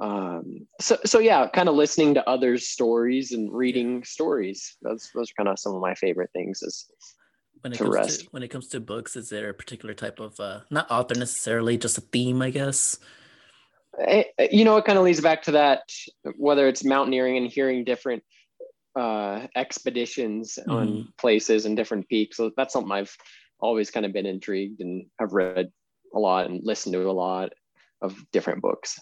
um, 0.00 0.66
so, 0.80 0.98
so 1.04 1.18
yeah, 1.18 1.48
kind 1.48 1.68
of 1.68 1.74
listening 1.74 2.14
to 2.14 2.28
others' 2.28 2.68
stories 2.68 3.32
and 3.32 3.52
reading 3.52 4.04
stories. 4.04 4.76
Those, 4.82 5.08
those 5.14 5.30
are 5.30 5.44
kind 5.44 5.48
of 5.48 5.58
some 5.58 5.74
of 5.74 5.80
my 5.80 5.94
favorite 5.94 6.30
things 6.32 6.62
is 6.62 6.86
when 7.62 7.72
it 7.72 7.76
to 7.76 7.84
comes 7.84 7.94
rest. 7.94 8.20
to 8.20 8.26
when 8.32 8.42
it 8.42 8.48
comes 8.48 8.68
to 8.68 8.80
books 8.80 9.16
is 9.16 9.28
there 9.28 9.48
a 9.48 9.54
particular 9.54 9.94
type 9.94 10.20
of 10.20 10.38
uh 10.40 10.60
not 10.70 10.90
author 10.90 11.14
necessarily 11.14 11.78
just 11.78 11.96
a 11.96 12.00
theme 12.00 12.42
i 12.42 12.50
guess 12.50 12.98
eh, 14.06 14.24
eh, 14.38 14.48
you 14.50 14.64
know 14.64 14.76
it 14.76 14.84
kind 14.84 14.98
of 14.98 15.04
leads 15.04 15.20
back 15.20 15.42
to 15.42 15.52
that 15.52 15.80
whether 16.36 16.66
it's 16.66 16.84
mountaineering 16.84 17.36
and 17.36 17.50
hearing 17.50 17.84
different 17.84 18.22
uh 18.96 19.46
expeditions 19.56 20.58
mm. 20.66 20.72
on 20.72 20.88
mm-hmm. 20.88 21.08
places 21.18 21.64
and 21.64 21.76
different 21.76 22.08
peaks 22.08 22.36
so 22.36 22.50
that's 22.56 22.72
something 22.72 22.92
i've 22.92 23.14
always 23.60 23.90
kind 23.90 24.04
of 24.04 24.12
been 24.12 24.26
intrigued 24.26 24.80
and 24.80 25.06
have 25.18 25.32
read 25.32 25.70
a 26.14 26.18
lot 26.18 26.46
and 26.46 26.60
listened 26.64 26.92
to 26.92 27.08
a 27.08 27.12
lot 27.12 27.50
of 28.02 28.16
different 28.32 28.60
books 28.60 28.98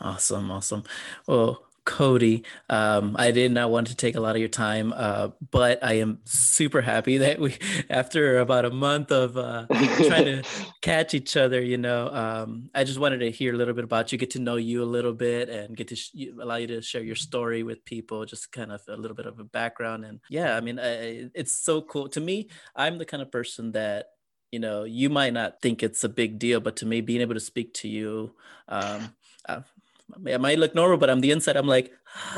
awesome 0.00 0.50
awesome 0.50 0.84
well 1.26 1.66
Cody. 1.86 2.44
Um, 2.68 3.16
I 3.18 3.30
did 3.30 3.52
not 3.52 3.70
want 3.70 3.86
to 3.86 3.96
take 3.96 4.16
a 4.16 4.20
lot 4.20 4.34
of 4.34 4.40
your 4.40 4.50
time, 4.50 4.92
uh, 4.94 5.28
but 5.50 5.82
I 5.82 5.94
am 5.94 6.18
super 6.24 6.82
happy 6.82 7.18
that 7.24 7.38
we, 7.38 7.56
after 7.88 8.38
about 8.40 8.66
a 8.66 8.70
month 8.70 9.10
of 9.10 9.38
uh, 9.38 9.66
trying 9.68 10.26
to 10.26 10.42
catch 10.82 11.14
each 11.14 11.36
other, 11.36 11.62
you 11.62 11.78
know, 11.78 12.08
um, 12.08 12.68
I 12.74 12.84
just 12.84 12.98
wanted 12.98 13.18
to 13.18 13.30
hear 13.30 13.54
a 13.54 13.56
little 13.56 13.72
bit 13.72 13.84
about 13.84 14.12
you, 14.12 14.18
get 14.18 14.30
to 14.32 14.40
know 14.40 14.56
you 14.56 14.82
a 14.82 14.84
little 14.84 15.14
bit, 15.14 15.48
and 15.48 15.74
get 15.74 15.88
to 15.88 15.96
sh- 15.96 16.12
allow 16.38 16.56
you 16.56 16.66
to 16.66 16.82
share 16.82 17.02
your 17.02 17.16
story 17.16 17.62
with 17.62 17.84
people, 17.84 18.26
just 18.26 18.52
kind 18.52 18.72
of 18.72 18.82
a 18.88 18.96
little 18.96 19.16
bit 19.16 19.26
of 19.26 19.38
a 19.38 19.44
background. 19.44 20.04
And 20.04 20.20
yeah, 20.28 20.56
I 20.56 20.60
mean, 20.60 20.78
I, 20.78 21.30
it's 21.34 21.52
so 21.52 21.80
cool 21.80 22.08
to 22.10 22.20
me. 22.20 22.48
I'm 22.74 22.98
the 22.98 23.06
kind 23.06 23.22
of 23.22 23.30
person 23.30 23.72
that 23.72 24.08
you 24.52 24.58
know 24.58 24.84
you 24.84 25.10
might 25.10 25.32
not 25.32 25.60
think 25.60 25.82
it's 25.82 26.04
a 26.04 26.08
big 26.08 26.38
deal 26.38 26.60
but 26.60 26.76
to 26.76 26.86
me 26.86 27.00
being 27.00 27.20
able 27.20 27.34
to 27.34 27.40
speak 27.40 27.74
to 27.74 27.88
you 27.88 28.32
um, 28.68 29.12
uh, 29.48 29.60
I 30.26 30.36
might 30.36 30.58
look 30.58 30.74
normal, 30.74 30.98
but 30.98 31.10
on 31.10 31.20
the 31.20 31.30
inside, 31.30 31.56
I'm 31.56 31.66
like. 31.66 31.92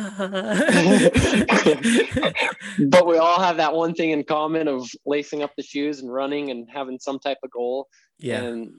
but 2.89 3.07
we 3.07 3.19
all 3.19 3.41
have 3.41 3.59
that 3.59 3.75
one 3.75 3.95
thing 3.95 4.11
in 4.11 4.25
common 4.25 4.69
of 4.69 4.89
lacing 5.05 5.43
up 5.43 5.53
the 5.57 5.63
shoes 5.63 6.01
and 6.01 6.13
running 6.13 6.51
and 6.51 6.67
having 6.73 6.99
some 6.99 7.19
type 7.19 7.39
of 7.43 7.51
goal. 7.51 7.89
Yeah. 8.19 8.43
And 8.43 8.73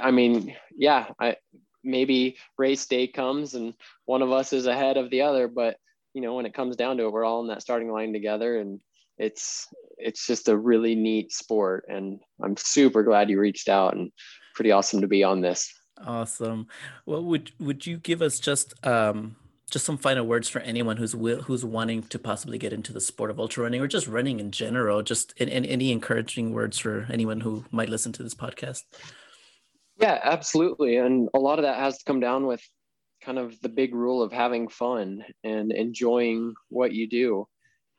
I 0.00 0.10
mean, 0.10 0.54
yeah, 0.76 1.08
I 1.20 1.36
maybe 1.84 2.36
race 2.58 2.86
day 2.86 3.06
comes 3.06 3.54
and 3.54 3.74
one 4.04 4.22
of 4.22 4.32
us 4.32 4.52
is 4.52 4.66
ahead 4.66 4.96
of 4.96 5.10
the 5.10 5.22
other, 5.22 5.48
but 5.48 5.76
you 6.14 6.22
know, 6.22 6.34
when 6.34 6.46
it 6.46 6.54
comes 6.54 6.76
down 6.76 6.96
to 6.96 7.04
it, 7.04 7.12
we're 7.12 7.24
all 7.24 7.40
in 7.40 7.48
that 7.48 7.62
starting 7.62 7.90
line 7.90 8.12
together 8.12 8.58
and 8.58 8.80
it's 9.18 9.66
it's 9.96 10.26
just 10.26 10.48
a 10.48 10.56
really 10.56 10.94
neat 10.94 11.32
sport 11.32 11.84
and 11.88 12.20
I'm 12.42 12.56
super 12.56 13.02
glad 13.02 13.30
you 13.30 13.40
reached 13.40 13.68
out 13.68 13.94
and 13.94 14.12
pretty 14.54 14.70
awesome 14.70 15.00
to 15.00 15.08
be 15.08 15.24
on 15.24 15.40
this. 15.40 15.72
Awesome. 16.06 16.68
Well, 17.06 17.22
would 17.24 17.52
would 17.58 17.86
you 17.86 17.96
give 17.98 18.22
us 18.22 18.38
just 18.38 18.74
um 18.86 19.36
just 19.70 19.84
some 19.84 19.98
final 19.98 20.26
words 20.26 20.48
for 20.48 20.60
anyone 20.60 20.96
who's 20.96 21.12
who's 21.12 21.64
wanting 21.64 22.02
to 22.04 22.18
possibly 22.18 22.58
get 22.58 22.72
into 22.72 22.92
the 22.92 23.00
sport 23.00 23.30
of 23.30 23.38
ultra 23.38 23.64
running 23.64 23.80
or 23.80 23.86
just 23.86 24.06
running 24.06 24.40
in 24.40 24.50
general? 24.50 25.02
Just 25.02 25.34
in, 25.36 25.48
in, 25.48 25.64
any 25.64 25.92
encouraging 25.92 26.52
words 26.52 26.78
for 26.78 27.06
anyone 27.10 27.40
who 27.40 27.64
might 27.70 27.88
listen 27.88 28.12
to 28.12 28.22
this 28.22 28.34
podcast? 28.34 28.84
Yeah, 30.00 30.18
absolutely. 30.22 30.96
And 30.96 31.28
a 31.34 31.38
lot 31.38 31.58
of 31.58 31.64
that 31.64 31.78
has 31.78 31.98
to 31.98 32.04
come 32.04 32.20
down 32.20 32.46
with 32.46 32.62
kind 33.22 33.38
of 33.38 33.60
the 33.60 33.68
big 33.68 33.94
rule 33.94 34.22
of 34.22 34.32
having 34.32 34.68
fun 34.68 35.24
and 35.42 35.72
enjoying 35.72 36.54
what 36.68 36.92
you 36.92 37.08
do 37.08 37.48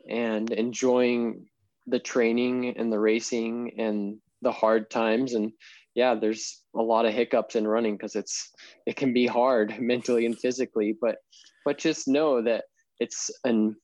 and 0.09 0.49
enjoying 0.51 1.45
the 1.87 1.99
training 1.99 2.77
and 2.77 2.91
the 2.91 2.99
racing 2.99 3.73
and 3.77 4.17
the 4.41 4.51
hard 4.51 4.89
times 4.89 5.33
and 5.33 5.51
yeah, 5.93 6.15
there's 6.15 6.58
a 6.75 6.81
lot 6.81 7.05
of 7.05 7.13
hiccups 7.13 7.55
in 7.55 7.67
running 7.67 7.95
because 7.95 8.15
it's 8.15 8.51
it 8.85 8.95
can 8.95 9.13
be 9.13 9.25
hard 9.25 9.79
mentally 9.79 10.25
and 10.25 10.37
physically, 10.37 10.95
but 10.99 11.17
but 11.65 11.77
just 11.77 12.07
know 12.07 12.41
that 12.41 12.65
it's 12.99 13.31
an 13.43 13.75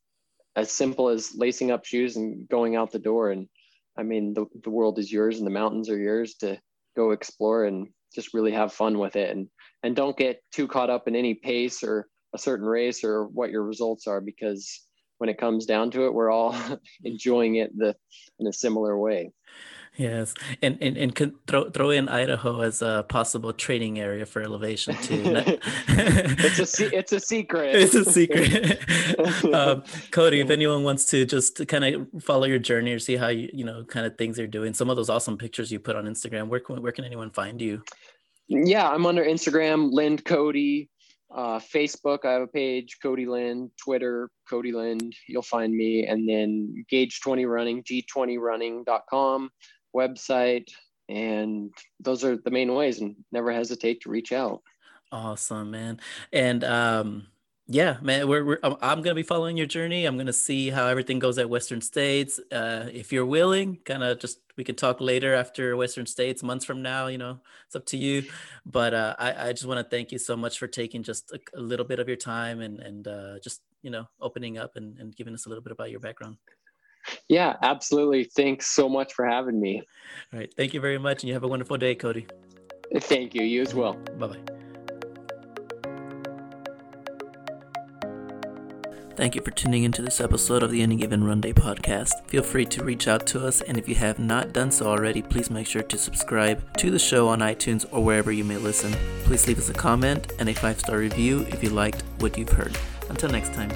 as 0.56 0.72
simple 0.72 1.10
as 1.10 1.36
lacing 1.36 1.72
up 1.72 1.86
shoes 1.86 2.16
and 2.16 2.48
going 2.48 2.76
out 2.76 2.92
the 2.92 3.00
door. 3.00 3.32
And 3.32 3.48
I 3.98 4.04
mean, 4.04 4.34
the, 4.34 4.46
the 4.64 4.70
world 4.70 5.00
is 5.00 5.12
yours 5.12 5.38
and 5.38 5.46
the 5.46 5.52
mountains 5.52 5.90
are 5.90 5.98
yours 5.98 6.36
to 6.36 6.60
go 6.96 7.12
explore 7.12 7.66
and 7.66 7.88
just 8.14 8.34
really 8.34 8.52
have 8.52 8.74
fun 8.74 8.98
with 8.98 9.16
it. 9.16 9.36
And, 9.36 9.50
and 9.84 9.96
don't 9.96 10.18
get 10.18 10.42
too 10.54 10.68
caught 10.68 10.90
up 10.90 11.08
in 11.08 11.16
any 11.16 11.34
pace 11.34 11.84
or 11.84 12.08
a 12.34 12.38
certain 12.38 12.66
race 12.66 13.04
or 13.04 13.26
what 13.28 13.52
your 13.52 13.64
results 13.64 14.08
are, 14.08 14.22
because 14.22 14.82
when 15.18 15.30
it 15.30 15.38
comes 15.38 15.66
down 15.66 15.92
to 15.92 16.06
it, 16.06 16.14
we're 16.14 16.32
all 16.32 16.56
enjoying 17.04 17.56
it 17.56 17.78
the, 17.78 17.96
in 18.40 18.48
a 18.48 18.54
similar 18.54 18.98
way. 18.98 19.32
Yes, 19.98 20.34
and 20.62 20.78
and, 20.82 20.98
and 20.98 21.16
can 21.16 21.36
throw 21.48 21.70
throw 21.70 21.89
in 21.89 22.10
Idaho 22.10 22.62
as 22.62 22.82
a 22.82 23.06
possible 23.08 23.54
training 23.54 24.00
area 24.00 24.26
for 24.26 24.41
elevation 24.41 24.96
too. 24.98 25.24
it's 25.88 26.80
a 26.80 26.98
it's 26.98 27.14
a 27.14 27.20
secret. 27.20 27.76
It's 27.76 27.96
a 27.96 28.04
secret. 28.04 28.80
um, 29.54 29.84
Cody, 30.12 30.41
if 30.41 30.50
anyone 30.50 30.84
wants 30.84 31.06
to 31.06 31.26
just 31.26 31.66
kind 31.68 31.86
of 31.86 32.24
follow 32.24 32.46
your 32.46 32.60
journey 32.60 32.91
or 32.91 33.00
see 33.00 33.16
how 33.16 33.30
you 33.30 33.50
you 33.54 33.64
know 33.64 33.86
kind 33.86 34.06
of 34.06 34.18
things 34.18 34.38
you're 34.38 34.48
doing, 34.48 34.74
some 34.74 34.89
of 34.89 34.98
those 34.98 35.10
awesome 35.10 35.38
pictures 35.38 35.72
you 35.72 35.80
put 35.80 35.96
on 35.96 36.06
Instagram, 36.06 36.50
where 36.50 36.60
can 36.60 36.82
where 36.82 36.91
can 36.91 37.06
anyone 37.06 37.32
find 37.32 37.62
you? 37.62 37.82
Yeah, 38.50 38.89
I'm 38.89 39.06
under 39.06 39.24
Instagram, 39.24 39.91
Lind 39.91 40.26
Cody. 40.26 40.89
Uh, 41.34 41.60
Facebook, 41.60 42.24
I 42.24 42.34
have 42.34 42.43
a 42.43 42.48
page, 42.48 42.98
Cody 43.02 43.26
Lind. 43.26 43.72
Twitter, 43.82 44.30
Cody 44.50 44.72
Lind. 44.72 45.16
You'll 45.28 45.41
find 45.41 45.74
me, 45.74 46.06
and 46.06 46.28
then 46.28 46.86
Gauge 46.89 47.22
Twenty 47.22 47.46
Running, 47.46 47.82
G20Running.com 47.84 49.52
website, 49.96 50.70
and 51.10 51.74
those 52.00 52.24
are 52.24 52.38
the 52.38 52.52
main 52.52 52.74
ways. 52.74 53.02
And 53.02 53.16
never 53.32 53.52
hesitate 53.52 54.02
to 54.02 54.10
reach 54.10 54.32
out. 54.32 54.62
Awesome, 55.12 55.72
man. 55.72 56.00
And 56.34 56.64
um, 56.64 57.28
yeah, 57.68 57.98
man, 58.02 58.28
we're, 58.28 58.46
we're 58.46 58.60
I'm 58.64 59.02
gonna 59.02 59.16
be 59.16 59.24
following 59.24 59.58
your 59.58 59.66
journey. 59.66 60.06
I'm 60.06 60.18
gonna 60.18 60.34
see 60.34 60.70
how 60.70 60.86
everything 60.86 61.18
goes 61.18 61.39
at 61.39 61.50
Western 61.50 61.82
States. 61.82 62.39
Uh, 62.52 62.89
if 62.93 63.12
you're 63.12 63.26
willing, 63.26 63.80
kind 63.86 64.04
of 64.04 64.20
just 64.20 64.39
we 64.56 64.64
can 64.64 64.76
talk 64.76 65.02
later 65.02 65.34
after 65.34 65.76
Western 65.76 66.06
States, 66.06 66.43
months 66.43 66.64
from 66.64 66.84
now. 66.84 67.08
You 67.08 67.18
know, 67.18 67.39
it's 67.66 67.76
up 67.76 67.86
to 67.88 67.98
you. 67.98 68.24
But 68.66 68.93
uh, 68.93 69.16
I 69.18 69.48
I 69.48 69.52
just 69.54 69.66
want 69.66 69.80
to 69.80 69.89
thank 69.89 70.12
you 70.12 70.20
so 70.20 70.38
much 70.38 70.60
for 70.60 70.68
taking 70.68 71.02
just 71.02 71.32
a, 71.32 71.39
a 71.58 71.62
little 71.62 71.86
bit 71.86 72.00
of 72.00 72.08
your 72.08 72.18
time 72.18 72.62
and 72.62 72.80
and 72.80 73.08
uh, 73.08 73.39
just 73.43 73.62
you 73.82 73.89
know 73.89 74.06
opening 74.22 74.60
up 74.60 74.76
and, 74.76 75.00
and 75.00 75.16
giving 75.16 75.34
us 75.34 75.48
a 75.48 75.50
little 75.50 75.64
bit 75.64 75.72
about 75.72 75.89
your 75.89 76.00
background. 76.00 76.38
Yeah, 77.28 77.56
absolutely. 77.62 78.26
Thanks 78.26 78.68
so 78.68 78.89
much 78.89 79.14
for 79.14 79.26
having 79.26 79.60
me. 79.60 79.84
All 80.34 80.39
right. 80.39 80.53
Thank 80.56 80.74
you 80.74 80.82
very 80.82 80.97
much. 80.97 81.24
And 81.24 81.28
you 81.28 81.34
have 81.34 81.43
a 81.43 81.47
wonderful 81.47 81.78
day, 81.78 81.95
Cody. 81.95 82.28
Thank 82.97 83.34
you. 83.34 83.43
You 83.43 83.62
as 83.62 83.74
well. 83.74 83.93
Bye 84.18 84.28
bye. 84.28 84.56
Thank 89.16 89.34
you 89.34 89.41
for 89.41 89.51
tuning 89.51 89.84
into 89.84 90.01
this 90.01 90.20
episode 90.20 90.62
of 90.62 90.72
the 90.72 90.82
Any 90.82 90.97
Given 90.97 91.24
Run 91.24 91.39
Day 91.39 91.53
podcast. 91.53 92.28
Feel 92.28 92.43
free 92.43 92.66
to 92.66 92.84
reach 92.84 93.08
out 93.08 93.26
to 93.28 93.47
us, 93.47 93.62
and 93.62 93.78
if 93.78 93.88
you 93.88 93.95
have 93.95 94.20
not 94.20 94.51
done 94.51 94.72
so 94.72 94.88
already, 94.88 95.22
please 95.22 95.49
make 95.49 95.68
sure 95.68 95.84
to 95.84 95.97
subscribe 95.97 96.78
to 96.80 96.91
the 96.91 96.99
show 96.99 97.30
on 97.30 97.39
iTunes 97.39 97.86
or 97.93 98.03
wherever 98.03 98.30
you 98.30 98.43
may 98.43 98.58
listen. 98.58 98.91
Please 99.24 99.47
leave 99.47 99.58
us 99.58 99.70
a 99.70 99.74
comment 99.74 100.34
and 100.38 100.49
a 100.49 100.53
five 100.53 100.80
star 100.80 100.97
review 100.97 101.45
if 101.47 101.64
you 101.64 101.70
liked 101.70 102.03
what 102.20 102.38
you've 102.38 102.49
heard. 102.49 102.78
Until 103.10 103.30
next 103.30 103.53
time. 103.53 103.72